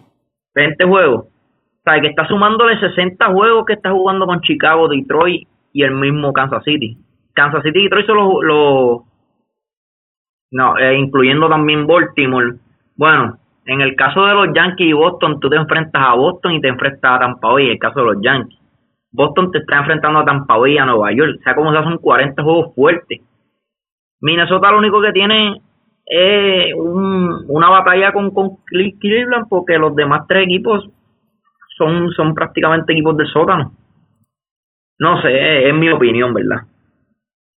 20 0.54 0.84
juegos. 0.84 1.26
O 1.26 1.82
sea, 1.84 2.00
que 2.00 2.08
está 2.08 2.26
sumándole 2.26 2.78
60 2.78 3.24
juegos 3.32 3.64
que 3.66 3.74
está 3.74 3.92
jugando 3.92 4.26
con 4.26 4.40
Chicago, 4.40 4.88
Detroit 4.88 5.46
y 5.72 5.82
el 5.84 5.92
mismo 5.92 6.32
Kansas 6.32 6.64
City. 6.64 6.96
Kansas 7.34 7.62
City 7.62 7.78
y 7.78 7.82
Detroit 7.84 8.06
son 8.06 8.16
los, 8.16 9.02
no, 10.52 10.78
eh, 10.78 10.96
incluyendo 10.96 11.48
también 11.48 11.86
Baltimore. 11.86 12.56
Bueno, 12.96 13.38
en 13.64 13.80
el 13.80 13.96
caso 13.96 14.24
de 14.26 14.34
los 14.34 14.54
Yankees 14.54 14.88
y 14.88 14.92
Boston, 14.92 15.40
tú 15.40 15.48
te 15.48 15.56
enfrentas 15.56 16.02
a 16.02 16.14
Boston 16.14 16.52
y 16.52 16.60
te 16.60 16.68
enfrentas 16.68 17.10
a 17.10 17.18
Tampa 17.20 17.48
Bay, 17.48 17.66
en 17.66 17.72
el 17.72 17.78
caso 17.78 18.00
de 18.00 18.06
los 18.06 18.22
Yankees. 18.22 18.58
Boston 19.10 19.50
te 19.50 19.58
está 19.58 19.78
enfrentando 19.78 20.20
a 20.20 20.24
Tampa 20.24 20.58
Bay 20.58 20.74
y 20.74 20.78
a 20.78 20.84
Nueva 20.84 21.12
York. 21.12 21.36
O 21.38 21.42
sea, 21.42 21.54
como 21.54 21.72
se 21.72 21.82
son 21.82 21.98
40 21.98 22.42
juegos 22.42 22.74
fuertes. 22.74 23.20
Minnesota 24.20 24.70
lo 24.70 24.78
único 24.78 25.00
que 25.00 25.12
tiene 25.12 25.60
es 26.06 26.74
un, 26.74 27.44
una 27.48 27.70
batalla 27.70 28.12
con, 28.12 28.30
con 28.30 28.56
Cleveland 28.66 29.46
porque 29.48 29.78
los 29.78 29.94
demás 29.96 30.26
tres 30.28 30.44
equipos 30.44 30.88
son, 31.76 32.10
son 32.10 32.34
prácticamente 32.34 32.92
equipos 32.92 33.16
del 33.16 33.26
sótano. 33.28 33.72
No 34.98 35.20
sé, 35.22 35.68
es 35.68 35.74
mi 35.74 35.90
opinión, 35.90 36.32
¿verdad? 36.34 36.66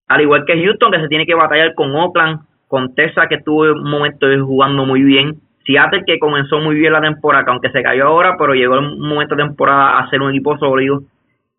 Al 0.08 0.22
igual 0.22 0.46
que 0.46 0.64
Houston, 0.64 0.92
que 0.92 1.02
se 1.02 1.08
tiene 1.08 1.26
que 1.26 1.36
batallar 1.36 1.74
con 1.76 1.94
Oakland, 1.96 2.42
con 2.76 2.94
que 2.94 3.36
estuvo 3.36 3.62
un 3.62 3.90
momento 3.90 4.28
jugando 4.44 4.86
muy 4.86 5.02
bien, 5.02 5.40
Seattle 5.66 6.04
que 6.06 6.20
comenzó 6.20 6.60
muy 6.60 6.76
bien 6.76 6.92
la 6.92 7.00
temporada, 7.00 7.46
aunque 7.48 7.72
se 7.72 7.82
cayó 7.82 8.08
ahora, 8.08 8.36
pero 8.38 8.54
llegó 8.54 8.78
un 8.78 9.00
momento 9.00 9.34
de 9.34 9.44
temporada 9.44 10.00
a 10.00 10.10
ser 10.10 10.22
un 10.22 10.32
equipo 10.32 10.58
sólido, 10.58 11.04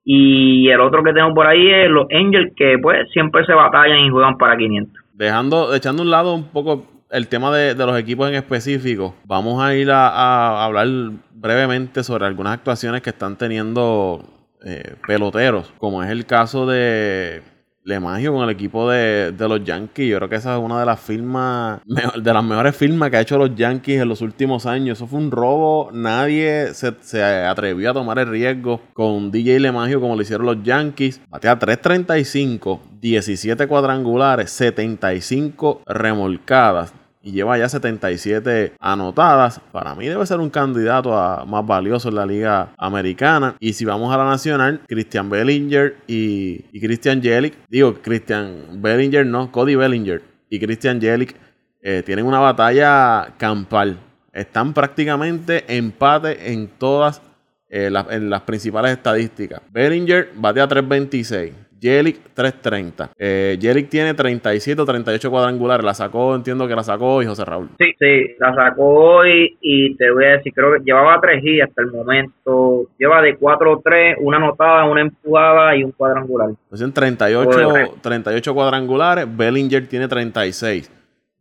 Y 0.05 0.69
el 0.69 0.81
otro 0.81 1.03
que 1.03 1.15
tengo 1.15 1.33
por 1.35 1.47
ahí 1.47 1.69
es 1.69 1.89
los 1.89 2.07
Angels, 2.13 2.53
que 2.55 2.77
pues 2.81 3.11
siempre 3.13 3.47
se 3.47 3.55
batallan 3.55 4.05
y 4.05 4.11
juegan 4.11 4.37
para 4.37 4.59
500. 4.59 4.93
Dejando, 5.15 5.75
echando 5.75 6.03
un 6.03 6.11
lado 6.11 6.35
un 6.35 6.49
poco 6.51 6.85
el 7.11 7.29
tema 7.29 7.51
de, 7.51 7.75
los 7.75 7.99
equipos 7.99 8.29
en 8.29 8.35
específico, 8.35 9.15
vamos 9.25 9.63
a 9.63 9.75
ir 9.75 9.91
a, 9.91 10.65
hablar 10.65 10.87
brevemente 11.33 12.05
sobre 12.05 12.27
algunas 12.27 12.53
actuaciones 12.53 13.01
que 13.01 13.11
están 13.11 13.37
teniendo 13.39 14.21
eh, 14.67 14.97
peloteros, 15.07 15.73
como 15.79 16.03
es 16.03 16.11
el 16.11 16.27
caso 16.27 16.67
de 16.67 17.41
Lemagio 17.87 18.33
con 18.33 18.43
el 18.43 18.51
equipo 18.51 18.91
de, 18.91 19.33
los 19.39 19.63
Yankees. 19.63 20.11
Yo 20.11 20.17
creo 20.17 20.29
que 20.29 20.35
esa 20.35 20.57
es 20.57 20.63
una 20.63 20.81
de 20.81 20.87
las 20.87 20.99
firmas, 20.99 21.81
de 21.87 22.33
las 22.35 22.45
mejores 22.45 22.75
firmas 22.75 23.11
que 23.11 23.17
ha 23.17 23.21
hecho 23.21 23.39
los 23.39 23.55
Yankees 23.55 24.03
en 24.03 24.09
los 24.09 24.23
últimos 24.23 24.67
años. 24.67 24.99
Eso 24.99 25.07
fue 25.07 25.21
un 25.21 25.31
robo. 25.31 25.91
Nadie 25.93 26.75
se, 26.75 27.23
atrevió 27.23 27.93
a 27.93 27.95
tomar 27.95 28.19
el 28.19 28.29
riesgo 28.29 28.81
con 28.93 29.31
DJ 29.31 29.61
Lemagio 29.61 30.01
como 30.01 30.17
lo 30.17 30.23
hicieron 30.23 30.47
los 30.47 30.63
Yankees. 30.65 31.21
Batea 31.31 31.59
3.35, 31.61 32.81
17 33.01 33.69
cuadrangulares, 33.69 34.51
75 34.51 35.83
remolcadas 35.87 36.93
y 37.27 37.33
lleva 37.33 37.59
ya 37.59 37.69
77 37.69 38.75
anotadas. 38.79 39.61
Para 39.73 39.97
mí 39.97 40.07
debe 40.07 40.25
ser 40.27 40.39
un 40.39 40.49
candidato 40.49 41.19
a 41.19 41.45
más 41.45 41.67
valioso 41.67 42.09
en 42.09 42.15
la 42.15 42.25
liga 42.25 42.73
americana. 42.79 43.57
Y 43.59 43.73
si 43.73 43.85
vamos 43.85 44.15
a 44.15 44.17
la 44.17 44.27
nacional, 44.27 44.83
Christian 44.87 45.29
Bellinger 45.29 45.97
y, 46.07 46.63
Christian 46.79 47.21
Jelic, 47.21 47.55
digo 47.69 47.95
Christian 48.01 48.81
Bellinger 48.81 49.27
no, 49.27 49.51
Cody 49.51 49.75
Bellinger 49.75 50.23
y 50.49 50.61
Christian 50.61 51.01
Jelic 51.01 51.35
eh, 51.83 52.05
tienen 52.07 52.27
una 52.27 52.39
batalla 52.39 53.35
campal. 53.39 53.99
Están 54.33 54.73
prácticamente 54.73 55.65
empate 55.77 56.53
en 56.53 56.69
todas 56.69 57.23
eh, 57.69 57.91
en 58.11 58.31
las 58.31 58.43
principales 58.43 58.93
estadísticas. 58.93 59.63
Bellinger 59.73 60.31
batea 60.37 60.69
326. 60.69 61.66
Jelic 61.81 62.21
330. 62.35 63.11
Eh, 63.19 63.59
Jelic 63.61 63.89
tiene 63.89 64.15
37 64.15 64.81
o 64.81 64.85
38 64.85 65.31
cuadrangulares. 65.31 65.85
La 65.85 65.95
sacó, 65.95 66.35
entiendo 66.35 66.67
que 66.67 66.75
la 66.75 66.83
sacó 66.83 67.17
hoy 67.17 67.27
José 67.27 67.45
Raúl. 67.45 67.69
Sí, 67.79 67.93
sí, 67.99 68.35
la 68.39 68.55
sacó 68.55 68.85
hoy 68.85 69.57
y 69.61 69.95
te 69.97 70.11
voy 70.11 70.25
a 70.25 70.37
decir, 70.37 70.53
creo 70.55 70.75
que 70.75 70.85
llevaba 70.85 71.21
3 71.21 71.45
y 71.45 71.61
hasta 71.61 71.83
el 71.83 71.93
momento. 71.93 72.87
Lleva 72.99 73.21
de 73.23 73.39
4-3, 73.39 74.17
una 74.21 74.39
anotada, 74.39 74.85
una 74.85 75.03
empujada 75.03 75.77
y 75.77 75.85
un 75.85 75.93
cuadrangular. 75.93 76.51
Pues 76.69 76.81
en 76.81 76.93
38, 76.93 77.99
38 78.01 78.55
cuadrangulares. 78.55 79.37
Bellinger 79.37 79.87
tiene 79.87 80.09
36. 80.09 80.91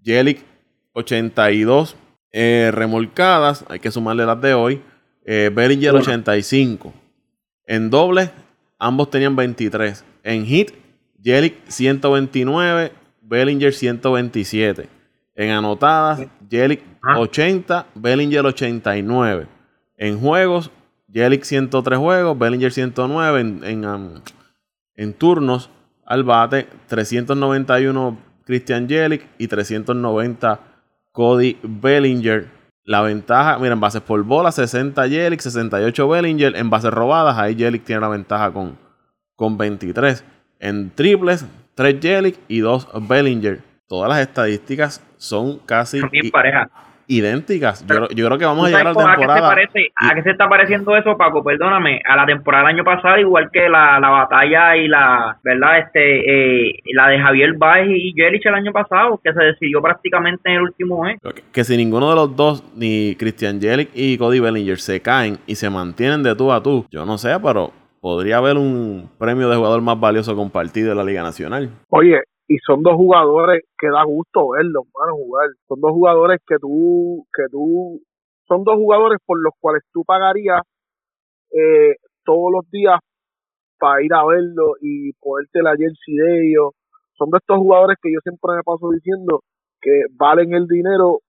Jelic 0.04 0.40
82 0.94 1.96
eh, 2.32 2.72
remolcadas. 2.74 3.66
Hay 3.70 3.80
que 3.80 3.92
sumarle 3.92 4.26
las 4.26 4.42
de 4.42 4.54
hoy. 4.54 4.82
Eh, 5.26 5.50
Bellinger 5.54 5.96
85. 5.96 6.94
En 7.66 7.90
doble, 7.90 8.30
ambos 8.78 9.10
tenían 9.10 9.36
23. 9.36 10.06
En 10.26 10.44
hit, 10.44 10.74
Jelic 11.24 11.54
129, 11.68 12.92
Bellinger 13.22 13.72
127. 13.72 14.90
En 15.36 15.52
anotadas, 15.52 16.28
Jelic 16.50 16.82
80, 17.16 17.78
ah. 17.78 17.86
Bellinger 17.94 18.44
89. 18.44 19.46
En 19.98 20.20
juegos, 20.20 20.72
Jelic 21.14 21.44
103 21.44 22.00
juegos, 22.00 22.40
Bellinger 22.40 22.72
109. 22.72 23.40
En, 23.40 23.86
um, 23.86 24.22
en, 24.96 25.14
turnos 25.14 25.70
al 26.08 26.24
bate, 26.24 26.68
391 26.88 28.18
Christian 28.46 28.90
Jelic 28.90 29.28
y 29.38 29.48
390 29.48 30.60
Cody 31.12 31.60
Bellinger. 31.62 32.50
La 32.84 33.02
ventaja, 33.02 33.60
mira, 33.60 33.74
en 33.74 33.80
bases 33.80 34.02
por 34.02 34.24
bola, 34.24 34.52
60 34.52 35.08
Jelic, 35.08 35.40
68 35.40 36.10
Bellinger. 36.10 36.56
En 36.56 36.72
bases 36.72 36.90
robadas, 36.90 37.38
ahí 37.38 37.56
Jelic 37.56 37.84
tiene 37.84 38.02
la 38.02 38.10
ventaja 38.10 38.52
con 38.52 38.85
con 39.36 39.58
23. 39.58 40.24
En 40.60 40.90
triples, 40.92 41.46
3 41.76 42.00
Jelic 42.02 42.38
y 42.48 42.60
2 42.60 43.08
Bellinger. 43.08 43.60
Todas 43.88 44.10
las 44.10 44.20
estadísticas 44.20 45.06
son 45.18 45.60
casi 45.60 46.02
idénticas. 47.08 47.86
Yo, 47.88 48.26
creo 48.26 48.38
que 48.38 48.46
vamos 48.46 48.66
a 48.66 48.70
llegar 48.70 48.88
a 48.88 48.94
la 48.94 49.16
temporada. 49.16 49.52
¿a 49.52 49.56
qué, 49.56 49.68
se 49.72 49.92
¿A 49.96 50.16
qué 50.16 50.24
se 50.24 50.32
está 50.32 50.50
pareciendo 50.50 50.96
eso, 50.96 51.18
Paco? 51.18 51.44
Perdóname. 51.44 52.02
A 52.08 52.16
la 52.16 52.26
temporada 52.26 52.66
del 52.66 52.76
año 52.76 52.84
pasado, 52.84 53.18
igual 53.20 53.50
que 53.52 53.70
la, 53.70 54.00
batalla 54.00 54.76
y 54.76 54.88
la, 54.88 55.38
¿verdad? 55.44 55.80
Este, 55.80 56.70
eh, 56.70 56.80
la 56.94 57.10
de 57.10 57.20
Javier 57.20 57.54
Baez 57.58 57.90
y 57.90 58.14
Jelic 58.14 58.46
el 58.46 58.56
año 58.56 58.72
pasado, 58.72 59.20
que 59.24 59.34
se 59.34 59.44
decidió 59.44 59.82
prácticamente 59.82 60.50
en 60.50 60.56
el 60.56 60.62
último 60.64 61.04
mes. 61.04 61.20
Que, 61.22 61.44
que 61.52 61.64
si 61.64 61.78
ninguno 61.78 62.10
de 62.10 62.16
los 62.16 62.36
dos, 62.36 62.64
ni 62.76 63.16
Christian 63.18 63.62
Jelic 63.62 63.90
y 63.94 64.18
Cody 64.18 64.40
Bellinger, 64.40 64.80
se 64.80 65.02
caen 65.02 65.38
y 65.46 65.56
se 65.56 65.70
mantienen 65.70 66.24
de 66.24 66.36
tú 66.36 66.52
a 66.52 66.62
tú, 66.62 66.86
yo 66.90 67.06
no 67.06 67.18
sé, 67.18 67.38
pero 67.44 67.72
podría 68.06 68.38
haber 68.38 68.56
un 68.58 69.10
premio 69.18 69.50
de 69.50 69.56
jugador 69.56 69.82
más 69.82 70.00
valioso 70.00 70.36
compartido 70.36 70.90
de 70.90 70.96
la 70.96 71.04
Liga 71.04 71.24
Nacional. 71.24 71.72
Oye, 71.90 72.22
y 72.48 72.60
son 72.60 72.84
dos 72.84 72.94
jugadores 72.94 73.64
que 73.80 73.88
da 73.88 74.04
gusto 74.04 74.50
verlos, 74.50 74.84
van 74.94 75.16
jugar. 75.16 75.48
Son 75.68 75.82
dos 75.82 75.90
jugadores 75.90 76.40
que 76.46 76.58
tú, 76.62 77.26
que 77.34 77.46
tú, 77.50 78.00
son 78.48 78.64
dos 78.64 78.76
jugadores 78.76 79.18
por 79.26 79.42
los 79.42 79.54
cuales 79.60 79.82
tú 79.92 80.04
pagarías 80.06 80.62
eh, 81.50 81.96
todos 82.24 82.52
los 82.54 82.70
días 82.70 83.00
para 83.80 84.04
ir 84.04 84.14
a 84.14 84.24
verlo 84.24 84.76
y 84.82 85.12
poderte 85.14 85.64
la 85.64 85.72
jersey 85.72 86.14
de 86.14 86.48
ellos. 86.48 86.74
Son 87.18 87.32
de 87.32 87.40
estos 87.40 87.58
jugadores 87.58 87.98
que 88.00 88.14
yo 88.14 88.20
siempre 88.22 88.52
me 88.56 88.62
paso 88.62 88.92
diciendo 88.92 89.42
que 89.82 90.04
valen 90.14 90.54
el 90.54 90.68
dinero 90.68 91.22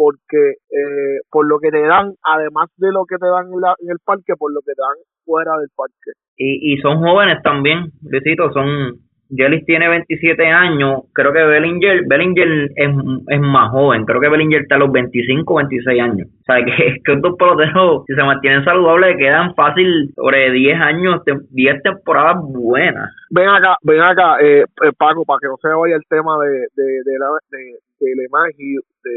porque 0.00 0.56
eh, 0.72 1.20
por 1.30 1.46
lo 1.46 1.58
que 1.58 1.68
te 1.68 1.82
dan, 1.82 2.14
además 2.24 2.70
de 2.78 2.90
lo 2.90 3.04
que 3.04 3.18
te 3.18 3.26
dan 3.26 3.52
en, 3.52 3.90
el 3.90 3.98
parque, 4.02 4.32
por 4.38 4.50
lo 4.50 4.60
que 4.60 4.72
te 4.72 4.80
dan 4.80 4.96
fuera 5.26 5.58
del 5.58 5.68
parque. 5.76 6.16
Y, 6.38 6.72
y 6.72 6.78
son 6.78 7.00
jóvenes 7.00 7.42
también, 7.42 7.92
Luisito, 8.00 8.50
son 8.50 8.96
Jellis 9.28 9.66
tiene 9.66 9.90
27 9.90 10.42
años, 10.46 11.02
creo 11.12 11.34
que 11.34 11.44
Bellinger, 11.44 12.04
Bellinger 12.08 12.70
es, 12.74 12.90
es, 13.28 13.40
más 13.40 13.70
joven, 13.70 14.06
creo 14.06 14.22
que 14.22 14.30
Bellinger 14.30 14.62
está 14.62 14.76
a 14.76 14.78
los 14.78 14.90
25, 14.90 15.54
26 15.54 16.00
años. 16.00 16.28
O 16.28 16.44
sea, 16.44 16.64
que, 16.64 16.96
que 17.04 17.12
estos 17.12 17.36
peloteros, 17.36 18.04
si 18.06 18.14
se 18.14 18.22
mantienen 18.22 18.64
saludables, 18.64 19.18
quedan 19.18 19.54
fácil 19.54 20.10
sobre 20.16 20.50
10 20.50 20.80
años, 20.80 21.20
10 21.50 21.82
temporadas 21.82 22.38
buenas. 22.42 23.10
Ven 23.28 23.50
acá, 23.50 23.76
ven 23.82 24.00
acá, 24.00 24.40
eh, 24.40 24.62
eh, 24.62 24.92
Paco, 24.98 25.26
para 25.26 25.38
que 25.40 25.48
no 25.48 25.58
se 25.60 25.68
vaya 25.68 25.96
el 25.96 26.06
tema 26.08 26.38
de, 26.38 26.66
de, 26.74 26.84
de, 27.04 27.18
la, 27.18 27.26
de 27.50 27.78
Lemagio, 28.00 28.80
de, 29.04 29.10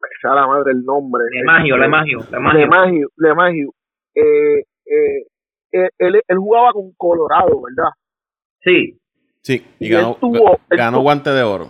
me 0.00 0.34
la 0.34 0.46
madre 0.46 0.72
el 0.72 0.84
nombre. 0.84 1.22
Lemagio, 1.32 1.76
Lemagio, 1.76 2.18
Lemagio. 2.30 3.08
Lemagio, 3.16 3.74
Eh, 4.14 4.58
eh, 4.86 5.26
eh, 5.72 5.88
él, 5.98 6.20
él 6.26 6.38
jugaba 6.38 6.72
con 6.72 6.92
Colorado, 6.92 7.62
¿verdad? 7.62 7.92
Sí. 8.62 8.98
Sí, 9.42 9.64
y, 9.78 9.88
ganó, 9.88 10.16
ganó 10.70 11.00
guante 11.02 11.30
de 11.30 11.42
oro. 11.42 11.68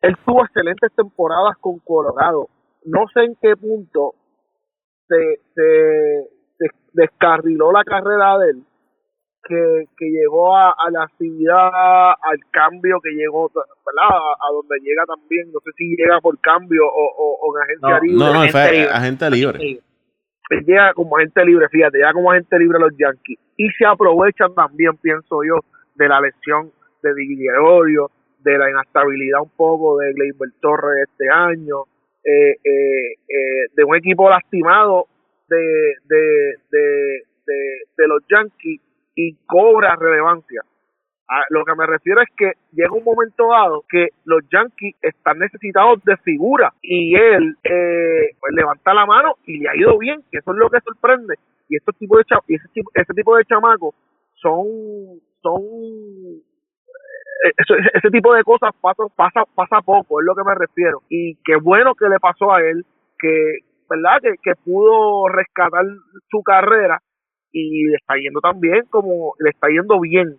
Él 0.00 0.16
tuvo 0.24 0.44
excelentes 0.44 0.90
temporadas 0.94 1.56
con 1.60 1.78
Colorado. 1.80 2.48
No 2.84 3.06
sé 3.12 3.20
en 3.20 3.36
qué 3.40 3.54
punto 3.56 4.14
se, 5.06 5.40
se, 5.54 6.68
descarriló 6.92 7.70
la 7.70 7.84
carrera 7.84 8.38
de 8.38 8.50
él, 8.50 8.64
que, 9.46 9.84
que 9.96 10.10
llegó 10.10 10.56
a, 10.56 10.74
la 10.90 11.04
actividad, 11.04 12.10
al 12.10 12.38
cambio 12.50 13.00
que 13.02 13.10
llegó, 13.10 13.50
¿verdad? 13.54 14.18
A, 14.40 14.52
donde 14.52 14.78
llega 14.80 15.04
también, 15.06 15.50
no 15.52 15.60
sé 15.60 15.70
si 15.76 15.96
llega 15.96 16.20
por 16.20 16.38
cambio 16.40 16.82
o, 16.86 17.38
o, 17.40 17.56
en 17.56 17.62
agencia 17.62 18.00
libre. 18.00 18.18
No, 18.18 18.32
no, 18.32 18.48
fue 18.48 18.88
agente 18.90 19.30
libre. 19.30 19.80
Él 20.50 20.64
llega 20.66 20.92
como 20.94 21.16
agente 21.16 21.44
libre, 21.44 21.68
fíjate, 21.70 21.98
llega 21.98 22.12
como 22.12 22.30
agente 22.30 22.58
libre 22.58 22.78
los 22.78 22.92
Yankees. 22.96 23.38
Y 23.56 23.68
se 23.70 23.86
aprovechan 23.86 24.54
también, 24.54 24.96
pienso 24.96 25.42
yo, 25.44 25.60
de 25.94 26.08
la 26.08 26.20
lesión 26.20 26.70
de 27.02 27.14
Di 27.14 27.36
de 28.44 28.58
la 28.58 28.70
inestabilidad 28.70 29.40
un 29.40 29.50
poco 29.50 29.98
de 29.98 30.12
Gleyber 30.12 30.50
Torres 30.60 31.08
este 31.08 31.28
año, 31.30 31.84
eh, 32.24 32.56
eh, 32.64 33.12
eh, 33.28 33.66
de 33.74 33.84
un 33.84 33.96
equipo 33.96 34.28
lastimado 34.28 35.06
de, 35.48 35.94
de, 36.06 36.56
de, 36.70 37.22
de, 37.96 38.06
los 38.08 38.22
Yankees 38.28 38.80
y 39.14 39.36
cobra 39.46 39.96
relevancia. 39.96 40.62
A 41.28 41.44
lo 41.50 41.64
que 41.64 41.74
me 41.74 41.86
refiero 41.86 42.20
es 42.20 42.28
que 42.36 42.52
llega 42.72 42.92
un 42.92 43.04
momento 43.04 43.48
dado 43.48 43.84
que 43.88 44.08
los 44.24 44.42
Yankees 44.50 44.96
están 45.00 45.38
necesitados 45.38 46.04
de 46.04 46.16
figura 46.18 46.72
y 46.82 47.14
él 47.14 47.56
pues 47.62 48.52
levanta 48.54 48.92
la 48.92 49.06
mano 49.06 49.36
y 49.46 49.58
le 49.58 49.68
ha 49.68 49.76
ido 49.76 49.96
bien, 49.98 50.22
que 50.30 50.38
eso 50.38 50.52
es 50.52 50.58
lo 50.58 50.68
que 50.68 50.80
sorprende. 50.80 51.36
Y 51.68 51.76
estos 51.76 51.96
tipos 51.96 52.18
de 52.18 52.36
y 52.48 52.56
ese 52.56 52.68
tipo, 52.68 52.90
ese 52.94 53.14
tipo 53.14 53.36
de 53.36 53.44
chamacos 53.44 53.94
son 54.34 54.66
son 55.40 55.62
ese 57.94 58.10
tipo 58.10 58.32
de 58.34 58.44
cosas 58.44 58.70
pasa, 58.80 59.44
pasa, 59.54 59.80
poco, 59.80 60.20
es 60.20 60.26
lo 60.26 60.34
que 60.34 60.44
me 60.44 60.54
refiero. 60.54 61.02
Y 61.08 61.36
qué 61.44 61.56
bueno 61.56 61.94
que 61.94 62.08
le 62.08 62.18
pasó 62.20 62.52
a 62.52 62.60
él, 62.62 62.84
que, 63.18 63.58
¿verdad? 63.88 64.20
Que 64.42 64.54
pudo 64.64 65.28
rescatar 65.28 65.84
su 66.30 66.42
carrera 66.42 67.00
y 67.52 67.84
le 67.84 67.96
está 67.96 68.14
yendo 68.16 68.40
también 68.40 68.84
como, 68.90 69.34
le 69.38 69.50
está 69.50 69.68
yendo 69.68 70.00
bien. 70.00 70.36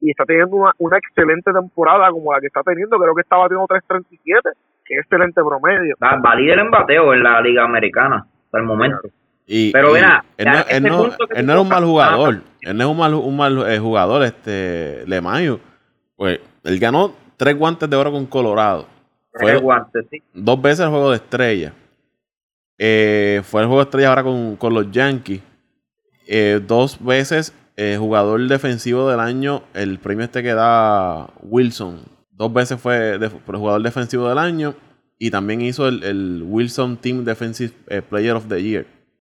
Y 0.00 0.10
está 0.10 0.24
teniendo 0.24 0.56
una, 0.56 0.72
una 0.78 0.98
excelente 0.98 1.52
temporada 1.52 2.10
como 2.10 2.32
la 2.32 2.40
que 2.40 2.46
está 2.46 2.62
teniendo, 2.62 2.98
creo 2.98 3.14
que 3.14 3.22
está 3.22 3.36
batiendo 3.36 3.66
3.37, 3.66 4.40
que 4.84 4.94
es 4.94 5.00
excelente 5.00 5.40
promedio. 5.42 5.94
Va, 6.02 6.34
líder 6.34 6.58
en 6.58 6.70
bateo 6.70 7.14
en 7.14 7.22
la 7.22 7.40
Liga 7.40 7.64
Americana, 7.64 8.26
hasta 8.44 8.58
el 8.58 8.64
momento. 8.64 9.08
Y, 9.46 9.72
Pero 9.72 9.92
mira, 9.92 10.24
él, 10.36 10.46
no, 10.46 10.64
él, 10.68 10.82
no, 11.46 11.52
era 11.52 11.60
un 11.60 11.68
mal 11.68 11.84
jugador. 11.84 12.42
él 12.62 12.76
no 12.76 12.84
es 12.84 12.90
un 12.90 12.96
mal, 12.96 13.14
un 13.14 13.36
mal 13.36 13.70
eh, 13.70 13.78
jugador, 13.78 14.22
este 14.22 15.04
Lemayo. 15.06 15.60
Pues 16.16 16.40
él 16.64 16.78
ganó 16.78 17.12
tres 17.36 17.56
guantes 17.56 17.88
de 17.88 17.96
oro 17.96 18.12
con 18.12 18.26
Colorado. 18.26 18.86
Fue 19.32 19.50
Tres 19.50 19.62
guantes, 19.62 20.06
sí. 20.10 20.22
dos 20.32 20.60
veces 20.60 20.80
el 20.80 20.90
juego 20.90 21.10
de 21.10 21.16
estrella. 21.16 21.72
Eh, 22.78 23.40
fue 23.44 23.62
el 23.62 23.66
juego 23.66 23.80
de 23.80 23.84
estrella 23.84 24.08
ahora 24.08 24.22
con, 24.22 24.56
con 24.56 24.74
los 24.74 24.90
Yankees. 24.90 25.40
Eh, 26.26 26.60
dos 26.66 27.04
veces 27.04 27.56
eh, 27.76 27.96
jugador 27.98 28.40
defensivo 28.48 29.08
del 29.10 29.20
año. 29.20 29.62
El 29.74 29.98
premio 29.98 30.24
este 30.24 30.42
que 30.42 30.54
da 30.54 31.28
Wilson. 31.42 32.00
Dos 32.32 32.52
veces 32.52 32.80
fue 32.80 33.18
de- 33.18 33.28
jugador 33.28 33.82
defensivo 33.82 34.28
del 34.28 34.38
año. 34.38 34.74
Y 35.18 35.30
también 35.30 35.60
hizo 35.60 35.86
el, 35.88 36.02
el 36.02 36.42
Wilson 36.44 36.96
Team 36.96 37.24
Defensive 37.24 37.72
eh, 37.88 38.02
Player 38.02 38.34
of 38.34 38.48
the 38.48 38.60
Year. 38.60 38.84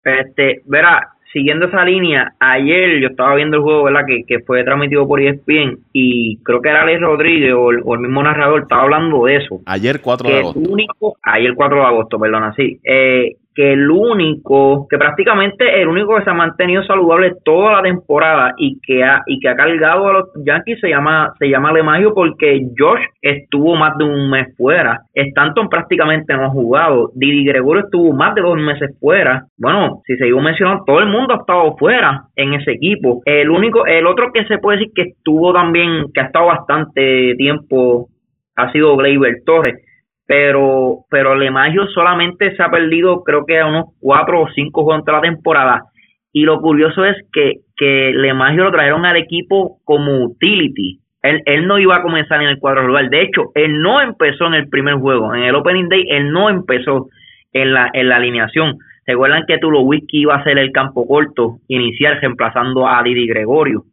Este, 0.05 0.61
verá, 0.67 1.09
siguiendo 1.33 1.67
esa 1.67 1.85
línea, 1.85 2.35
ayer 2.41 3.01
yo 3.01 3.09
estaba 3.09 3.35
viendo 3.35 3.57
el 3.59 3.63
juego, 3.63 3.85
¿verdad? 3.85 4.03
Que, 4.07 4.25
que 4.27 4.41
fue 4.41 4.65
transmitido 4.65 5.07
por 5.09 5.21
ESPN 5.21 5.79
y 5.93 6.39
creo 6.43 6.61
que 6.63 6.69
era 6.69 6.83
Alex 6.83 7.01
Rodríguez 7.01 7.53
o 7.55 7.71
el, 7.71 7.81
o 7.85 7.95
el 7.95 8.01
mismo 8.01 8.23
narrador 8.23 8.63
estaba 8.63 8.83
hablando 8.83 9.25
de 9.25 9.37
eso. 9.37 9.61
Ayer 9.67 10.01
4 10.01 10.27
que 10.29 10.33
de 10.35 10.41
agosto. 10.41 10.61
único, 10.61 11.17
ayer 11.23 11.55
4 11.55 11.77
de 11.79 11.85
agosto, 11.87 12.19
perdona, 12.19 12.55
sí, 12.55 12.81
eh, 12.85 13.37
que 13.59 13.73
el 13.73 13.91
único, 13.91 14.87
que 14.89 14.97
prácticamente 14.97 15.83
el 15.83 15.89
único 15.89 16.15
que 16.15 16.23
se 16.23 16.31
ha 16.31 16.33
mantenido 16.33 16.85
saludable 16.85 17.33
toda 17.45 17.73
la 17.73 17.83
temporada 17.83 18.55
y 18.57 18.79
que 18.81 19.03
ha, 19.03 19.23
y 19.27 19.41
que 19.41 19.49
ha 19.49 19.57
cargado 19.57 20.07
a 20.07 20.13
los 20.13 20.29
Yankees 20.47 20.79
se 20.81 20.89
llama, 20.89 21.33
se 21.41 21.49
llama 21.49 21.73
Lemagio 21.73 22.15
porque 22.15 22.61
Josh 22.79 23.01
estuvo 23.21 23.75
más 23.75 23.99
de 23.99 24.05
un 24.05 24.31
mes 24.31 24.57
fuera, 24.57 25.01
Stanton 25.13 25.69
prácticamente 25.69 26.35
no 26.35 26.45
ha 26.45 26.51
jugado, 26.51 27.11
Didi 27.17 27.47
Gregorio 27.47 27.83
estuvo 27.87 28.13
más 28.13 28.33
de 28.37 28.43
dos 28.43 28.57
meses 28.59 28.97
fuera, 29.01 29.47
bueno, 29.57 30.03
si 30.07 30.17
seguimos 30.19 30.45
mencionando, 30.45 30.85
todo 30.87 31.01
el 31.01 31.09
mundo 31.09 31.35
ha 31.35 31.39
estado 31.39 31.77
fuera 31.79 32.27
en 32.37 32.55
ese 32.55 32.71
equipo, 32.71 33.23
el 33.25 33.51
único, 33.51 33.87
el 33.87 34.07
otro 34.07 34.31
que 34.33 34.45
se 34.45 34.59
puede 34.59 34.79
decir 34.79 34.93
que 34.95 35.03
estuvo 35.03 35.53
también, 35.53 36.05
que 36.15 36.21
ha 36.21 36.27
estado 36.27 36.47
bastante 36.47 37.35
tiempo 37.37 38.07
ha 38.55 38.71
sido 38.71 38.97
Gleyber 38.97 39.43
Torres 39.45 39.88
pero 40.29 41.07
pero 41.11 41.35
Lemagio 41.35 41.87
solamente 41.89 42.55
se 42.55 42.63
ha 42.63 42.71
perdido 42.71 43.25
creo 43.25 43.47
que 43.47 43.59
a 43.59 43.67
unos 43.67 43.87
cuatro 43.99 44.43
o 44.43 44.49
cinco 44.55 44.85
juegos 44.85 45.05
de 45.07 45.13
la 45.13 45.23
temporada. 45.23 45.85
Y 46.33 46.43
lo 46.43 46.61
curioso 46.61 47.05
es 47.07 47.17
que 47.33 47.55
que 47.77 48.13
Lemagio 48.15 48.65
lo 48.65 48.71
trajeron 48.71 49.07
al 49.07 49.17
equipo 49.17 49.79
como 49.85 50.23
utility. 50.25 51.01
Él, 51.23 51.43
él 51.47 51.67
no 51.67 51.79
iba 51.79 51.97
a 51.97 52.03
comenzar 52.03 52.43
en 52.43 52.49
el 52.49 52.59
cuadro 52.59 52.87
lugar. 52.87 53.09
De 53.09 53.23
hecho 53.23 53.53
él 53.55 53.81
no 53.81 54.03
empezó 54.03 54.47
en 54.47 54.55
el 54.55 54.69
primer 54.69 54.97
juego. 54.97 55.35
En 55.35 55.45
el 55.45 55.55
opening 55.55 55.89
day 55.89 56.05
él 56.11 56.31
no 56.31 56.51
empezó 56.51 57.07
en 57.55 57.73
la 57.73 57.91
en 57.95 58.11
la 58.11 58.17
alineación. 58.17 58.77
Recuerdan 59.07 59.45
que 59.49 59.57
Tulowitzki 59.57 60.21
iba 60.21 60.35
a 60.35 60.45
ser 60.45 60.59
el 60.59 60.73
campo 60.73 61.07
corto 61.07 61.57
inicial 61.69 62.21
reemplazando 62.21 62.87
a 62.87 63.03
Didi 63.03 63.27
Gregorio 63.27 63.85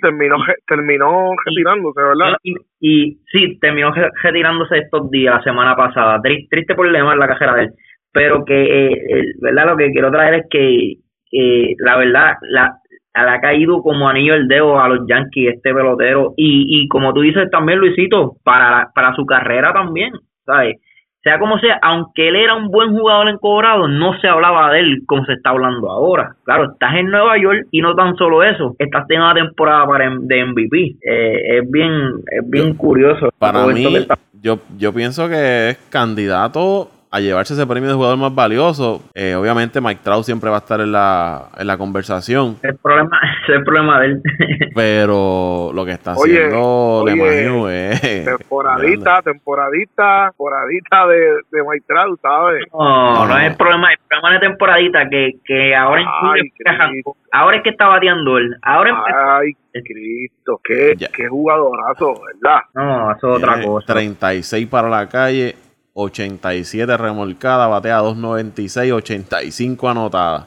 terminó 0.00 0.36
terminó 0.66 1.30
retirándose, 1.46 2.00
¿verdad? 2.00 2.36
y, 2.42 2.54
y 2.80 3.18
sí, 3.32 3.58
terminó 3.60 3.92
re- 3.92 4.10
retirándose 4.22 4.78
estos 4.78 5.10
días, 5.10 5.36
la 5.36 5.42
semana 5.42 5.76
pasada. 5.76 6.18
Tri- 6.22 6.48
Triste 6.50 6.74
problema 6.74 7.12
en 7.12 7.18
la 7.18 7.28
carrera 7.28 7.54
de 7.54 7.62
él. 7.64 7.70
Pero 8.12 8.44
que, 8.44 8.62
eh, 8.90 9.24
¿verdad? 9.40 9.66
Lo 9.66 9.76
que 9.76 9.90
quiero 9.90 10.10
traer 10.10 10.34
es 10.34 10.46
que, 10.50 10.92
eh, 11.32 11.74
la 11.78 11.96
verdad, 11.96 12.34
la, 12.42 12.76
le 13.16 13.30
ha 13.30 13.40
caído 13.40 13.82
como 13.82 14.08
anillo 14.08 14.34
el 14.34 14.46
dedo 14.48 14.80
a 14.80 14.88
los 14.88 15.06
Yankees 15.08 15.54
este 15.56 15.74
pelotero. 15.74 16.32
Y, 16.36 16.66
y 16.82 16.88
como 16.88 17.12
tú 17.12 17.22
dices 17.22 17.50
también, 17.50 17.78
Luisito, 17.80 18.36
para, 18.44 18.90
para 18.94 19.14
su 19.14 19.26
carrera 19.26 19.72
también, 19.72 20.12
¿sabes? 20.46 20.76
Sea 21.24 21.38
como 21.38 21.58
sea, 21.58 21.78
aunque 21.80 22.28
él 22.28 22.36
era 22.36 22.54
un 22.54 22.68
buen 22.68 22.90
jugador 22.90 23.28
en 23.30 23.38
cobrado, 23.38 23.88
no 23.88 24.18
se 24.20 24.28
hablaba 24.28 24.70
de 24.72 24.80
él 24.80 25.02
como 25.06 25.24
se 25.24 25.32
está 25.32 25.50
hablando 25.50 25.90
ahora. 25.90 26.36
Claro, 26.44 26.70
estás 26.72 26.94
en 26.96 27.06
Nueva 27.06 27.38
York 27.38 27.66
y 27.70 27.80
no 27.80 27.94
tan 27.94 28.14
solo 28.16 28.42
eso, 28.44 28.76
estás 28.78 29.06
teniendo 29.08 29.30
una 29.30 29.42
temporada 29.42 29.86
para 29.86 30.10
de 30.10 30.44
MVP. 30.44 30.96
Eh, 31.02 31.58
es 31.58 31.70
bien, 31.70 31.92
es 32.30 32.50
bien 32.50 32.74
curioso. 32.74 33.30
Para 33.38 33.66
mí, 33.66 34.06
yo, 34.42 34.58
yo 34.76 34.92
pienso 34.92 35.26
que 35.26 35.70
es 35.70 35.78
candidato 35.88 36.90
a 37.14 37.20
llevarse 37.20 37.54
ese 37.54 37.64
premio 37.66 37.88
de 37.90 37.94
jugador 37.94 38.16
más 38.18 38.34
valioso. 38.34 39.00
Eh, 39.14 39.36
obviamente 39.36 39.80
Mike 39.80 40.00
Trout 40.02 40.24
siempre 40.24 40.50
va 40.50 40.56
a 40.56 40.58
estar 40.58 40.80
en 40.80 40.90
la, 40.90 41.48
en 41.56 41.66
la 41.66 41.76
conversación. 41.78 42.56
el 42.62 42.76
problema, 42.76 43.20
es 43.48 43.54
el 43.54 43.62
problema 43.62 44.00
de 44.00 44.06
él. 44.06 44.22
Pero 44.74 45.70
lo 45.72 45.84
que 45.84 45.92
está 45.92 46.14
Oye, 46.16 46.38
haciendo 46.38 46.60
oye, 47.02 47.14
Lemagno 47.14 47.68
es... 47.70 48.00
Temporadita, 48.24 49.22
temporadita, 49.22 50.28
temporadita 50.30 51.06
de, 51.06 51.18
de 51.52 51.62
Maitral, 51.64 52.16
¿sabes? 52.20 52.64
No, 52.72 53.14
no, 53.14 53.26
No. 53.26 53.38
es 53.38 53.50
el 53.50 53.56
problema, 53.56 53.92
el 53.92 53.98
problema 54.08 54.32
de 54.32 54.38
temporada 54.40 55.08
que, 55.10 55.30
que 55.44 55.74
ahora 55.76 56.00
en 56.00 56.06
Ay, 56.08 56.40
arrancó. 56.66 57.16
ahora 57.32 57.56
es 57.58 57.62
que 57.62 57.70
está 57.70 57.86
bateando 57.86 58.38
él, 58.38 58.56
ahora. 58.62 59.02
Ay, 59.38 59.52
Cristo, 59.72 60.60
qué, 60.64 60.94
qué 61.12 61.28
jugadorazo, 61.28 62.14
¿verdad? 62.24 62.60
No, 62.74 63.12
eso 63.12 63.30
es 63.32 63.36
otra 63.38 63.62
cosa. 63.62 63.92
36 63.92 64.66
para 64.68 64.88
la 64.88 65.08
calle, 65.08 65.54
87 65.94 66.96
remolcada, 66.96 67.68
batea 67.68 67.98
296, 67.98 68.92
85 68.92 69.88
anotadas, 69.88 70.46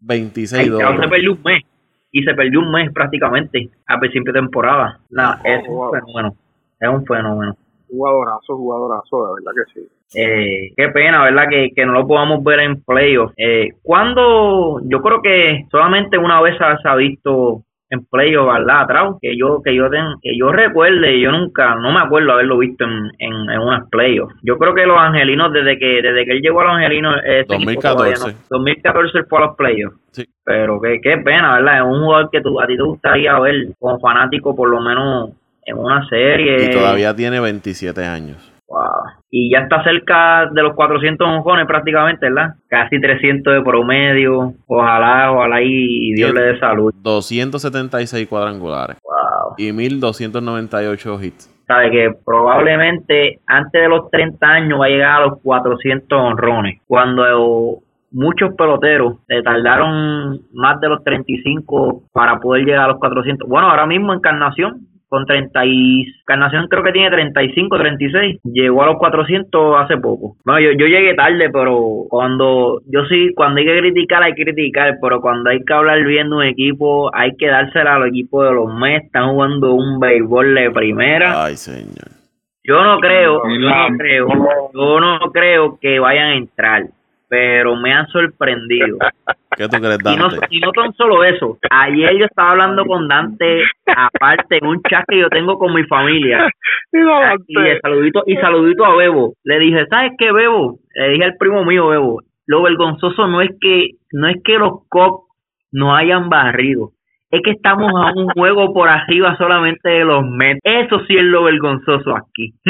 26 0.00 0.62
Ay, 0.62 0.68
ahora 0.68 1.02
se 1.02 1.08
perdió 1.08 1.32
un 1.32 1.42
mes. 1.42 1.64
Y 2.10 2.22
se 2.22 2.34
perdió 2.34 2.60
un 2.60 2.70
mes 2.70 2.90
prácticamente 2.92 3.70
a 3.86 3.98
principio 3.98 4.32
de 4.32 4.40
temporada. 4.40 5.00
La- 5.10 5.40
es 5.44 5.68
un 5.68 5.74
wow. 5.74 5.92
fenómeno. 5.92 6.34
Es 6.80 6.88
un 6.88 7.04
fenómeno. 7.04 7.56
Jugadorazo, 7.88 8.56
jugadorazo, 8.56 9.26
de 9.26 9.42
verdad 9.42 9.52
que 9.56 9.80
sí. 9.80 9.88
Eh, 10.14 10.72
qué 10.76 10.88
pena, 10.88 11.22
¿verdad? 11.24 11.48
Que, 11.50 11.70
que 11.74 11.84
no 11.84 11.92
lo 11.92 12.06
podamos 12.06 12.42
ver 12.42 12.60
en 12.60 12.82
playoffs. 12.82 13.34
Eh, 13.36 13.72
cuando 13.82 14.80
yo 14.84 15.02
creo 15.02 15.20
que 15.20 15.66
solamente 15.70 16.16
una 16.16 16.40
vez 16.40 16.56
se 16.56 16.88
ha 16.88 16.94
visto 16.94 17.62
en 17.90 18.04
playoffs, 18.04 18.52
¿verdad? 18.52 18.86
Trau? 18.86 19.18
Que 19.20 19.36
yo 19.36 19.62
que 19.64 19.74
yo 19.74 19.88
ten, 19.88 20.04
que 20.22 20.36
yo 20.38 20.52
recuerde, 20.52 21.20
yo 21.20 21.32
nunca, 21.32 21.74
no 21.74 21.90
me 21.92 22.00
acuerdo 22.00 22.32
haberlo 22.32 22.58
visto 22.58 22.84
en, 22.84 23.10
en, 23.18 23.50
en 23.50 23.58
unas 23.60 23.88
playoffs. 23.88 24.34
Yo 24.42 24.58
creo 24.58 24.74
que 24.74 24.84
los 24.86 24.98
angelinos, 24.98 25.52
desde 25.52 25.78
que 25.78 26.02
desde 26.02 26.24
que 26.24 26.32
él 26.32 26.40
llegó 26.42 26.60
a 26.60 26.64
los 26.64 26.74
angelinos, 26.74 27.16
equipo 27.24 27.54
2014. 27.54 27.96
todavía 27.96 28.14
no- 28.40 28.44
2014 28.50 29.22
fue 29.28 29.38
a 29.38 29.46
los 29.46 29.56
playoffs. 29.56 29.96
Sí. 30.12 30.24
Pero 30.44 30.80
qué, 30.80 31.00
qué 31.02 31.16
pena, 31.18 31.54
¿verdad? 31.56 31.78
Es 31.78 31.84
un 31.84 32.02
jugador 32.04 32.30
que 32.30 32.40
tú, 32.40 32.60
a 32.60 32.66
ti 32.66 32.76
te 32.76 32.82
gustaría 32.82 33.38
ver 33.40 33.54
como 33.78 33.98
fanático, 34.00 34.54
por 34.54 34.68
lo 34.68 34.80
menos 34.80 35.30
en 35.64 35.76
una 35.78 36.06
serie. 36.08 36.64
Y 36.66 36.70
todavía 36.70 37.14
tiene 37.14 37.40
27 37.40 38.04
años. 38.04 38.47
Wow. 38.68 38.84
Y 39.30 39.50
ya 39.50 39.60
está 39.60 39.82
cerca 39.82 40.46
de 40.52 40.62
los 40.62 40.74
400 40.74 41.26
honjones 41.26 41.66
prácticamente, 41.66 42.26
¿verdad? 42.28 42.54
Casi 42.68 43.00
300 43.00 43.54
de 43.54 43.62
promedio. 43.62 44.52
Ojalá, 44.66 45.32
ojalá 45.32 45.62
y 45.62 46.12
Dios 46.12 46.34
le 46.34 46.42
dé 46.42 46.58
salud. 46.58 46.92
276 47.02 48.28
cuadrangulares 48.28 48.98
Wow. 49.02 49.54
y 49.56 49.72
1298 49.72 51.22
hits. 51.22 51.54
Sabe 51.66 51.90
que 51.90 52.10
probablemente 52.24 53.40
antes 53.46 53.82
de 53.82 53.88
los 53.88 54.10
30 54.10 54.46
años 54.46 54.80
va 54.80 54.86
a 54.86 54.88
llegar 54.88 55.22
a 55.22 55.26
los 55.26 55.40
400 55.42 56.18
honrones. 56.18 56.80
Cuando 56.86 57.78
muchos 58.10 58.54
peloteros 58.54 59.16
se 59.26 59.42
tardaron 59.42 60.40
más 60.54 60.80
de 60.80 60.88
los 60.88 61.04
35 61.04 62.04
para 62.12 62.38
poder 62.40 62.64
llegar 62.64 62.84
a 62.84 62.88
los 62.88 62.98
400. 62.98 63.48
Bueno, 63.48 63.68
ahora 63.70 63.86
mismo 63.86 64.14
Encarnación 64.14 64.80
con 65.08 65.24
30 65.26 65.64
y 65.66 66.04
Encarnación 66.20 66.68
creo 66.68 66.84
que 66.84 66.92
tiene 66.92 67.10
35, 67.10 67.78
36, 67.78 68.40
llegó 68.44 68.82
a 68.82 68.86
los 68.86 68.96
400 68.98 69.76
hace 69.78 69.96
poco. 69.96 70.36
Bueno, 70.44 70.60
yo, 70.60 70.72
yo 70.72 70.86
llegué 70.86 71.14
tarde, 71.14 71.48
pero 71.50 72.04
cuando 72.08 72.80
yo 72.86 73.04
sí, 73.06 73.32
cuando 73.34 73.60
hay 73.60 73.66
que 73.66 73.78
criticar 73.78 74.22
hay 74.22 74.34
que 74.34 74.44
criticar, 74.44 74.98
pero 75.00 75.20
cuando 75.20 75.50
hay 75.50 75.64
que 75.64 75.72
hablar 75.72 76.04
bien 76.04 76.28
de 76.28 76.36
un 76.36 76.44
equipo, 76.44 77.10
hay 77.14 77.34
que 77.36 77.48
dársela 77.48 77.94
al 77.94 78.08
equipo 78.08 78.44
de 78.44 78.52
los 78.52 78.72
Mets, 78.74 79.06
están 79.06 79.30
jugando 79.30 79.72
un 79.72 79.98
béisbol 79.98 80.54
de 80.54 80.70
primera. 80.70 81.44
Ay, 81.44 81.56
señor. 81.56 82.18
Yo 82.62 82.82
no 82.84 82.98
creo, 83.00 83.42
yo 83.48 83.70
no 83.70 83.96
creo, 83.96 84.28
yo 84.74 85.00
no 85.00 85.18
creo 85.32 85.78
que 85.80 85.98
vayan 85.98 86.26
a 86.26 86.36
entrar, 86.36 86.84
pero 87.28 87.76
me 87.76 87.94
han 87.94 88.06
sorprendido. 88.08 88.98
¿Qué 89.58 89.68
tú 89.68 89.76
crees, 89.78 89.98
Y 89.98 90.16
no, 90.16 90.28
Dante? 90.28 90.46
y 90.50 90.60
no 90.60 90.70
tan 90.70 90.92
solo 90.92 91.24
eso, 91.24 91.58
ayer 91.68 92.16
yo 92.16 92.26
estaba 92.26 92.52
hablando 92.52 92.84
con 92.84 93.08
Dante 93.08 93.64
aparte 93.86 94.58
en 94.58 94.66
un 94.66 94.80
chat 94.82 95.04
que 95.08 95.18
yo 95.18 95.28
tengo 95.28 95.58
con 95.58 95.74
mi 95.74 95.82
familia 95.84 96.48
Y 96.92 97.54
de 97.60 97.80
saludito 97.80 98.22
y 98.24 98.36
saludito 98.36 98.84
a 98.84 98.94
Bebo. 98.94 99.34
Le 99.42 99.58
dije, 99.58 99.84
¿sabes 99.90 100.12
qué, 100.16 100.30
Bebo? 100.30 100.78
Le 100.94 101.08
dije 101.10 101.24
al 101.24 101.36
primo 101.36 101.64
mío, 101.64 101.88
Bebo, 101.88 102.22
lo 102.46 102.62
vergonzoso 102.62 103.26
no 103.26 103.42
es 103.42 103.50
que 103.60 103.90
no 104.12 104.28
es 104.28 104.36
que 104.44 104.58
los 104.58 104.88
Cops 104.88 105.26
no 105.72 105.96
hayan 105.96 106.28
barrido, 106.28 106.92
es 107.30 107.42
que 107.42 107.50
estamos 107.50 107.92
a 107.94 108.12
un 108.16 108.28
juego 108.30 108.72
por 108.72 108.88
arriba 108.88 109.36
solamente 109.36 109.88
de 109.88 110.04
los 110.04 110.24
Mets. 110.24 110.60
Eso 110.62 111.00
sí 111.06 111.16
es 111.16 111.24
lo 111.24 111.42
vergonzoso 111.42 112.16
aquí. 112.16 112.54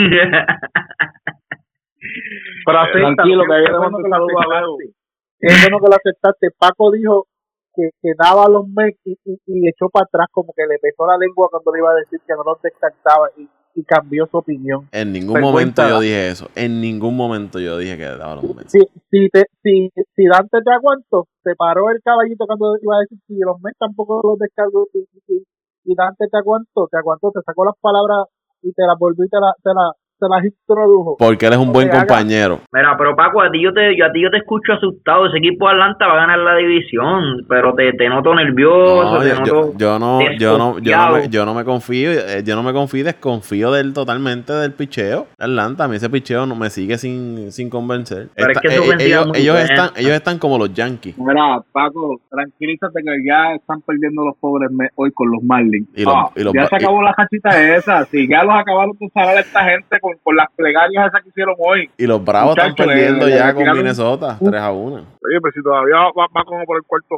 Pero 2.64 2.78
Tranquilo, 2.93 3.45
que 3.45 3.55
ayer 3.55 3.72
le 3.72 3.78
mando 3.78 3.99
saludos 4.09 4.32
a 4.36 4.43
aceptaste. 4.43 4.97
Es 5.41 5.62
bueno 5.62 5.78
que 5.78 5.89
lo 5.89 5.97
aceptaste. 5.97 6.49
Paco 6.59 6.91
dijo 6.91 7.26
que, 7.74 7.91
que 8.03 8.11
daba 8.18 8.49
los 8.49 8.66
Mets 8.68 8.99
y, 9.05 9.12
y, 9.24 9.39
y 9.47 9.68
echó 9.68 9.89
para 9.89 10.05
atrás 10.05 10.26
como 10.32 10.53
que 10.55 10.66
le 10.66 10.78
pesó 10.78 11.07
la 11.07 11.16
lengua 11.16 11.49
cuando 11.51 11.72
le 11.72 11.78
iba 11.78 11.91
a 11.93 11.95
decir 11.95 12.20
que 12.26 12.34
no 12.34 12.43
los 12.45 12.61
descartaba 12.62 13.30
y, 13.36 13.49
y 13.78 13.84
cambió 13.84 14.26
su 14.26 14.36
opinión. 14.39 14.89
En 14.91 15.12
ningún 15.12 15.41
momento 15.41 15.86
yo 15.89 16.01
dije 16.01 16.28
eso. 16.30 16.49
En 16.57 16.80
ningún 16.80 17.16
momento 17.16 17.61
yo 17.61 17.78
dije 17.78 17.97
que 17.97 18.05
daba 18.05 18.34
los 18.34 18.55
Mets. 18.55 18.72
Si, 18.72 18.80
si, 19.11 19.28
te, 19.28 19.47
si, 19.62 19.89
si 19.95 20.26
Dante 20.26 20.59
te 20.64 20.72
aguantó, 20.74 21.28
te 21.45 21.55
paró 21.55 21.89
el 21.91 22.03
caballito 22.03 22.45
cuando 22.47 22.76
iba 22.82 22.97
a 22.97 23.01
decir 23.01 23.18
si 23.28 23.39
los 23.39 23.61
Mets 23.62 23.78
tampoco 23.78 24.20
los 24.24 24.39
descargó 24.39 24.89
y, 24.93 25.95
Dante 25.95 26.26
te 26.26 26.36
aguantó, 26.36 26.89
te 26.91 26.99
aguantó, 26.99 27.30
te 27.30 27.41
sacó 27.47 27.64
las 27.64 27.78
palabras 27.80 28.26
y 28.62 28.72
te 28.72 28.82
las 28.84 28.99
volvió 28.99 29.24
y 29.24 29.28
te, 29.28 29.39
la, 29.39 29.55
te, 29.62 29.70
la, 29.72 29.93
te 30.19 30.27
las 30.29 30.45
introdujo. 30.45 31.16
Porque 31.19 31.47
él 31.47 31.53
es 31.53 31.59
un 31.59 31.73
buen 31.73 31.89
compañero. 31.89 32.61
Mira, 32.73 32.95
pero 32.99 33.14
Paco, 33.16 33.41
a 33.43 33.51
ti 33.51 33.62
yo 33.62 33.73
te, 33.73 33.97
yo 33.97 34.07
a 34.07 34.12
ti 34.12 34.23
yo 34.23 34.31
te 34.31 34.39
escucho 34.39 34.73
asustado. 34.75 35.27
Ese 35.27 35.39
equipo 35.39 35.66
de 35.69 35.73
Atlanta 35.75 36.07
va 36.07 36.14
a 36.14 36.16
ganar 36.27 36.39
la 36.39 36.57
división, 36.57 37.45
pero 37.49 37.75
te, 37.75 37.93
te 37.93 38.09
noto 38.09 38.35
nervioso, 38.35 39.14
No, 39.14 39.21
te 39.21 39.29
yo, 39.29 39.35
noto... 39.37 39.73
yo- 39.73 39.79
yo 39.79 39.99
no, 39.99 40.21
yo 40.39 40.59
no, 40.59 40.79
yo 40.79 40.97
no 40.97 41.12
me, 41.12 41.29
yo 41.29 41.45
no 41.45 41.55
me 41.55 41.64
confío, 41.64 42.11
eh, 42.12 42.43
yo 42.45 42.57
no 42.57 42.62
me 42.62 42.73
confío, 42.73 43.01
y 43.01 43.03
desconfío 43.05 43.73
del 43.73 43.93
totalmente 43.93 44.53
del 44.53 44.73
picheo. 44.73 45.27
Atlanta, 45.39 45.85
a 45.85 45.89
mí 45.89 45.97
ese 45.97 46.11
picheo 46.11 46.47
no 46.47 46.55
me 46.57 46.71
sigue 46.71 46.99
sin, 46.99 47.53
sin 47.53 47.71
convencer. 47.71 48.29
Pero 48.35 48.53
es 48.53 48.59
que 48.59 48.69
eh, 48.69 48.79
ofensiva 48.79 49.25
ellos, 49.35 49.57
están, 49.61 49.91
ellos 49.97 50.12
están 50.12 50.39
como 50.39 50.59
los 50.59 50.73
Yankees. 50.73 51.16
Mira, 51.19 51.61
Paco, 51.73 52.21
tranquilízate 52.31 53.01
que 53.03 53.11
ya 53.27 53.55
están 53.55 53.81
perdiendo 53.83 54.25
los 54.25 54.37
pobres 54.39 54.71
hoy 54.97 55.11
con 55.12 55.31
los 55.31 55.43
Marlins. 55.43 55.89
Y 55.95 56.05
los- 56.05 56.14
Ah, 56.19 56.31
y 56.35 56.43
los 56.43 56.53
ya 56.55 56.66
se 56.66 56.77
acabó 56.77 57.03
la 57.03 57.12
cachita 57.14 57.51
esa. 57.77 58.05
Si 58.07 58.27
ya 58.29 58.43
los 58.43 58.55
acabaron 58.55 58.97
de 58.99 59.09
saber 59.11 59.39
esta 59.39 59.62
gente 59.64 60.01
con, 60.01 60.07
con 60.22 60.36
las 60.36 60.46
plegarias 60.56 61.09
esas 61.09 61.22
que 61.22 61.28
hicieron 61.30 61.54
hoy. 61.59 61.90
Y 61.98 62.06
los 62.06 62.22
Bravos 62.24 62.56
están 62.56 62.74
perdiendo 62.74 63.28
ya 63.28 63.52
con 63.54 63.64
tiraron- 63.64 63.76
Minnesota, 63.78 64.36
3 64.38 64.61
a 64.61 64.72
1. 64.72 64.94
Oye, 64.96 65.40
pero 65.42 65.52
si 65.54 65.62
todavía 65.62 65.96
va, 66.16 66.26
va 66.34 66.44
como 66.44 66.64
por 66.64 66.76
el 66.76 66.82
cuarto, 66.86 67.16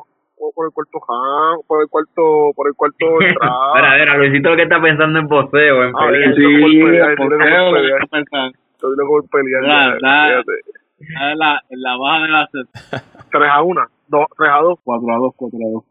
por 0.54 0.66
el 0.66 0.72
cuarto 0.72 0.98
jam, 1.00 1.60
por 1.66 1.82
el 1.82 1.88
cuarto, 1.88 2.52
por 2.56 2.68
el 2.68 2.74
cuarto 2.74 3.06
entrada. 3.20 3.74
Mira, 3.74 3.96
mira, 3.98 4.16
Luisito 4.18 4.50
lo 4.50 4.56
que 4.56 4.62
está 4.62 4.80
pensando 4.80 5.18
en 5.18 5.26
boxeo, 5.28 5.84
en 5.84 5.92
Ah, 5.96 6.06
pelea. 6.06 6.28
sí. 6.30 6.36
Sí, 6.36 6.42
por 6.80 6.90
pelear, 6.90 7.16
pelear. 7.16 8.52
Estoy 8.72 8.96
loco 8.96 9.22
pelear. 9.30 9.62
La, 9.62 9.96
baja 11.96 12.22
de 12.22 12.28
la 12.28 12.48
3 13.30 13.42
a 13.52 13.62
1, 13.62 13.80
2, 14.08 14.26
3 14.36 14.50
a 14.52 14.58
2. 14.62 14.78
4 14.84 15.12
a 15.12 15.16
2, 15.18 15.32
4 15.36 15.58
a 15.58 15.70
2. 15.72 15.84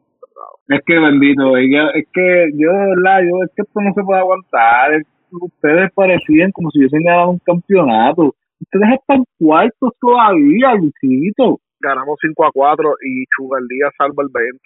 Es 0.69 0.81
que 0.85 0.99
bendito, 0.99 1.57
es 1.57 1.67
que, 1.69 1.99
es 1.99 2.07
que 2.13 2.49
yo 2.55 2.71
de 2.71 2.95
verdad, 2.95 3.19
yo 3.27 3.43
es 3.43 3.51
que 3.55 3.63
esto 3.63 3.81
no 3.81 3.91
se 3.93 4.03
puede 4.03 4.19
aguantar. 4.19 4.93
Es- 4.93 5.07
Ustedes 5.31 5.91
parecían 5.93 6.51
como 6.51 6.69
si 6.71 6.79
hubiesen 6.79 7.03
ganado 7.03 7.29
un 7.31 7.39
campeonato. 7.39 8.33
Ustedes 8.61 8.99
están 8.99 9.23
cuartos 9.37 9.93
todavía, 9.99 10.73
Luisito. 10.75 11.59
Ganamos 11.79 12.17
5 12.21 12.45
a 12.45 12.51
4 12.51 12.93
y 13.05 13.23
Chugar 13.35 13.61
Díaz 13.69 13.93
salva 13.97 14.23
el 14.23 14.29
20. 14.33 14.59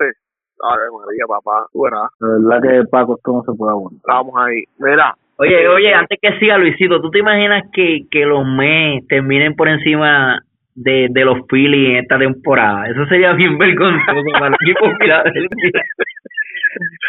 Ay, 0.66 0.78
María, 0.97 1.26
papá, 1.28 1.68
tú 1.72 1.82
verás. 1.84 2.09
De 2.20 2.28
verdad 2.28 2.61
que 2.61 2.88
Paco, 2.89 3.16
esto 3.18 3.34
no 3.34 3.43
se 3.43 3.57
puede 3.57 3.72
aguantar. 3.72 3.99
Estábamos 3.99 4.34
ahí. 4.38 4.64
Mira, 4.80 5.16
Oye, 5.38 5.68
oye, 5.68 5.93
antes 5.93 6.20
que 6.22 6.38
siga 6.39 6.57
Luisito, 6.59 7.01
¿tú 7.01 7.09
te 7.09 7.20
imaginas 7.20 7.64
que, 7.74 8.01
que 8.11 8.24
los 8.26 8.45
Mets 8.45 9.07
terminen 9.07 9.55
por 9.55 9.68
encima 9.68 10.39
de, 10.76 11.07
de 11.09 11.26
los 11.26 11.39
Phillies 11.49 11.89
en 11.89 11.95
esta 11.97 12.20
temporada? 12.20 12.88
Eso 12.88 13.03
sería 13.07 13.34
bien 13.34 13.57
vergonzoso 13.57 14.22
para 14.34 14.47
el 14.47 14.53
equipo 14.61 14.95
Filadelfia. 14.99 15.82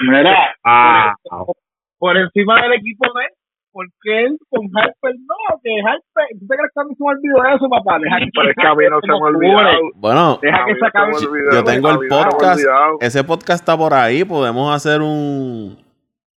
Mira, 0.09 0.55
Ah, 0.64 1.14
por 1.98 2.16
encima 2.16 2.62
del 2.62 2.72
equipo 2.74 3.07
de 3.12 3.26
porque 3.74 4.24
él 4.24 4.38
con 4.48 4.62
Harper 4.72 5.14
no, 5.26 5.58
que 5.62 5.70
Harper, 5.82 6.26
¿tú 6.38 6.46
te 6.46 6.56
crees 6.56 6.70
que 6.72 6.80
a 6.80 6.84
mí 6.84 6.94
se 6.94 7.02
me 7.04 7.10
olvidó 7.10 7.56
eso, 7.56 7.68
papá? 7.68 7.98
Deja 7.98 8.18
que, 8.20 8.30
pero 8.32 8.48
es 8.48 8.56
que 8.56 8.66
a 8.66 8.74
mí 8.74 8.84
no 8.88 9.00
se 9.00 9.08
me 9.08 9.14
ha 9.14 9.28
olvidado. 9.34 9.78
Bueno, 9.96 10.38
Deja 10.40 10.62
A 10.62 10.64
que 10.64 10.72
mí 10.72 10.78
se 10.78 10.80
no 10.80 10.86
acabe. 10.88 11.14
se 11.14 11.26
me 11.26 11.30
olvidó, 11.32 11.50
yo 11.52 11.64
tengo 11.64 11.90
el 11.90 12.08
podcast. 12.08 12.60
Ese 13.00 13.24
podcast 13.24 13.60
está 13.60 13.76
por 13.76 13.92
ahí. 13.92 14.24
Podemos 14.24 14.72
hacer 14.74 15.02
un, 15.02 15.76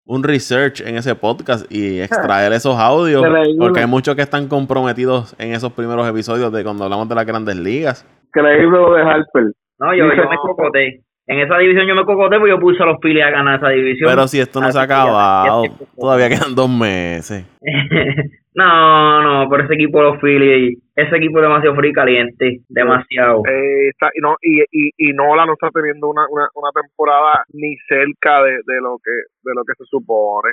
un 0.05 0.23
research 0.23 0.81
en 0.81 0.97
ese 0.97 1.13
podcast 1.15 1.71
y 1.71 2.01
extraer 2.01 2.51
esos 2.59 2.75
audios. 2.77 3.23
Porque 3.59 3.81
hay 3.81 3.87
muchos 3.87 4.15
que 4.15 4.23
están 4.23 4.47
comprometidos 4.47 5.35
en 5.39 5.53
esos 5.53 5.71
primeros 5.73 6.07
episodios 6.09 6.51
de 6.51 6.63
cuando 6.63 6.83
hablamos 6.85 7.07
de 7.07 7.15
las 7.15 7.25
grandes 7.25 7.55
ligas. 7.55 8.03
Increíble 8.27 8.77
lo 8.77 8.93
de 8.93 9.01
Harper. 9.03 9.43
no, 9.79 9.93
yo, 9.95 10.05
yo 10.15 10.29
me 10.29 10.35
cocoté. 10.41 11.03
En 11.29 11.39
esa 11.39 11.57
división 11.57 11.85
yo 11.85 11.93
me 11.93 12.05
cocoté 12.05 12.37
porque 12.37 12.51
yo 12.51 12.59
puse 12.59 12.81
a 12.81 12.85
los 12.85 12.99
Phillies 13.01 13.25
a 13.25 13.29
ganar 13.31 13.57
esa 13.57 13.67
división. 13.69 14.09
Pero 14.09 14.27
si 14.29 14.39
esto 14.39 14.61
no 14.61 14.71
se 14.71 14.79
que 14.79 14.87
cocoté. 14.87 15.85
todavía 15.99 16.29
quedan 16.29 16.55
dos 16.55 16.69
meses. 16.69 17.45
no, 18.55 19.21
no, 19.21 19.49
pero 19.49 19.65
ese 19.65 19.73
equipo 19.73 19.97
de 19.99 20.03
los 20.05 20.21
Phillies, 20.21 20.79
ese 20.95 21.17
equipo 21.17 21.39
es 21.39 21.43
demasiado 21.43 21.75
frío 21.75 21.91
y 21.91 21.93
caliente, 21.93 22.59
demasiado. 22.69 23.43
Eh, 23.45 23.89
está, 23.89 24.07
y, 24.15 24.21
no, 24.21 24.37
y, 24.41 24.61
y, 24.71 24.91
y 24.97 25.13
Nola 25.13 25.45
no 25.45 25.53
está 25.53 25.69
teniendo 25.69 26.07
una, 26.09 26.25
una, 26.29 26.47
una 26.55 26.71
temporada 26.71 27.43
ni 27.51 27.75
cerca 27.89 28.43
de, 28.43 28.63
de 28.65 28.79
lo 28.79 28.97
que 29.03 29.11
de 29.43 29.53
lo 29.53 29.65
que 29.65 29.73
se 29.77 29.83
supone. 29.83 30.51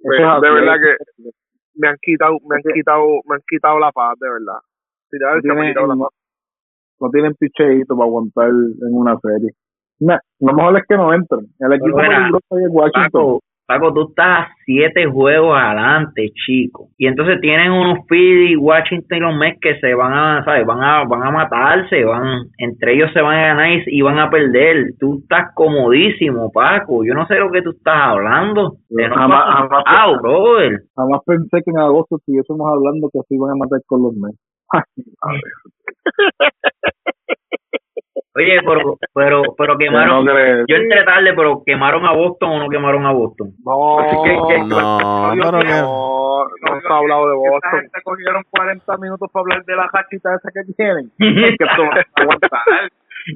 Eso 0.00 0.12
de, 0.12 0.18
es 0.18 0.24
así, 0.28 0.40
de 0.42 0.50
verdad 0.52 0.74
que 0.84 1.30
me 1.76 1.88
han 1.88 1.96
quitado 2.02 2.36
me 2.46 2.56
han 2.56 2.74
quitado 2.74 3.06
me 3.24 3.36
han 3.36 3.42
quitado 3.48 3.78
la 3.78 3.90
paz 3.90 4.18
de 4.20 4.28
verdad. 4.28 4.60
Me 5.12 5.28
han 5.32 5.40
tienen, 5.40 5.68
quitado 5.68 5.86
la 5.86 5.94
no, 5.94 6.04
paz. 6.04 6.14
no 7.00 7.08
tienen 7.08 7.34
picheíto 7.36 7.96
para 7.96 8.06
aguantar 8.06 8.48
en 8.50 8.92
una 8.92 9.16
serie. 9.20 9.52
Nah, 10.00 10.18
lo 10.40 10.52
mejor 10.52 10.78
es 10.78 10.84
que 10.88 10.96
no 10.96 11.12
entren. 11.12 11.46
El 11.58 11.72
equipo 11.72 12.00
es 12.00 12.68
Washington. 12.70 13.10
Paco, 13.10 13.40
Paco, 13.66 13.92
tú 13.92 14.08
estás 14.08 14.48
siete 14.64 15.04
juegos 15.06 15.54
adelante, 15.54 16.30
chico. 16.46 16.88
Y 16.96 17.06
entonces 17.06 17.38
tienen 17.42 17.70
unos 17.70 17.98
Phillies, 18.08 18.56
Washington 18.58 19.18
y 19.18 19.20
los 19.20 19.36
Mets 19.36 19.58
que 19.60 19.78
se 19.80 19.92
van 19.94 20.12
a, 20.14 20.42
¿sabes? 20.44 20.64
Van 20.64 20.82
a, 20.82 21.04
van 21.04 21.22
a 21.22 21.30
matarse, 21.30 22.02
van, 22.04 22.46
entre 22.56 22.94
ellos 22.94 23.10
se 23.12 23.20
van 23.20 23.36
a 23.36 23.46
ganar 23.48 23.68
y, 23.86 24.00
van 24.00 24.18
a 24.18 24.30
perder. 24.30 24.92
Tú 24.98 25.18
estás 25.20 25.52
comodísimo, 25.54 26.50
Paco. 26.50 27.04
Yo 27.04 27.12
no 27.12 27.26
sé 27.26 27.34
lo 27.34 27.50
que 27.50 27.60
tú 27.60 27.70
estás 27.70 27.94
hablando. 27.94 28.76
Te 28.88 29.02
notas 29.06 29.18
Jamás- 29.18 29.44
jamás- 29.44 29.82
asustado, 29.84 30.22
brother. 30.22 30.80
Jamás 30.96 31.20
pensé 31.26 31.62
que 31.62 31.70
en 31.70 31.78
agosto 31.78 32.16
estuviésemos 32.16 32.66
hablando 32.72 33.10
que 33.12 33.18
se 33.28 33.34
iban 33.34 33.50
a 33.50 33.56
matar 33.56 33.80
con 33.86 34.02
los 34.02 34.14
Mets. 34.14 34.38
Oye, 38.38 38.60
pero, 38.64 38.96
pero, 39.14 39.42
pero 39.56 39.76
quemaron. 39.78 40.24
No. 40.24 40.32
Yo 40.66 40.76
entré 40.76 41.04
tarde, 41.04 41.32
pero 41.34 41.62
quemaron 41.66 42.06
a 42.06 42.12
Boston 42.12 42.50
o 42.50 42.58
no 42.60 42.68
quemaron 42.68 43.04
a 43.06 43.12
Boston. 43.12 43.48
No, 43.64 43.98
No, 44.66 45.34
no, 45.34 45.52
no, 45.52 45.62
no 45.62 46.80
se 46.80 46.88
ha 46.88 46.96
hablado 46.96 47.28
de 47.28 47.36
Esta 47.36 47.50
Boston. 47.50 47.80
gente 47.80 48.00
cogieron 48.04 48.42
40 48.50 48.96
minutos 48.98 49.30
para 49.32 49.40
hablar 49.42 49.64
de 49.64 49.76
la 49.76 49.88
jachita 49.88 50.34
esa 50.34 50.50
que 50.52 50.72
tienen. 50.74 51.10
Que 51.18 51.64
esto 51.64 51.84
no 51.84 51.90
se 51.92 52.22
aguanta. 52.22 52.48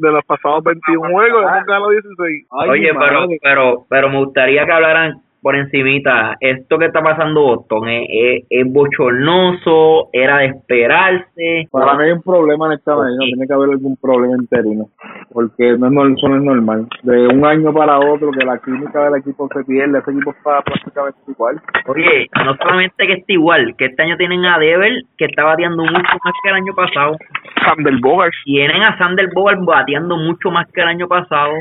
De 0.00 0.10
los 0.10 0.24
pasados 0.24 0.64
21 0.64 1.10
juegos, 1.10 1.42
hemos 1.42 1.66
ganado 1.66 1.90
16. 1.90 2.46
Ay, 2.60 2.70
Oye, 2.70 2.90
pero, 2.98 3.26
pero, 3.42 3.84
pero 3.90 4.08
me 4.08 4.18
gustaría 4.24 4.64
que 4.64 4.72
hablaran 4.72 5.14
por 5.42 5.56
encimita. 5.56 6.36
Esto 6.40 6.78
que 6.78 6.86
está 6.86 7.02
pasando 7.02 7.42
Boston 7.42 7.88
es, 7.88 8.06
es, 8.08 8.44
es 8.48 8.72
bochornoso, 8.72 10.08
era 10.12 10.38
de 10.38 10.46
esperarse. 10.46 11.68
Para 11.70 11.94
mí 11.94 12.04
hay 12.04 12.12
un 12.12 12.22
problema 12.22 12.66
en 12.66 12.72
esta 12.72 12.96
medida, 12.96 13.18
tiene 13.18 13.46
que 13.46 13.52
haber 13.52 13.70
algún 13.70 13.96
problema 13.96 14.36
interino, 14.38 14.86
porque 15.32 15.76
no 15.76 15.88
es, 15.88 16.16
eso 16.16 16.28
no 16.28 16.36
es 16.36 16.42
normal. 16.42 16.86
De 17.02 17.26
un 17.26 17.44
año 17.44 17.72
para 17.74 17.98
otro, 17.98 18.30
que 18.30 18.44
la 18.44 18.58
química 18.58 19.04
del 19.04 19.20
equipo 19.20 19.48
se 19.52 19.64
pierde, 19.64 19.98
ese 19.98 20.12
equipo 20.12 20.30
está 20.30 20.62
prácticamente 20.62 21.18
igual. 21.26 21.60
Oye, 21.86 22.28
no 22.44 22.56
solamente 22.56 23.06
que 23.06 23.14
está 23.14 23.32
igual, 23.32 23.74
que 23.76 23.86
este 23.86 24.02
año 24.02 24.16
tienen 24.16 24.44
a 24.44 24.58
Dever, 24.58 24.92
que 25.18 25.24
está 25.24 25.44
bateando 25.44 25.82
mucho 25.82 26.18
más 26.24 26.34
que 26.42 26.48
el 26.48 26.54
año 26.54 26.72
pasado. 26.74 27.16
Sander 27.64 27.94
Bogarts. 28.00 28.36
Tienen 28.44 28.82
a 28.82 28.96
Sander 28.98 29.28
Bogart 29.34 29.60
bateando 29.64 30.16
mucho 30.16 30.50
más 30.50 30.66
que 30.72 30.80
el 30.80 30.88
año 30.88 31.08
pasado. 31.08 31.52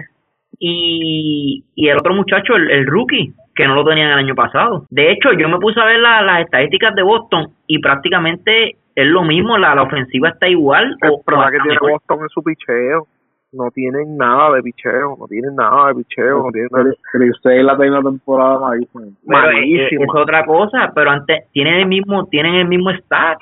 Y, 0.60 1.64
y 1.76 1.88
el 1.88 1.98
otro 1.98 2.14
muchacho, 2.14 2.56
el, 2.56 2.70
el 2.70 2.86
rookie, 2.86 3.34
que 3.56 3.68
no 3.68 3.76
lo 3.76 3.84
tenían 3.86 4.12
el 4.12 4.20
año 4.20 4.36
pasado. 4.36 4.86
De 4.90 5.12
hecho, 5.12 5.32
yo 5.34 5.50
me 5.50 5.60
puse 5.60 5.80
a 5.80 5.86
ver 5.86 6.00
la- 6.00 6.22
las 6.22 6.42
estadísticas 6.42 6.96
de 6.96 7.04
Boston 7.04 7.48
y 7.68 7.80
prácticamente 7.80 8.78
es 8.96 9.06
lo 9.08 9.24
mismo, 9.24 9.58
la, 9.58 9.74
la 9.76 9.84
ofensiva 9.84 10.30
está 10.30 10.48
igual. 10.48 10.96
El 11.02 11.10
o- 11.12 11.22
problema 11.24 11.52
que 11.52 11.58
tiene 11.60 11.74
mejor. 11.74 11.92
Boston 11.92 12.20
en 12.24 12.30
su 12.30 12.44
picheo. 12.44 13.08
No 13.54 13.70
tienen 13.72 14.16
nada 14.16 14.56
de 14.56 14.64
picheo, 14.64 15.18
no 15.20 15.28
tienen 15.28 15.56
nada 15.56 15.88
de 15.90 15.96
picheo, 15.96 16.44
no 16.44 16.52
tienen 16.52 16.70
nada. 16.72 16.94
Tenido 17.12 18.00
una 18.00 18.10
temporada 18.10 18.60
malísima. 18.60 19.04
Pero 19.04 19.12
es, 19.12 19.56
malísima. 19.56 20.04
es 20.06 20.10
otra 20.16 20.46
cosa, 20.46 20.92
pero 20.96 21.12
antes 21.12 21.44
tienen 21.52 21.74
el 21.82 21.86
mismo 21.86 22.26
tienen 22.28 22.56
el 22.56 22.68
mismo 22.70 22.92
stat. 22.92 23.38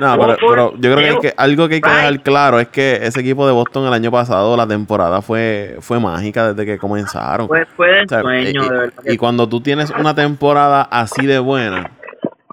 No, 0.00 0.16
pero, 0.18 0.36
pero 0.48 0.72
yo 0.76 0.94
creo 0.94 0.96
que, 0.96 1.08
hay 1.08 1.18
que 1.18 1.32
algo 1.36 1.68
que 1.68 1.74
hay 1.74 1.80
que 1.82 1.90
dejar 1.90 2.20
claro 2.22 2.60
es 2.60 2.68
que 2.68 2.94
ese 3.02 3.20
equipo 3.20 3.46
de 3.46 3.52
Boston 3.52 3.86
el 3.86 3.92
año 3.92 4.10
pasado, 4.10 4.56
la 4.56 4.66
temporada 4.66 5.20
fue, 5.20 5.76
fue 5.80 6.00
mágica 6.00 6.54
desde 6.54 6.64
que 6.64 6.78
comenzaron. 6.78 7.46
Pues 7.46 7.68
fue 7.76 7.88
del 7.88 8.06
O 8.06 8.08
sea, 8.08 8.22
sueño, 8.22 8.64
y, 8.64 8.68
de 8.68 8.78
verdad. 8.78 9.02
y 9.04 9.16
cuando 9.18 9.46
tú 9.46 9.60
tienes 9.60 9.90
una 9.90 10.14
temporada 10.14 10.82
así 10.90 11.26
de 11.26 11.38
buena, 11.40 11.90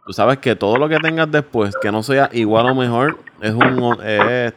tú 0.05 0.11
sabes 0.11 0.39
que 0.39 0.57
todo 0.57 0.75
lo 0.75 0.89
que 0.89 0.97
tengas 0.97 1.31
después, 1.31 1.73
que 1.81 1.93
no 1.93 2.03
sea 2.03 2.29
igual 2.33 2.69
o 2.69 2.75
mejor, 2.75 3.17
es 3.41 3.53
un 3.53 3.97
es- 4.03 4.53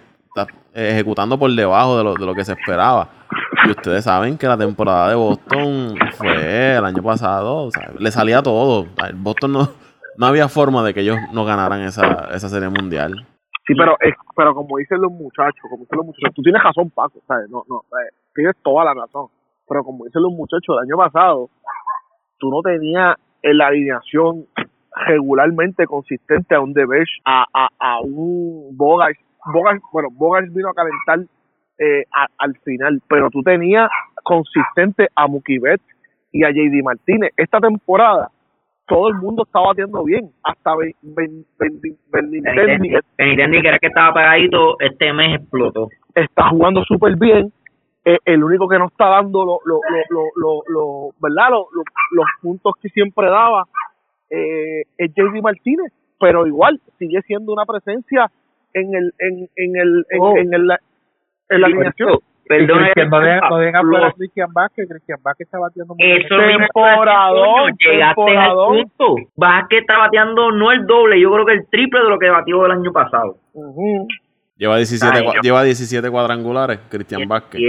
ejecutando 0.77 1.39
por 1.39 1.51
debajo 1.51 1.99
de 1.99 2.05
lo, 2.05 2.15
de 2.15 2.27
lo 2.27 2.35
que 2.35 2.45
se 2.45 2.53
esperaba. 2.53 3.09
Y 3.67 3.71
ustedes 3.71 4.05
saben 4.05 4.37
que 4.39 4.47
la 4.47 4.57
temporada 4.57 5.09
de 5.09 5.15
Boston 5.15 5.97
fue 6.13 6.77
el 6.77 6.85
año 6.85 7.03
pasado, 7.03 7.65
o 7.65 7.71
sea, 7.71 7.91
le 7.99 8.11
salía 8.11 8.43
todo. 8.43 8.87
El 9.09 9.17
Boston 9.17 9.53
no, 9.53 9.69
no 10.19 10.27
había 10.27 10.49
forma 10.49 10.85
de 10.85 10.95
que 10.95 11.01
ellos 11.01 11.17
no 11.33 11.45
ganaran 11.45 11.83
esa, 11.83 12.29
esa 12.35 12.49
serie 12.49 12.69
mundial. 12.69 13.27
Sí, 13.67 13.75
pero 13.77 13.97
es, 14.01 14.15
pero 14.37 14.55
como 14.55 14.77
dicen 14.77 15.01
los 15.01 15.11
muchachos, 15.11 15.61
como 15.63 15.83
dicen 15.83 15.97
los 15.97 16.07
muchachos, 16.07 16.35
tú 16.35 16.43
tienes 16.43 16.63
razón, 16.63 16.91
Paco, 16.91 17.21
¿sabes? 17.27 17.51
No, 17.51 17.65
no, 17.69 17.83
¿sabes? 17.91 18.13
tienes 18.35 18.55
toda 18.63 18.85
la 18.85 18.95
razón. 18.95 19.27
Pero 19.69 19.83
como 19.83 20.05
dicen 20.05 20.23
los 20.23 20.33
muchachos 20.33 20.77
del 20.77 20.89
año 20.89 20.97
pasado, 20.97 21.51
tú 22.39 22.51
no 22.51 22.61
tenías 22.63 23.17
en 23.43 23.59
la 23.59 23.67
alineación 23.69 24.47
regularmente 25.07 25.87
consistente 25.87 26.55
a 26.55 26.61
un 26.61 26.73
Devers, 26.73 27.11
a, 27.25 27.45
a, 27.53 27.69
a 27.79 28.01
un 28.01 28.77
Bogas. 28.77 29.17
Bogas, 29.53 29.81
bueno, 29.93 30.09
Bogas 30.13 30.53
vino 30.53 30.69
a 30.71 30.75
calentar 30.75 31.21
eh, 31.79 32.05
a- 32.15 32.29
al 32.39 32.57
final, 32.61 33.03
pero 33.09 33.29
tú 33.31 33.43
tenías 33.43 33.89
consistente 34.23 35.09
a 35.15 35.27
Mukibet 35.27 35.81
y 36.33 36.43
a 36.45 36.51
JD 36.51 36.83
Martínez. 36.83 37.33
Esta 37.37 37.61
temporada 37.61 38.31
todo 38.87 39.09
el 39.09 39.15
mundo 39.17 39.43
está 39.45 39.61
batiendo 39.61 40.03
bien, 40.05 40.31
hasta 40.45 40.75
Benintendi, 42.13 43.61
que 43.63 43.69
era 43.69 43.79
que 43.79 43.87
estaba 43.89 44.15
pegadito, 44.15 44.79
este 44.81 45.13
mes 45.13 45.41
explotó. 45.41 45.89
está 46.15 46.49
jugando 46.51 46.83
súper 46.85 47.17
bien. 47.17 47.53
Eh, 48.05 48.19
el 48.25 48.45
único 48.45 48.69
que 48.69 48.79
no 48.79 48.87
está 48.87 49.09
dando 49.09 49.45
lo, 49.45 49.59
lo, 49.65 49.81
lo, 50.11 50.23
lo, 50.37 50.63
lo- 50.69 51.11
¿verdad? 51.21 51.51
Lo- 51.51 51.69
lo- 51.73 51.83
los 52.13 52.27
puntos 52.41 52.75
que 52.81 52.89
siempre 52.91 53.29
daba 53.29 53.65
eh, 54.31 54.83
es 54.97 55.11
JD 55.13 55.43
Martínez, 55.43 55.93
pero 56.21 56.47
igual 56.47 56.81
sigue 56.99 57.21
siendo 57.23 57.53
una 57.53 57.65
presencia 57.67 58.31
en 58.81 58.95
el 58.95 59.13
en, 59.19 59.49
en 59.57 59.77
el 59.77 60.05
en, 60.11 60.21
Oh. 60.21 60.37
en 60.37 60.55
el 60.55 60.71
en 61.51 61.61
la 61.61 61.67
alineación. 61.67 62.19
Perdón, 62.49 62.79
Cristian, 62.95 63.13
a 63.13 64.13
Cristian 64.17 64.53
Vázquez, 64.53 64.89
Cristian 64.89 65.19
Vázquez 65.21 65.47
está 65.47 65.59
batiendo 65.59 65.95
muy 65.97 66.07
bien. 66.07 66.23
Eso 66.23 66.37
mismo 66.37 66.67
Temporadón, 66.73 67.61
coño, 67.61 67.77
llegaste 67.81 68.37
al 68.37 68.55
punto. 68.55 69.17
Vázquez 69.37 69.81
está 69.81 69.99
bateando 69.99 70.53
no 70.53 70.71
el 70.71 70.87
doble, 70.87 71.21
yo 71.21 71.33
creo 71.33 71.45
que 71.45 71.53
el 71.55 71.67
triple 71.69 72.01
de 72.05 72.09
lo 72.09 72.19
que 72.21 72.31
batió 72.31 72.65
el 72.67 72.71
año 72.73 72.93
pasado. 72.93 73.39
Ujú. 73.53 74.07
Lleva 74.57 74.77
17, 74.77 75.19
Ay, 75.19 75.27
lleva 75.43 75.65
17 75.65 76.09
cuadrangulares, 76.09 76.79
Cristian 76.89 77.27
Vázquez. 77.27 77.61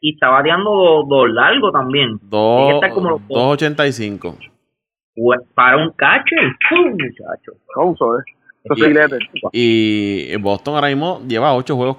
Y 0.00 0.12
está 0.12 0.28
bateando 0.28 0.70
dos, 0.70 1.08
dos 1.08 1.30
largos 1.30 1.72
también. 1.72 2.18
Dos- 2.22 2.58
Tiene 2.66 2.68
que 2.68 2.74
estar 2.86 2.90
como 2.92 3.10
los 3.10 3.28
dos. 3.28 3.58
2.85. 3.58 4.36
Hue- 5.16 5.42
Para 5.54 5.78
un 5.78 5.90
catcher, 5.92 6.52
muchacho. 6.70 7.52
Vamos, 7.74 7.98
eh. 7.98 8.32
Esos 8.34 8.45
Y-. 9.52 10.32
Y 10.32 10.36
Boston 10.36 10.74
ahora 10.76 10.88
mismo 10.88 11.20
lleva 11.26 11.54
8 11.54 11.76
juegos 11.76 11.96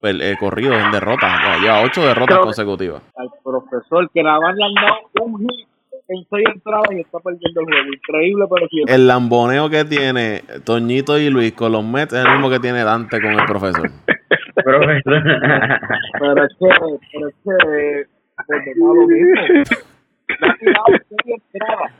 pel- 0.00 0.22
eh, 0.22 0.36
corridos 0.38 0.76
en 0.82 0.90
derrota. 0.90 1.26
No, 1.40 1.58
lleva 1.62 1.82
8 1.82 2.02
derrotas 2.06 2.36
Creo 2.36 2.44
consecutivas. 2.44 3.02
al 3.16 3.28
profesor 3.44 4.10
que 4.12 4.22
nada 4.22 4.40
más 4.40 4.54
le 4.56 4.64
han 4.64 4.74
dado 4.74 5.24
un 5.26 5.40
hit 5.40 5.66
en 6.12 6.24
seis 6.28 6.44
entradas 6.52 6.88
y 6.90 7.00
está 7.00 7.18
perdiendo 7.20 7.60
el 7.60 7.66
juego. 7.66 7.88
Increíble, 7.94 8.44
pero 8.52 8.66
cierto. 8.68 8.92
El 8.92 9.06
lamboneo 9.06 9.70
que 9.70 9.84
tiene 9.84 10.42
Toñito 10.64 11.16
y 11.18 11.30
Luis 11.30 11.52
con 11.52 11.70
los 11.72 11.84
Mets 11.84 12.12
es 12.14 12.24
el 12.24 12.30
mismo 12.32 12.50
que 12.50 12.58
tiene 12.58 12.82
Dante 12.82 13.20
con 13.20 13.30
el 13.32 13.46
profesor. 13.46 13.88
Pero 14.62 14.82
es 14.92 15.02
que, 15.04 15.10
pero 16.18 16.44
es 16.44 16.54
que, 16.58 18.06
a 18.38 18.74
lo 18.76 19.06
mismo. 19.06 19.76
Le 20.40 20.48
ha 20.48 20.56
tirado 20.56 20.86
seis 21.08 21.42
entradas 21.52 21.92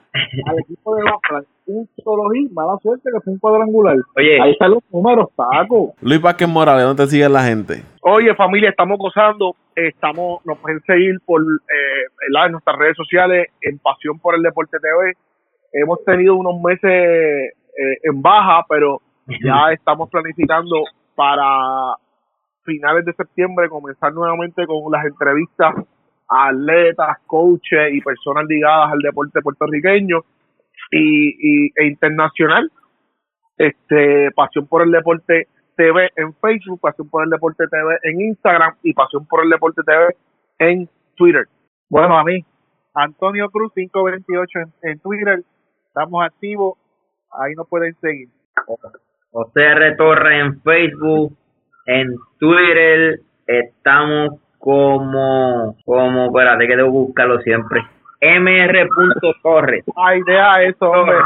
al 0.47 0.59
equipo 0.59 0.97
de 0.97 1.03
Oakland. 1.03 1.47
Un 1.67 1.89
solo 2.03 2.31
hit, 2.31 2.51
mala 2.53 2.77
suerte 2.83 3.11
que 3.13 3.21
fue 3.21 3.33
un 3.33 3.39
cuadrangular. 3.39 3.97
Oye, 4.17 4.41
Ahí 4.41 4.53
están 4.53 4.73
los 4.73 4.83
números, 4.93 5.29
Paco. 5.37 5.95
Luis 6.01 6.21
Vázquez 6.21 6.49
Morales, 6.49 6.85
¿dónde 6.85 7.05
te 7.05 7.11
sigue 7.11 7.29
la 7.29 7.43
gente? 7.43 7.83
Oye, 8.03 8.35
familia, 8.35 8.71
estamos 8.71 8.99
gozando. 8.99 9.55
Estamos, 9.75 10.45
nos 10.45 10.59
pueden 10.59 10.81
seguir 10.83 11.19
por 11.25 11.41
eh, 11.41 12.45
en 12.45 12.53
nuestras 12.53 12.77
redes 12.77 12.97
sociales, 12.97 13.49
en 13.63 13.79
Pasión 13.79 14.19
por 14.19 14.35
el 14.35 14.43
Deporte 14.43 14.79
TV. 14.79 15.13
Hemos 15.73 16.05
tenido 16.05 16.35
unos 16.35 16.61
meses 16.61 16.91
eh, 16.91 17.99
en 18.03 18.21
baja, 18.21 18.65
pero 18.69 19.01
ya 19.27 19.71
estamos 19.73 20.11
planificando 20.11 20.77
para 21.15 21.95
finales 22.65 23.05
de 23.05 23.13
septiembre 23.15 23.69
comenzar 23.69 24.13
nuevamente 24.13 24.67
con 24.67 24.91
las 24.93 25.05
entrevistas 25.07 25.75
atletas, 26.31 27.19
coaches 27.27 27.93
y 27.93 28.01
personas 28.01 28.45
ligadas 28.47 28.93
al 28.93 29.01
deporte 29.01 29.43
puertorriqueño 29.43 30.21
y, 30.93 31.67
e 31.77 31.87
internacional. 31.87 32.71
Este, 33.59 34.31
Pasión 34.31 34.67
por 34.67 34.83
el 34.83 34.91
Deporte 34.91 35.49
TV 35.77 36.11
en 36.17 36.33
Facebook, 36.35 36.81
Pasión 36.81 37.11
por 37.11 37.25
el 37.25 37.31
Deporte 37.31 37.65
TV 37.69 37.99
en 38.05 38.21
Instagram 38.23 38.77
y 38.83 38.95
Pasión 38.95 39.27
por 39.27 39.45
el 39.45 39.51
Deporte 39.51 39.83
TV 39.83 40.17
en 40.59 40.89
Twitter. 41.15 41.47
Bueno, 41.91 42.17
a 42.17 42.25
mí, 42.25 42.45
Antonio 42.95 43.51
Cruz 43.51 43.73
528 43.75 44.59
en, 44.61 44.91
en 44.91 44.99
Twitter, 45.01 45.43
estamos 45.89 46.25
activos, 46.25 46.79
ahí 47.33 47.55
nos 47.55 47.69
pueden 47.69 47.95
seguir. 48.01 48.29
José 49.33 49.63
R. 49.63 49.97
Torres 49.97 50.41
en 50.41 50.63
Facebook, 50.63 51.37
en 51.87 52.17
Twitter, 52.39 53.21
estamos 53.47 54.41
como, 54.61 55.75
como, 55.85 56.27
espérate 56.27 56.67
que 56.69 56.77
debo 56.77 56.91
buscarlo 56.91 57.41
siempre, 57.41 57.81
mr.torres. 58.21 59.85
Ay, 59.97 60.21
deja 60.27 60.63
eso, 60.63 60.91
hombre. 60.91 61.17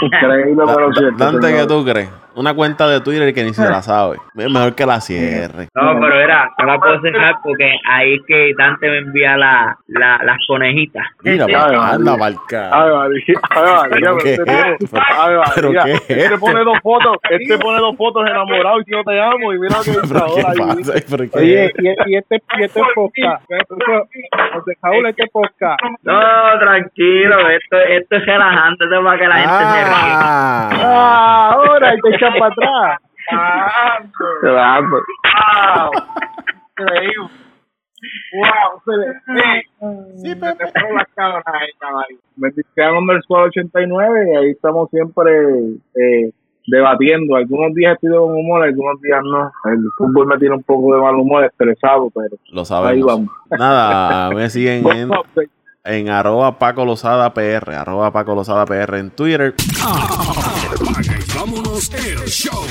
Increíble, 0.00 0.62
pero 0.66 0.92
cierto. 0.92 1.16
Dante, 1.24 1.52
¿qué 1.54 1.66
tú 1.66 1.84
crees? 1.84 2.08
Una 2.36 2.52
cuenta 2.52 2.88
de 2.88 3.00
Twitter 3.00 3.32
que 3.32 3.44
ni 3.44 3.54
se 3.54 3.62
la 3.68 3.80
sabe. 3.80 4.16
Es 4.36 4.50
mejor 4.50 4.74
que 4.74 4.84
la 4.84 5.00
cierre. 5.00 5.68
No, 5.72 6.00
pero 6.00 6.18
era, 6.18 6.50
no 6.58 6.64
la 6.66 6.78
puedo 6.80 7.00
cerrar 7.00 7.36
porque 7.44 7.78
ahí 7.88 8.14
es 8.14 8.22
que 8.26 8.52
Dante 8.58 8.90
me 8.90 8.98
envía 8.98 9.36
la, 9.36 9.78
la, 9.86 10.18
las 10.24 10.38
conejitas. 10.48 11.06
Mira, 11.22 11.44
anda 11.44 12.16
María. 12.16 12.38
pa'l 12.50 12.58
Ay. 12.72 12.90
María, 12.90 13.22
ay, 13.50 13.90
María, 13.90 14.10
¿Pero 14.10 14.16
pero 15.54 15.70
qué 15.84 15.92
este 15.92 16.12
es 16.12 16.24
este 16.24 16.38
pone 16.38 16.64
dos 16.64 16.78
fotos, 16.82 17.16
este 17.30 17.58
pone 17.58 17.78
dos 17.78 17.96
fotos 17.96 18.26
enamorado 18.28 18.80
y 18.80 18.84
yo 18.90 19.04
te 19.04 19.20
amo 19.20 19.52
y 19.52 19.58
mira 19.60 19.76
que 19.84 19.90
dice 19.92 20.00
¿Pero 20.12 20.26
qué 20.34 20.42
ahora. 20.42 20.72
ahí. 20.74 21.30
Oye, 21.34 21.64
es? 21.66 21.72
y, 21.78 21.88
y 22.10 22.16
este, 22.16 22.42
y 22.58 22.64
este 22.64 22.80
podcast, 22.96 23.44
¿qué 23.48 23.58
puso? 23.68 24.08
José 24.54 24.72
Jaúl, 24.82 25.06
este 25.06 25.26
podcast, 25.32 25.80
No, 26.02 26.20
tranquilo, 26.58 27.48
esto, 27.48 27.76
esto 27.78 28.16
es 28.16 28.26
relajante, 28.26 28.84
esto 28.84 28.96
es 28.98 29.04
para 29.04 29.18
que 29.18 29.28
la 29.28 29.36
gente 29.36 29.52
se 29.54 29.58
ría. 29.60 29.63
Ah, 29.66 30.70
ah, 30.72 31.50
ahora, 31.54 31.94
y 31.94 32.00
te 32.00 32.14
echan 32.14 32.32
para 32.38 32.52
atrás. 32.52 33.00
Caramba. 34.42 34.98
Wow, 34.98 35.90
increíble. 36.78 37.28
Wow, 38.34 38.82
se 38.84 38.96
le 38.96 40.16
Sí, 40.18 40.34
Pepe. 40.34 40.64
las 40.94 41.08
cabras 41.14 41.42
ahí, 41.46 41.68
caballo. 41.78 42.16
Mexicano 42.36 42.98
underscore 42.98 43.44
89 43.48 44.26
y 44.32 44.36
ahí 44.36 44.50
estamos 44.50 44.90
siempre 44.90 45.30
eh, 45.94 46.30
debatiendo. 46.66 47.36
Algunos 47.36 47.72
días 47.74 47.94
estoy 47.94 48.10
de 48.10 48.18
buen 48.18 48.36
humor, 48.36 48.62
algunos 48.62 49.00
días 49.00 49.20
no. 49.24 49.50
El 49.70 49.84
fútbol 49.96 50.26
me 50.26 50.38
tiene 50.38 50.54
un 50.56 50.62
poco 50.64 50.94
de 50.94 51.00
mal 51.00 51.14
humor, 51.14 51.44
estresado, 51.44 52.10
pero 52.14 52.36
lo 52.52 52.60
ahí 52.60 52.66
sabemos. 52.66 53.06
vamos. 53.06 53.30
Nada, 53.50 54.30
me 54.34 54.50
siguen 54.50 54.74
en, 54.78 54.82
Bueno, 54.82 55.22
en 55.84 56.08
arroba 56.08 56.58
Paco 56.58 56.84
Lozada 56.84 57.34
PR, 57.34 57.74
arroba 57.74 58.10
Paco 58.10 58.34
Lozada 58.34 58.64
PR 58.64 58.98
en 58.98 59.10
Twitter. 59.10 59.54
Apaga 59.82 61.18
y 61.18 61.38
vámonos 61.38 61.90
el 61.92 62.24
show. 62.26 62.66